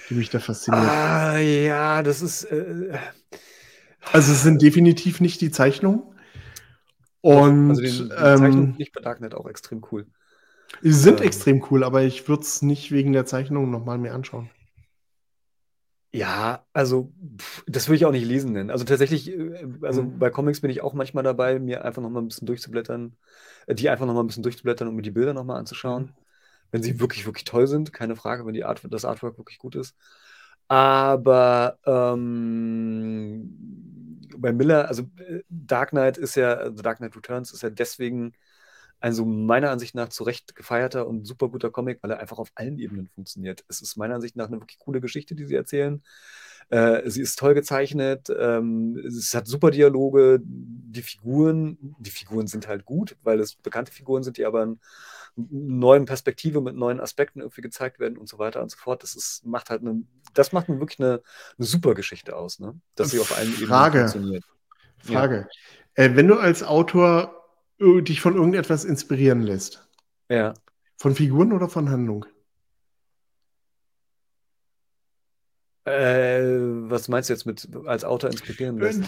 die 0.10 0.16
mich 0.16 0.30
da 0.30 0.40
fasziniert. 0.40 0.84
Ah, 0.84 1.38
ja, 1.38 2.04
das 2.04 2.22
ist. 2.22 2.46
Äh, 2.46 2.98
also, 4.12 4.32
es 4.32 4.44
sind 4.44 4.62
definitiv 4.62 5.22
nicht 5.22 5.42
die 5.42 5.52
Zeichnungen. 5.52 6.04
Und. 7.22 7.70
Also, 7.70 7.82
die, 7.82 8.10
die 8.10 8.14
ähm, 8.16 8.76
nicht 8.78 8.94
bei 8.94 9.02
Darknet 9.02 9.36
auch 9.36 9.48
extrem 9.48 9.84
cool. 9.92 10.08
Sie 10.82 10.94
sind 10.94 11.20
ähm, 11.20 11.28
extrem 11.28 11.66
cool, 11.70 11.84
aber 11.84 12.04
ich 12.04 12.28
würde 12.28 12.44
es 12.44 12.62
nicht 12.62 12.92
wegen 12.92 13.14
der 13.14 13.26
Zeichnungen 13.26 13.72
nochmal 13.72 13.98
mehr 13.98 14.14
anschauen. 14.14 14.50
Ja, 16.12 16.66
also 16.74 17.12
pff, 17.38 17.64
das 17.68 17.88
würde 17.88 17.98
ich 17.98 18.06
auch 18.06 18.12
nicht 18.12 18.26
lesen 18.26 18.54
nennen. 18.54 18.72
Also 18.72 18.84
tatsächlich, 18.84 19.32
äh, 19.32 19.68
also 19.82 20.04
mhm. 20.04 20.20
bei 20.20 20.30
Comics 20.30 20.62
bin 20.62 20.72
ich 20.72 20.82
auch 20.82 20.94
manchmal 20.94 21.24
dabei, 21.24 21.60
mir 21.60 21.86
einfach 21.86 22.02
nochmal 22.02 22.24
ein 22.24 22.28
bisschen 22.28 22.48
durchzublättern, 22.48 23.16
äh, 23.68 23.76
die 23.76 23.90
einfach 23.90 24.06
nochmal 24.06 24.24
ein 24.24 24.28
bisschen 24.28 24.44
durchzublättern 24.44 24.88
und 24.88 24.96
mir 24.96 25.02
die 25.02 25.12
Bilder 25.12 25.34
nochmal 25.34 25.58
anzuschauen. 25.58 26.04
Mhm 26.04 26.30
wenn 26.72 26.84
sie 26.84 27.00
wirklich, 27.00 27.26
wirklich 27.26 27.46
toll 27.46 27.68
sind, 27.68 27.94
keine 27.94 28.16
Frage, 28.16 28.46
wenn 28.46 28.54
die 28.54 28.66
Art, 28.66 28.82
das 28.90 29.06
Artwork 29.06 29.38
wirklich 29.38 29.58
gut 29.60 29.76
ist. 29.76 29.96
Aber 30.68 31.80
ähm, 31.86 33.50
bei 34.38 34.54
Miller, 34.54 34.88
also 34.88 35.04
äh, 35.18 35.42
Dark 35.72 35.92
Knight 35.92 36.18
ist 36.18 36.36
ja, 36.36 36.54
also 36.56 36.82
Dark 36.82 36.98
Knight 36.98 37.16
Returns 37.16 37.52
ist 37.52 37.64
ja 37.64 37.70
deswegen 37.70 38.34
ein 39.02 39.14
so 39.14 39.26
meiner 39.26 39.72
Ansicht 39.72 39.96
nach 39.96 40.10
zu 40.10 40.24
Recht 40.24 40.56
gefeierter 40.56 41.08
und 41.08 41.26
super 41.26 41.48
guter 41.50 41.70
Comic, 41.70 42.00
weil 42.02 42.12
er 42.12 42.20
einfach 42.20 42.38
auf 42.38 42.52
allen 42.56 42.80
Ebenen 42.80 43.08
funktioniert. 43.08 43.64
Es 43.70 43.82
ist 43.82 43.96
meiner 43.96 44.16
Ansicht 44.16 44.36
nach 44.36 44.48
eine 44.48 44.60
wirklich 44.60 44.80
coole 44.80 45.00
Geschichte, 45.00 45.36
die 45.36 45.46
sie 45.46 45.56
erzählen. 45.56 46.04
Äh, 46.70 47.10
sie 47.10 47.22
ist 47.22 47.40
toll 47.40 47.54
gezeichnet, 47.54 48.30
ähm, 48.38 48.98
es 49.08 49.34
hat 49.34 49.48
super 49.48 49.72
Dialoge, 49.72 50.40
die 50.44 51.02
Figuren, 51.02 51.96
die 51.98 52.12
Figuren 52.12 52.46
sind 52.46 52.68
halt 52.68 52.86
gut, 52.86 53.18
weil 53.24 53.40
es 53.40 53.56
bekannte 53.56 53.92
Figuren 53.92 54.22
sind, 54.22 54.38
die 54.38 54.46
aber 54.46 54.66
ein 54.66 54.80
neuen 55.36 56.06
Perspektive, 56.06 56.62
mit 56.62 56.76
neuen 56.76 57.00
Aspekten 57.00 57.40
irgendwie 57.40 57.62
gezeigt 57.62 58.00
werden 58.00 58.18
und 58.18 58.28
so 58.28 58.38
weiter 58.38 58.62
und 58.62 58.70
so 58.70 58.78
fort. 58.78 59.02
Das 59.02 59.16
ist, 59.16 59.46
macht 59.46 59.70
halt 59.70 59.82
eine, 59.82 60.04
das 60.34 60.52
macht 60.52 60.68
wirklich 60.68 61.00
eine, 61.00 61.22
eine 61.58 61.66
super 61.66 61.96
Geschichte 61.96 62.36
aus, 62.36 62.60
ne? 62.60 62.80
Dass 62.96 63.12
sie 63.12 63.20
auf 63.20 63.36
allen. 63.36 63.54
Ebenen 63.54 63.70
funktioniert. 63.92 64.44
Frage. 65.00 65.48
Ja. 65.98 66.06
Äh, 66.06 66.16
wenn 66.16 66.28
du 66.28 66.36
als 66.36 66.64
Autor 66.64 67.40
äh, 67.80 68.02
dich 68.02 68.22
von 68.22 68.36
irgendetwas 68.36 68.86
inspirieren 68.86 69.42
lässt. 69.42 69.88
Ja. 70.30 70.54
Von 70.98 71.16
Figuren 71.16 71.54
oder 71.54 71.70
von 71.70 71.90
Handlung? 71.90 72.26
Äh, 75.86 76.42
was 76.90 77.08
meinst 77.08 77.30
du 77.30 77.34
jetzt 77.34 77.46
mit 77.46 77.68
als 77.86 78.04
Autor 78.04 78.30
inspirieren 78.30 78.78
lässt? 78.78 79.04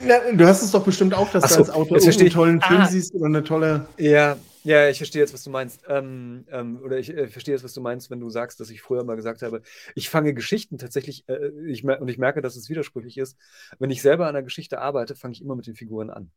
Ja, 0.00 0.32
du 0.32 0.46
hast 0.46 0.62
es 0.62 0.70
doch 0.70 0.84
bestimmt 0.84 1.14
auch, 1.14 1.30
dass 1.30 1.50
so, 1.50 1.56
du 1.56 1.60
als 1.60 1.70
Autor 1.70 1.98
einen 1.98 2.30
tollen 2.30 2.60
Film 2.60 2.80
ah, 2.80 2.86
siehst 2.86 3.14
oder 3.14 3.26
eine 3.26 3.44
tolle. 3.44 3.86
Ja, 3.98 4.36
ja, 4.64 4.88
ich 4.88 4.98
verstehe 4.98 5.20
jetzt, 5.22 5.34
was 5.34 5.44
du 5.44 5.50
meinst. 5.50 5.82
Ähm, 5.88 6.46
ähm, 6.50 6.80
oder 6.82 6.98
ich 6.98 7.10
äh, 7.10 7.28
verstehe 7.28 7.54
jetzt, 7.54 7.64
was 7.64 7.74
du 7.74 7.80
meinst, 7.80 8.10
wenn 8.10 8.20
du 8.20 8.30
sagst, 8.30 8.60
dass 8.60 8.70
ich 8.70 8.82
früher 8.82 9.04
mal 9.04 9.16
gesagt 9.16 9.42
habe, 9.42 9.62
ich 9.94 10.08
fange 10.10 10.34
Geschichten 10.34 10.78
tatsächlich, 10.78 11.28
äh, 11.28 11.48
ich, 11.66 11.84
und 11.84 12.08
ich 12.08 12.18
merke, 12.18 12.42
dass 12.42 12.56
es 12.56 12.68
widersprüchlich 12.68 13.18
ist. 13.18 13.36
Wenn 13.78 13.90
ich 13.90 14.02
selber 14.02 14.24
an 14.26 14.36
einer 14.36 14.42
Geschichte 14.44 14.80
arbeite, 14.80 15.16
fange 15.16 15.32
ich 15.32 15.42
immer 15.42 15.56
mit 15.56 15.66
den 15.66 15.74
Figuren 15.74 16.10
an. 16.10 16.30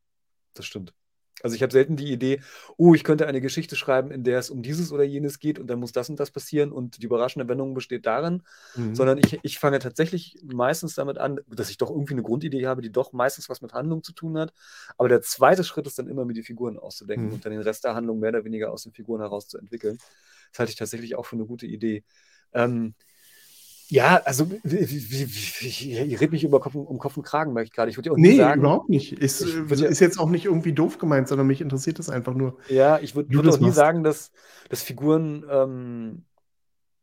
Das 0.54 0.66
stimmt. 0.66 0.94
Also 1.42 1.56
ich 1.56 1.62
habe 1.62 1.74
selten 1.74 1.98
die 1.98 2.12
Idee, 2.12 2.42
oh, 2.78 2.94
ich 2.94 3.04
könnte 3.04 3.28
eine 3.28 3.42
Geschichte 3.42 3.76
schreiben, 3.76 4.10
in 4.10 4.24
der 4.24 4.40
es 4.40 4.50
um 4.50 4.64
dieses 4.64 4.92
oder 4.92 5.04
jenes 5.04 5.40
geht 5.40 5.60
und 5.60 5.68
dann 5.68 5.80
muss 5.80 5.92
das 5.92 6.10
und 6.10 6.20
das 6.20 6.32
passieren 6.32 6.72
und 6.72 7.02
die 7.02 7.06
überraschende 7.06 7.48
Wendung 7.48 7.74
besteht 7.74 8.06
darin, 8.06 8.42
mhm. 8.76 8.96
sondern 8.96 9.18
ich, 9.18 9.40
ich 9.44 9.60
fange 9.60 9.80
tatsächlich 9.80 10.38
meistens 10.44 10.96
damit 10.96 11.18
an, 11.18 11.42
dass 11.48 11.70
ich 11.70 11.78
doch 11.78 11.90
irgendwie 11.90 12.14
eine 12.14 12.24
Grundidee 12.24 12.66
habe, 12.68 12.82
die 12.82 12.92
doch 12.92 13.12
meistens 13.12 13.50
was 13.50 13.62
mit 13.62 13.74
Handlung 13.74 14.02
zu 14.02 14.14
tun 14.14 14.38
hat. 14.38 14.54
Aber 14.98 15.10
der 15.10 15.22
zweite 15.22 15.64
Schritt 15.64 15.86
ist 15.88 16.00
dann 16.00 16.08
immer, 16.08 16.26
mir 16.26 16.34
die 16.34 16.44
Figuren 16.44 16.80
auszudenken 16.80 17.28
mhm. 17.28 17.34
und 17.34 17.46
dann 17.46 17.52
den 17.52 17.62
Rest 17.62 17.84
der 17.84 17.96
Handlung 17.96 18.20
mehr 18.20 18.30
oder 18.30 18.46
weniger 18.46 18.72
aus 18.72 18.84
den 18.84 18.94
Figuren 18.94 19.20
heraus 19.20 19.48
zu 19.48 19.58
entwickeln. 19.58 19.98
Das 20.52 20.60
halte 20.60 20.72
ich 20.72 20.78
tatsächlich 20.78 21.16
auch 21.16 21.26
für 21.26 21.36
eine 21.36 21.46
gute 21.46 21.66
Idee. 21.66 22.04
Ähm, 22.54 22.96
ja, 23.88 24.22
also 24.26 24.48
ich 24.64 26.22
rede 26.22 26.32
mich 26.32 26.44
über 26.44 26.60
Kopf, 26.60 26.76
um 26.76 26.98
Kopf 26.98 27.18
und 27.18 27.24
Kragen, 27.24 27.54
merke 27.54 27.68
ich 27.68 27.74
gerade. 27.74 27.92
Ich 27.92 27.98
würde 27.98 28.12
auch 28.12 28.18
nee, 28.18 28.38
sagen, 28.38 28.62
überhaupt 28.62 28.90
nicht. 28.90 29.14
Ist, 29.14 29.42
ist 29.42 30.00
jetzt 30.00 30.20
auch 30.20 30.30
nicht 30.30 30.46
irgendwie 30.46 30.74
doof 30.74 30.98
gemeint, 30.98 31.28
sondern 31.28 31.46
mich 31.46 31.62
interessiert 31.62 32.00
das 32.00 32.10
einfach 32.10 32.34
nur. 32.34 32.58
Ja, 32.70 33.00
ich 33.00 33.16
würde 33.16 33.32
würd 33.34 33.48
auch 33.48 33.60
nie 33.60 33.72
sagen, 33.72 34.04
dass, 34.04 34.32
dass 34.70 34.82
Figuren, 34.82 35.46
ähm, 35.50 36.24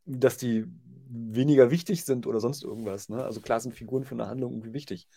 dass 0.05 0.37
die 0.37 0.65
weniger 1.09 1.71
wichtig 1.71 2.03
sind 2.03 2.27
oder 2.27 2.39
sonst 2.39 2.63
irgendwas. 2.63 3.07
Ne? 3.07 3.23
Also 3.23 3.39
klar 3.39 3.59
sind 3.59 3.75
Figuren 3.75 4.03
für 4.03 4.15
eine 4.15 4.27
Handlung 4.27 4.51
irgendwie 4.51 4.73
wichtig. 4.73 5.07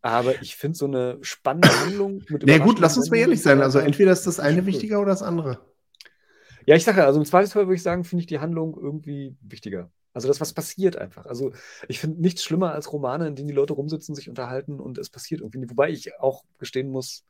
Aber 0.00 0.40
ich 0.40 0.56
finde 0.56 0.78
so 0.78 0.86
eine 0.86 1.18
spannende 1.20 1.68
Handlung 1.80 2.22
mit 2.28 2.44
Na 2.46 2.58
nee, 2.58 2.58
gut, 2.58 2.78
lass 2.78 2.96
uns 2.96 3.10
mal 3.10 3.18
ehrlich 3.18 3.42
sein. 3.42 3.60
Also 3.60 3.80
entweder 3.80 4.12
ist 4.12 4.26
das 4.26 4.40
eine 4.40 4.64
wichtiger 4.66 5.00
oder 5.00 5.10
das 5.10 5.22
andere. 5.22 5.60
Ja, 6.64 6.76
ich 6.76 6.84
sage 6.84 7.04
also 7.04 7.18
im 7.18 7.26
Zweifelsfall 7.26 7.66
würde 7.66 7.74
ich 7.74 7.82
sagen, 7.82 8.04
finde 8.04 8.20
ich 8.20 8.26
die 8.26 8.38
Handlung 8.38 8.78
irgendwie 8.80 9.36
wichtiger. 9.42 9.90
Also 10.14 10.28
das, 10.28 10.40
was 10.40 10.52
passiert 10.52 10.96
einfach. 10.96 11.24
Also 11.26 11.52
ich 11.88 11.98
finde 11.98 12.20
nichts 12.20 12.44
schlimmer 12.44 12.72
als 12.72 12.92
Romane, 12.92 13.26
in 13.26 13.34
denen 13.34 13.48
die 13.48 13.54
Leute 13.54 13.72
rumsitzen, 13.72 14.14
sich 14.14 14.28
unterhalten 14.28 14.78
und 14.78 14.98
es 14.98 15.08
passiert 15.08 15.40
irgendwie. 15.40 15.70
Wobei 15.70 15.90
ich 15.90 16.18
auch 16.20 16.44
gestehen 16.58 16.90
muss, 16.90 17.24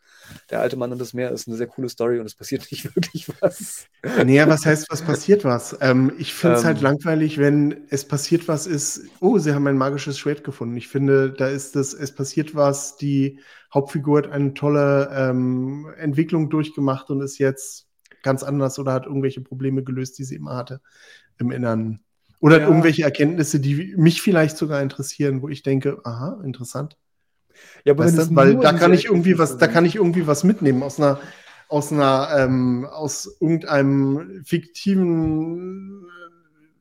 der 0.51 0.61
alte 0.61 0.77
Mann 0.77 0.91
und 0.91 0.99
das 0.99 1.15
Meer 1.15 1.31
ist 1.31 1.47
eine 1.47 1.57
sehr 1.57 1.69
coole 1.69 1.89
Story 1.89 2.19
und 2.19 2.27
es 2.27 2.35
passiert 2.35 2.67
nicht 2.71 2.85
wirklich 2.97 3.29
was. 3.41 3.87
Naja, 4.03 4.49
was 4.49 4.67
heißt, 4.67 4.87
was 4.91 5.03
passiert 5.03 5.45
was? 5.45 5.77
Ähm, 5.81 6.13
ich 6.19 6.35
finde 6.35 6.57
es 6.57 6.65
halt 6.65 6.79
ähm, 6.79 6.85
halt 6.85 6.99
langweilig, 6.99 7.39
wenn 7.39 7.87
es 7.91 8.07
passiert 8.07 8.49
was 8.49 8.67
ist, 8.67 9.03
oh, 9.21 9.39
sie 9.39 9.55
haben 9.55 9.67
ein 9.67 9.79
magisches 9.79 10.19
Schwert 10.19 10.43
gefunden. 10.43 10.77
Ich 10.77 10.89
finde, 10.89 11.33
da 11.33 11.47
ist 11.47 11.77
es, 11.77 11.95
es 11.95 12.13
passiert 12.13 12.55
was, 12.55 12.97
die 12.97 13.39
Hauptfigur 13.73 14.19
hat 14.19 14.31
eine 14.31 14.55
tolle 14.55 15.09
ähm, 15.15 15.89
Entwicklung 15.97 16.51
durchgemacht 16.51 17.11
und 17.11 17.21
ist 17.21 17.39
jetzt 17.39 17.87
ganz 18.23 18.43
anders 18.43 18.79
oder 18.79 18.93
hat 18.93 19.07
irgendwelche 19.07 19.41
Probleme 19.41 19.83
gelöst, 19.83 20.19
die 20.19 20.25
sie 20.25 20.37
immer 20.37 20.57
hatte 20.57 20.81
im 21.39 21.51
Inneren. 21.51 22.05
Oder 22.43 22.61
ja. 22.61 22.67
irgendwelche 22.67 23.05
Erkenntnisse, 23.05 23.61
die 23.61 23.95
mich 23.97 24.21
vielleicht 24.21 24.57
sogar 24.57 24.83
interessieren, 24.83 25.43
wo 25.43 25.49
ich 25.49 25.63
denke, 25.63 26.01
aha, 26.03 26.41
interessant. 26.43 26.97
Ja, 27.85 27.93
aber 27.93 28.11
du, 28.11 28.35
weil 28.35 28.57
da 28.57 28.73
kann 28.73 28.93
ich 28.93 29.05
irgendwie 29.05 29.39
was, 29.39 29.59
da 29.59 29.69
kann 29.69 29.85
ich 29.85 29.95
irgendwie 29.95 30.27
was 30.27 30.43
mitnehmen 30.43 30.83
aus 30.83 30.99
einer, 30.99 31.21
aus 31.69 31.93
einer, 31.93 32.31
ähm, 32.37 32.85
aus 32.85 33.37
irgendeinem 33.39 34.43
fiktiven, 34.45 36.05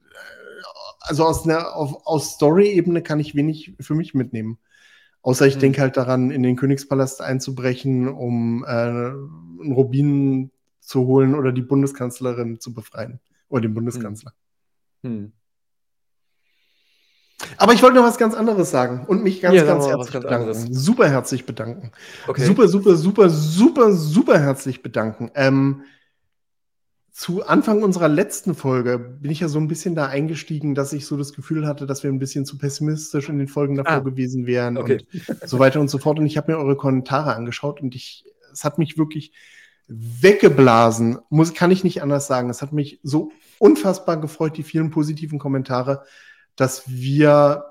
äh, 0.10 0.64
also 1.02 1.26
aus 1.26 1.48
einer, 1.48 1.76
auf, 1.76 2.08
aus 2.08 2.32
Story-Ebene 2.32 3.04
kann 3.04 3.20
ich 3.20 3.36
wenig 3.36 3.76
für 3.80 3.94
mich 3.94 4.16
mitnehmen. 4.16 4.58
Außer 5.22 5.46
ich 5.46 5.54
hm. 5.54 5.60
denke 5.60 5.82
halt 5.82 5.96
daran, 5.96 6.32
in 6.32 6.42
den 6.42 6.56
Königspalast 6.56 7.22
einzubrechen, 7.22 8.08
um 8.08 8.64
äh, 8.64 8.68
einen 8.68 9.74
Rubin 9.74 10.50
zu 10.80 11.06
holen 11.06 11.36
oder 11.36 11.52
die 11.52 11.62
Bundeskanzlerin 11.62 12.60
zu 12.60 12.74
befreien. 12.74 13.20
Oder 13.48 13.62
den 13.62 13.76
Bundeskanzler. 13.76 14.34
Hm. 15.04 15.34
Aber 17.58 17.74
ich 17.74 17.84
wollte 17.84 17.96
noch 17.96 18.04
was 18.04 18.18
ganz 18.18 18.34
anderes 18.34 18.72
sagen 18.72 19.06
und 19.08 19.24
mich 19.24 19.42
ganz, 19.42 19.56
ja, 19.56 19.64
ganz 19.64 19.86
herzlich 19.88 20.14
bedanken. 20.14 20.50
Anderes. 20.50 20.68
Super 20.72 21.10
herzlich 21.10 21.46
bedanken. 21.46 21.92
Okay. 22.28 22.46
Super, 22.46 22.68
super, 22.68 22.96
super, 22.96 23.30
super, 23.30 23.92
super 23.92 24.40
herzlich 24.40 24.82
bedanken. 24.82 25.32
Ähm, 25.36 25.84
zu 27.12 27.46
Anfang 27.46 27.84
unserer 27.84 28.08
letzten 28.08 28.56
Folge 28.56 28.98
bin 28.98 29.32
ich 29.32 29.42
ja 29.42 29.48
so 29.48 29.60
ein 29.60 29.68
bisschen 29.68 29.96
da 29.96 30.08
eingestiegen, 30.08 30.74
dass 30.74 30.94
ich 30.94 31.06
so 31.06 31.18
das 31.18 31.34
Gefühl 31.34 31.68
hatte, 31.68 31.86
dass 31.86 32.04
wir 32.04 32.12
ein 32.12 32.20
bisschen 32.20 32.46
zu 32.46 32.58
pessimistisch 32.58 33.30
in 33.30 33.38
den 33.38 33.48
Folgen 33.48 33.76
davor 33.76 33.94
ah, 33.94 34.00
gewesen 34.00 34.48
wären 34.48 34.78
okay. 34.78 35.06
und 35.28 35.38
so 35.50 35.60
weiter 35.60 35.82
und 35.82 35.90
so 35.90 35.98
fort. 35.98 36.20
Und 36.20 36.26
ich 36.26 36.38
habe 36.38 36.52
mir 36.52 36.58
eure 36.58 36.78
Kommentare 36.78 37.36
angeschaut 37.36 37.82
und 37.82 37.96
ich, 37.96 38.26
es 38.52 38.64
hat 38.64 38.78
mich 38.78 38.98
wirklich 38.98 39.34
weggeblasen, 39.88 41.20
muss, 41.30 41.54
kann 41.54 41.70
ich 41.70 41.84
nicht 41.84 42.02
anders 42.02 42.28
sagen. 42.28 42.50
Es 42.50 42.62
hat 42.62 42.72
mich 42.72 43.00
so 43.04 43.32
unfassbar 43.60 44.20
gefreut, 44.20 44.58
die 44.58 44.64
vielen 44.64 44.90
positiven 44.90 45.38
Kommentare, 45.38 46.04
dass 46.56 46.84
wir 46.88 47.66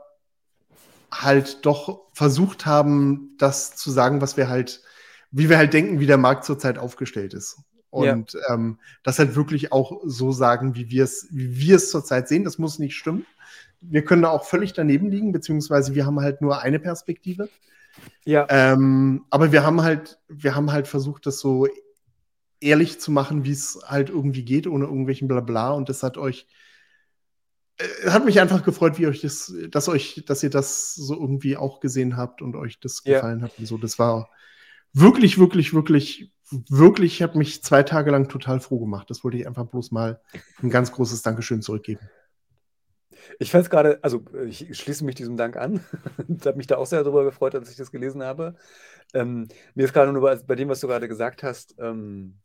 halt 1.10 1.64
doch 1.66 2.02
versucht 2.12 2.66
haben, 2.66 3.34
das 3.38 3.76
zu 3.76 3.90
sagen, 3.90 4.20
was 4.20 4.36
wir 4.36 4.48
halt, 4.48 4.82
wie 5.30 5.48
wir 5.48 5.58
halt 5.58 5.72
denken, 5.72 6.00
wie 6.00 6.06
der 6.06 6.18
Markt 6.18 6.44
zurzeit 6.44 6.78
aufgestellt 6.78 7.34
ist. 7.34 7.58
Und 7.90 8.34
ja. 8.34 8.54
ähm, 8.54 8.78
das 9.02 9.18
halt 9.18 9.34
wirklich 9.34 9.72
auch 9.72 10.00
so 10.04 10.30
sagen, 10.30 10.76
wie 10.76 10.90
wir 10.90 11.04
es, 11.04 11.26
wie 11.30 11.58
wir 11.58 11.76
es 11.76 11.90
zurzeit 11.90 12.28
sehen. 12.28 12.44
Das 12.44 12.58
muss 12.58 12.78
nicht 12.78 12.94
stimmen. 12.94 13.26
Wir 13.80 14.04
können 14.04 14.22
da 14.22 14.28
auch 14.28 14.44
völlig 14.44 14.72
daneben 14.72 15.10
liegen, 15.10 15.32
beziehungsweise 15.32 15.94
wir 15.94 16.06
haben 16.06 16.20
halt 16.20 16.40
nur 16.40 16.60
eine 16.62 16.78
Perspektive. 16.78 17.48
Ja. 18.24 18.46
Ähm, 18.48 19.24
aber 19.30 19.50
wir 19.50 19.64
haben 19.64 19.82
halt, 19.82 20.20
wir 20.28 20.54
haben 20.54 20.70
halt 20.70 20.86
versucht, 20.86 21.26
das 21.26 21.40
so 21.40 21.66
ehrlich 22.60 23.00
zu 23.00 23.10
machen, 23.10 23.44
wie 23.44 23.52
es 23.52 23.80
halt 23.84 24.10
irgendwie 24.10 24.44
geht, 24.44 24.66
ohne 24.66 24.84
irgendwelchen 24.84 25.26
Blabla. 25.26 25.70
Und 25.70 25.88
das 25.88 26.02
hat 26.02 26.16
euch, 26.16 26.46
äh, 28.04 28.10
hat 28.10 28.24
mich 28.24 28.40
einfach 28.40 28.64
gefreut, 28.64 28.98
wie 28.98 29.06
euch 29.06 29.20
das, 29.20 29.52
dass 29.70 29.88
euch, 29.88 30.24
dass 30.26 30.42
ihr 30.42 30.50
das 30.50 30.94
so 30.94 31.14
irgendwie 31.14 31.56
auch 31.56 31.80
gesehen 31.80 32.16
habt 32.16 32.42
und 32.42 32.56
euch 32.56 32.80
das 32.80 33.02
gefallen 33.02 33.40
ja. 33.40 33.44
hat 33.46 33.58
und 33.58 33.66
so. 33.66 33.78
Das 33.78 33.98
war 33.98 34.28
wirklich, 34.92 35.38
wirklich, 35.38 35.74
wirklich, 35.74 36.32
wirklich, 36.50 37.14
ich 37.14 37.22
habe 37.22 37.38
mich 37.38 37.62
zwei 37.62 37.82
Tage 37.82 38.10
lang 38.10 38.28
total 38.28 38.60
froh 38.60 38.80
gemacht. 38.80 39.10
Das 39.10 39.24
wollte 39.24 39.38
ich 39.38 39.46
einfach 39.46 39.66
bloß 39.66 39.90
mal 39.90 40.20
ein 40.62 40.70
ganz 40.70 40.92
großes 40.92 41.22
Dankeschön 41.22 41.62
zurückgeben. 41.62 42.00
Ich 43.38 43.50
fand 43.50 43.64
es 43.64 43.70
gerade, 43.70 43.98
also 44.02 44.24
ich 44.46 44.66
schließe 44.76 45.04
mich 45.04 45.14
diesem 45.14 45.36
Dank 45.36 45.56
an. 45.56 45.84
ich 46.28 46.46
habe 46.46 46.56
mich 46.56 46.66
da 46.66 46.76
auch 46.76 46.86
sehr 46.86 47.02
darüber 47.02 47.24
gefreut, 47.24 47.54
als 47.54 47.70
ich 47.70 47.76
das 47.76 47.90
gelesen 47.90 48.22
habe. 48.22 48.56
Ähm, 49.14 49.48
mir 49.74 49.84
ist 49.84 49.92
gerade 49.92 50.12
nur 50.12 50.22
bei, 50.22 50.36
bei, 50.36 50.54
dem, 50.54 50.68
was 50.68 50.80
du 50.80 50.86
gerade 50.86 51.08
gesagt 51.08 51.42
hast, 51.42 51.74
ähm, 51.78 52.38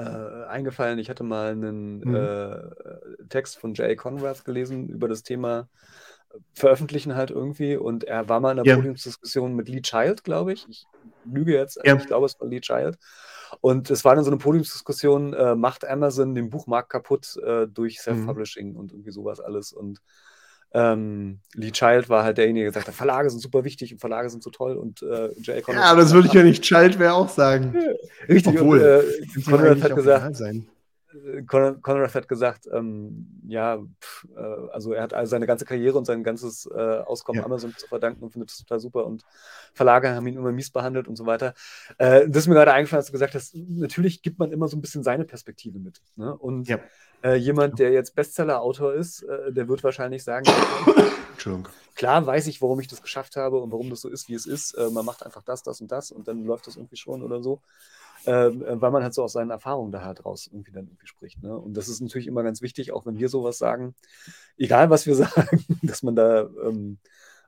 äh, 0.00 0.46
eingefallen. 0.48 0.98
Ich 0.98 1.10
hatte 1.10 1.24
mal 1.24 1.52
einen 1.52 2.00
mhm. 2.00 2.14
äh, 2.14 3.26
Text 3.28 3.58
von 3.58 3.74
Jay 3.74 3.96
Conrad 3.96 4.44
gelesen 4.44 4.88
über 4.88 5.08
das 5.08 5.22
Thema 5.22 5.68
äh, 6.30 6.38
Veröffentlichen 6.54 7.14
halt 7.14 7.30
irgendwie 7.30 7.76
und 7.76 8.04
er 8.04 8.28
war 8.28 8.40
mal 8.40 8.52
in 8.52 8.60
einer 8.60 8.68
ja. 8.68 8.76
Podiumsdiskussion 8.76 9.54
mit 9.54 9.68
Lee 9.68 9.82
Child, 9.82 10.24
glaube 10.24 10.52
ich. 10.52 10.66
Ich 10.68 10.86
lüge 11.24 11.54
jetzt, 11.54 11.80
ja. 11.84 11.96
ich 11.96 12.06
glaube, 12.06 12.26
es 12.26 12.38
war 12.40 12.48
Lee 12.48 12.60
Child. 12.60 12.98
Und 13.60 13.90
es 13.90 14.04
war 14.04 14.14
dann 14.14 14.24
so 14.24 14.30
eine 14.30 14.38
Podiumsdiskussion, 14.38 15.34
äh, 15.34 15.56
macht 15.56 15.84
Amazon 15.84 16.34
den 16.34 16.50
Buchmarkt 16.50 16.90
kaputt 16.90 17.36
äh, 17.44 17.66
durch 17.66 17.98
mhm. 17.98 18.02
Self-Publishing 18.02 18.72
mhm. 18.72 18.76
und 18.76 18.92
irgendwie 18.92 19.10
sowas 19.10 19.40
alles. 19.40 19.72
Und 19.72 20.00
ähm, 20.72 21.40
Lee 21.54 21.72
Child 21.72 22.08
war 22.08 22.24
halt 22.24 22.38
derjenige, 22.38 22.64
der 22.64 22.70
gesagt 22.70 22.88
hat, 22.88 22.94
Verlage 22.94 23.28
sind 23.30 23.40
super 23.40 23.64
wichtig 23.64 23.92
und 23.92 23.98
Verlage 23.98 24.30
sind 24.30 24.42
so 24.42 24.50
toll 24.50 24.76
und 24.76 25.02
äh, 25.02 25.28
J. 25.40 25.62
Conrad. 25.62 25.84
Ja, 25.84 25.94
das 25.94 26.12
würde 26.12 26.28
ich 26.28 26.34
ja 26.34 26.42
nicht 26.42 26.62
Child 26.62 26.98
wäre 26.98 27.14
auch 27.14 27.28
sagen. 27.28 27.76
Richtig, 28.28 28.60
Obwohl, 28.60 28.78
und, 28.78 29.46
äh, 29.46 29.50
Conrad 29.50 29.82
hat 29.82 29.96
gesagt, 29.96 30.36
sein. 30.36 30.68
Äh, 31.12 31.42
Conrad 31.42 32.14
hat 32.14 32.28
gesagt, 32.28 32.68
ähm, 32.72 33.40
ja, 33.46 33.78
pff, 34.00 34.26
äh, 34.36 34.70
also 34.72 34.92
er 34.92 35.02
hat 35.02 35.14
also 35.14 35.30
seine 35.30 35.46
ganze 35.46 35.64
Karriere 35.64 35.98
und 35.98 36.04
sein 36.04 36.22
ganzes 36.22 36.66
äh, 36.66 36.78
Auskommen 36.78 37.40
ja. 37.40 37.46
Amazon 37.46 37.74
zu 37.76 37.86
verdanken 37.86 38.22
und 38.22 38.30
findet 38.30 38.50
das 38.50 38.58
total 38.58 38.80
super 38.80 39.06
und 39.06 39.24
Verlage 39.74 40.10
haben 40.10 40.26
ihn 40.26 40.36
immer 40.36 40.52
mies 40.52 40.70
behandelt 40.70 41.08
und 41.08 41.16
so 41.16 41.26
weiter. 41.26 41.54
Äh, 41.98 42.28
das 42.28 42.44
ist 42.44 42.46
mir 42.48 42.54
gerade 42.54 42.72
eingefallen, 42.72 43.00
als 43.00 43.06
du 43.06 43.12
gesagt 43.12 43.34
hast, 43.34 43.54
natürlich 43.54 44.22
gibt 44.22 44.38
man 44.38 44.52
immer 44.52 44.68
so 44.68 44.76
ein 44.76 44.80
bisschen 44.80 45.02
seine 45.02 45.24
Perspektive 45.24 45.78
mit. 45.78 46.00
Ne? 46.16 46.36
Und 46.36 46.68
ja. 46.68 46.78
äh, 47.22 47.34
jemand, 47.34 47.78
der 47.78 47.92
jetzt 47.92 48.14
Bestseller-Autor 48.14 48.94
ist, 48.94 49.22
äh, 49.22 49.52
der 49.52 49.68
wird 49.68 49.82
wahrscheinlich 49.84 50.22
sagen, 50.24 50.46
klar 51.94 52.26
weiß 52.26 52.46
ich, 52.46 52.62
warum 52.62 52.80
ich 52.80 52.88
das 52.88 53.02
geschafft 53.02 53.36
habe 53.36 53.58
und 53.60 53.72
warum 53.72 53.90
das 53.90 54.00
so 54.00 54.08
ist, 54.08 54.28
wie 54.28 54.34
es 54.34 54.46
ist. 54.46 54.76
man 54.92 55.04
macht 55.04 55.24
einfach 55.24 55.42
das, 55.42 55.62
das 55.62 55.80
und 55.80 55.90
das 55.90 56.12
und 56.12 56.28
dann 56.28 56.44
läuft 56.44 56.66
das 56.66 56.76
irgendwie 56.76 56.96
schon 56.96 57.22
oder 57.22 57.42
so. 57.42 57.60
Ähm, 58.26 58.62
äh, 58.62 58.80
weil 58.80 58.90
man 58.90 59.02
halt 59.02 59.14
so 59.14 59.22
aus 59.22 59.32
seinen 59.32 59.50
Erfahrungen 59.50 59.92
da 59.92 60.02
halt 60.04 60.24
raus 60.24 60.46
irgendwie 60.46 60.72
dann 60.72 60.86
irgendwie 60.86 61.06
spricht. 61.06 61.42
Ne? 61.42 61.56
Und 61.56 61.74
das 61.74 61.88
ist 61.88 62.00
natürlich 62.00 62.26
immer 62.26 62.42
ganz 62.42 62.60
wichtig, 62.60 62.92
auch 62.92 63.06
wenn 63.06 63.18
wir 63.18 63.28
sowas 63.28 63.58
sagen, 63.58 63.94
egal 64.56 64.90
was 64.90 65.06
wir 65.06 65.14
sagen, 65.16 65.64
dass 65.82 66.02
man 66.02 66.16
da 66.16 66.42
ähm, 66.64 66.98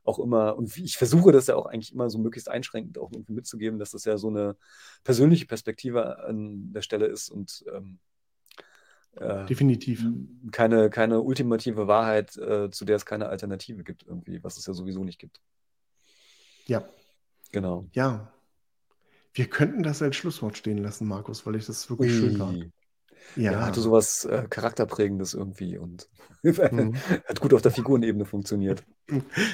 auch 0.05 0.19
immer, 0.19 0.57
und 0.57 0.77
ich 0.79 0.97
versuche 0.97 1.31
das 1.31 1.47
ja 1.47 1.57
auch 1.57 1.67
eigentlich 1.67 1.93
immer 1.93 2.11
so 2.11 2.19
möglichst 2.19 2.49
einschränkend 2.49 2.99
auch 2.99 3.13
irgendwie 3.13 3.35
mitzugeben, 3.35 3.79
dass 3.79 3.91
das 3.91 4.05
ja 4.05 4.17
so 4.17 4.29
eine 4.29 4.57
persönliche 5.05 5.47
Perspektive 5.47 6.25
an 6.25 6.73
der 6.73 6.83
Stelle 6.83 7.07
ist 7.07 7.31
und 7.31 7.65
ähm, 7.73 7.99
äh, 9.17 9.45
Definitiv. 9.45 10.05
Keine, 10.53 10.89
keine 10.89 11.21
ultimative 11.21 11.87
Wahrheit, 11.87 12.37
äh, 12.39 12.71
zu 12.71 12.87
der 12.87 12.97
es 12.97 13.05
keine 13.05 13.29
Alternative 13.29 13.85
gibt, 13.85 14.07
irgendwie, 14.07 14.43
was 14.43 14.57
es 14.57 14.67
ja 14.67 14.73
sowieso 14.73 15.05
nicht 15.05 15.19
gibt. 15.19 15.41
Ja. 16.67 16.89
Genau. 17.51 17.85
Ja, 17.93 18.33
wir 19.35 19.47
könnten 19.47 19.83
das 19.83 20.03
als 20.03 20.17
Schlusswort 20.17 20.57
stehen 20.57 20.79
lassen, 20.79 21.07
Markus, 21.07 21.47
weil 21.47 21.57
ich 21.57 21.67
das 21.67 21.89
wirklich 21.89 22.13
schön 22.13 22.37
fand. 22.37 22.71
Ja. 23.37 23.53
ja, 23.53 23.67
hatte 23.67 23.81
sowas 23.81 24.25
äh, 24.25 24.45
Charakterprägendes 24.49 25.33
irgendwie 25.33 25.79
und 25.79 26.09
mhm. 26.43 26.95
hat 27.29 27.41
gut 27.41 27.55
auf 27.55 27.63
der 27.63 27.71
Figurenebene 27.71 28.25
funktioniert. 28.25 28.85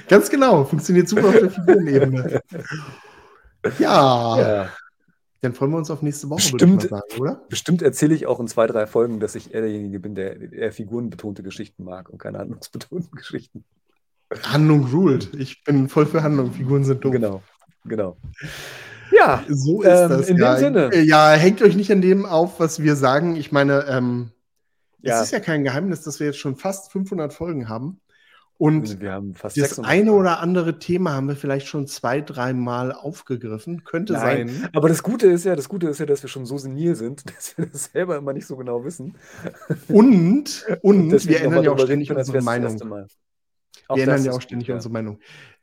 Ganz 0.09 0.31
genau, 0.31 0.65
funktioniert 0.65 1.09
super 1.09 1.29
auf 1.29 1.39
der 1.39 1.51
Figurenebene. 1.51 2.41
ja. 3.79 4.41
ja. 4.41 4.73
Dann 5.41 5.55
freuen 5.55 5.71
wir 5.71 5.79
uns 5.79 5.91
auf 5.91 6.03
nächste 6.03 6.29
Woche, 6.29 6.51
bestimmt, 6.51 6.73
würde 6.73 6.87
ich 6.87 6.91
mal 6.91 7.03
sagen, 7.09 7.21
oder? 7.21 7.47
Bestimmt 7.49 7.83
erzähle 7.83 8.15
ich 8.15 8.27
auch 8.27 8.41
in 8.41 8.49
zwei, 8.49 8.67
drei 8.67 8.89
Folgen, 8.89 9.21
dass 9.21 9.37
ich 9.37 9.55
eher 9.55 9.61
derjenige 9.61 10.01
bin, 10.01 10.17
der 10.17 10.53
eher 10.53 10.73
figurenbetonte 10.73 11.45
Geschichten 11.45 11.85
mag 11.85 12.09
und 12.09 12.19
keine 12.19 12.39
handlungsbetonten 12.39 13.13
Geschichten. 13.13 13.65
Handlung 14.43 14.87
ruled. 14.87 15.33
Ich 15.35 15.63
bin 15.63 15.89
voll 15.89 16.07
für 16.07 16.25
Handlung. 16.25 16.53
Figuren 16.53 16.83
sind 16.85 17.05
dumm. 17.05 17.13
Genau, 17.13 17.43
genau. 17.85 18.17
Ja, 19.19 19.45
so 19.49 19.83
ist 19.83 19.89
ähm, 19.89 20.09
das. 20.09 20.29
In 20.29 20.39
ja. 20.39 20.55
dem 20.55 20.61
Sinne. 20.61 20.91
Äh, 20.93 21.03
ja, 21.03 21.31
hängt 21.33 21.63
euch 21.63 21.77
nicht 21.77 21.91
an 21.91 22.01
dem 22.01 22.27
auf, 22.27 22.61
was 22.61 22.83
wir 22.83 22.97
sagen. 22.97 23.37
Ich 23.37 23.53
meine, 23.53 23.85
ähm, 23.89 24.31
ja. 25.01 25.17
es 25.17 25.27
ist 25.27 25.31
ja 25.33 25.41
kein 25.41 25.65
Geheimnis, 25.65 26.03
dass 26.03 26.21
wir 26.21 26.29
jetzt 26.29 26.39
schon 26.39 26.57
fast 26.57 26.93
500 26.93 27.33
Folgen 27.33 27.69
haben. 27.69 28.01
Und 28.59 29.01
wir 29.01 29.13
haben 29.13 29.37
fast 29.37 29.57
das 29.57 29.79
eine 29.79 30.13
oder 30.13 30.41
andere 30.41 30.81
Thema 30.81 31.13
haben 31.13 31.29
wir 31.29 31.37
vielleicht 31.37 31.69
schon 31.69 31.87
zwei, 31.87 32.21
dreimal 32.21 32.91
aufgegriffen. 32.91 33.85
Könnte 33.85 34.15
Nein, 34.15 34.49
sein. 34.49 34.69
Aber 34.73 34.89
das 34.89 35.05
Gute 35.05 35.29
ist 35.29 35.45
ja, 35.45 35.55
das 35.55 35.69
Gute 35.69 35.89
ist 35.89 36.01
ja, 36.01 36.07
dass 36.07 36.23
wir 36.23 36.29
schon 36.29 36.45
so 36.45 36.59
senil 36.59 36.97
sind, 36.97 37.23
dass 37.37 37.57
wir 37.57 37.67
das 37.67 37.85
selber 37.93 38.17
immer 38.17 38.33
nicht 38.33 38.49
so 38.49 38.57
genau 38.57 38.85
wissen. 38.85 39.17
Und, 39.87 40.67
und, 40.83 41.13
und 41.13 41.29
wir 41.29 41.41
ändern 41.41 41.63
ja 41.63 41.71
auch 41.71 41.79
ständig 41.79 42.11
unsere 42.11 42.43
Meinung. 42.43 42.81
Wir 42.81 44.03
ändern 44.03 44.25
ja 44.25 44.33
auch 44.33 44.43
ständig 44.43 44.73
unsere 44.73 44.93
Meinung. 44.93 45.21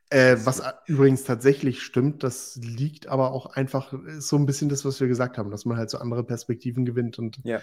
Äh, 0.09 0.37
was 0.43 0.61
übrigens 0.85 1.23
tatsächlich 1.23 1.81
stimmt, 1.81 2.23
das 2.23 2.57
liegt 2.61 3.07
aber 3.07 3.31
auch 3.31 3.47
einfach 3.47 3.93
so 4.19 4.35
ein 4.37 4.45
bisschen 4.45 4.69
das, 4.69 4.85
was 4.85 4.99
wir 4.99 5.07
gesagt 5.07 5.37
haben, 5.37 5.49
dass 5.49 5.65
man 5.65 5.77
halt 5.77 5.89
so 5.89 5.97
andere 5.97 6.23
Perspektiven 6.23 6.85
gewinnt 6.85 7.17
und 7.17 7.39
ja, 7.43 7.59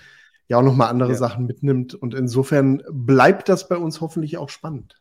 ja 0.48 0.58
auch 0.58 0.62
nochmal 0.62 0.88
andere 0.88 1.10
ja. 1.10 1.16
Sachen 1.16 1.46
mitnimmt. 1.46 1.94
Und 1.94 2.14
insofern 2.14 2.82
bleibt 2.90 3.48
das 3.48 3.68
bei 3.68 3.76
uns 3.76 4.00
hoffentlich 4.00 4.38
auch 4.38 4.48
spannend. 4.48 5.00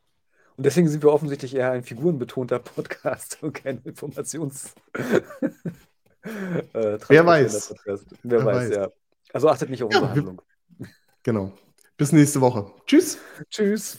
Und 0.57 0.65
deswegen 0.65 0.87
sind 0.87 1.03
wir 1.03 1.11
offensichtlich 1.11 1.55
eher 1.55 1.71
ein 1.71 1.83
figurenbetonter 1.83 2.59
Podcast 2.59 3.39
und 3.41 3.53
kein 3.53 3.81
Informations. 3.83 4.75
äh, 6.23 6.99
Wer 7.07 7.25
weiß. 7.25 7.73
Wer, 7.85 7.99
Wer 8.23 8.45
weiß, 8.45 8.69
weiß, 8.69 8.75
ja. 8.75 8.89
Also 9.33 9.49
achtet 9.49 9.69
nicht 9.69 9.81
auf 9.81 9.87
unsere 9.87 10.09
Handlung. 10.09 10.41
Genau. 11.23 11.53
Bis 11.97 12.11
nächste 12.11 12.41
Woche. 12.41 12.71
Tschüss. 12.85 13.17
Tschüss. 13.49 13.97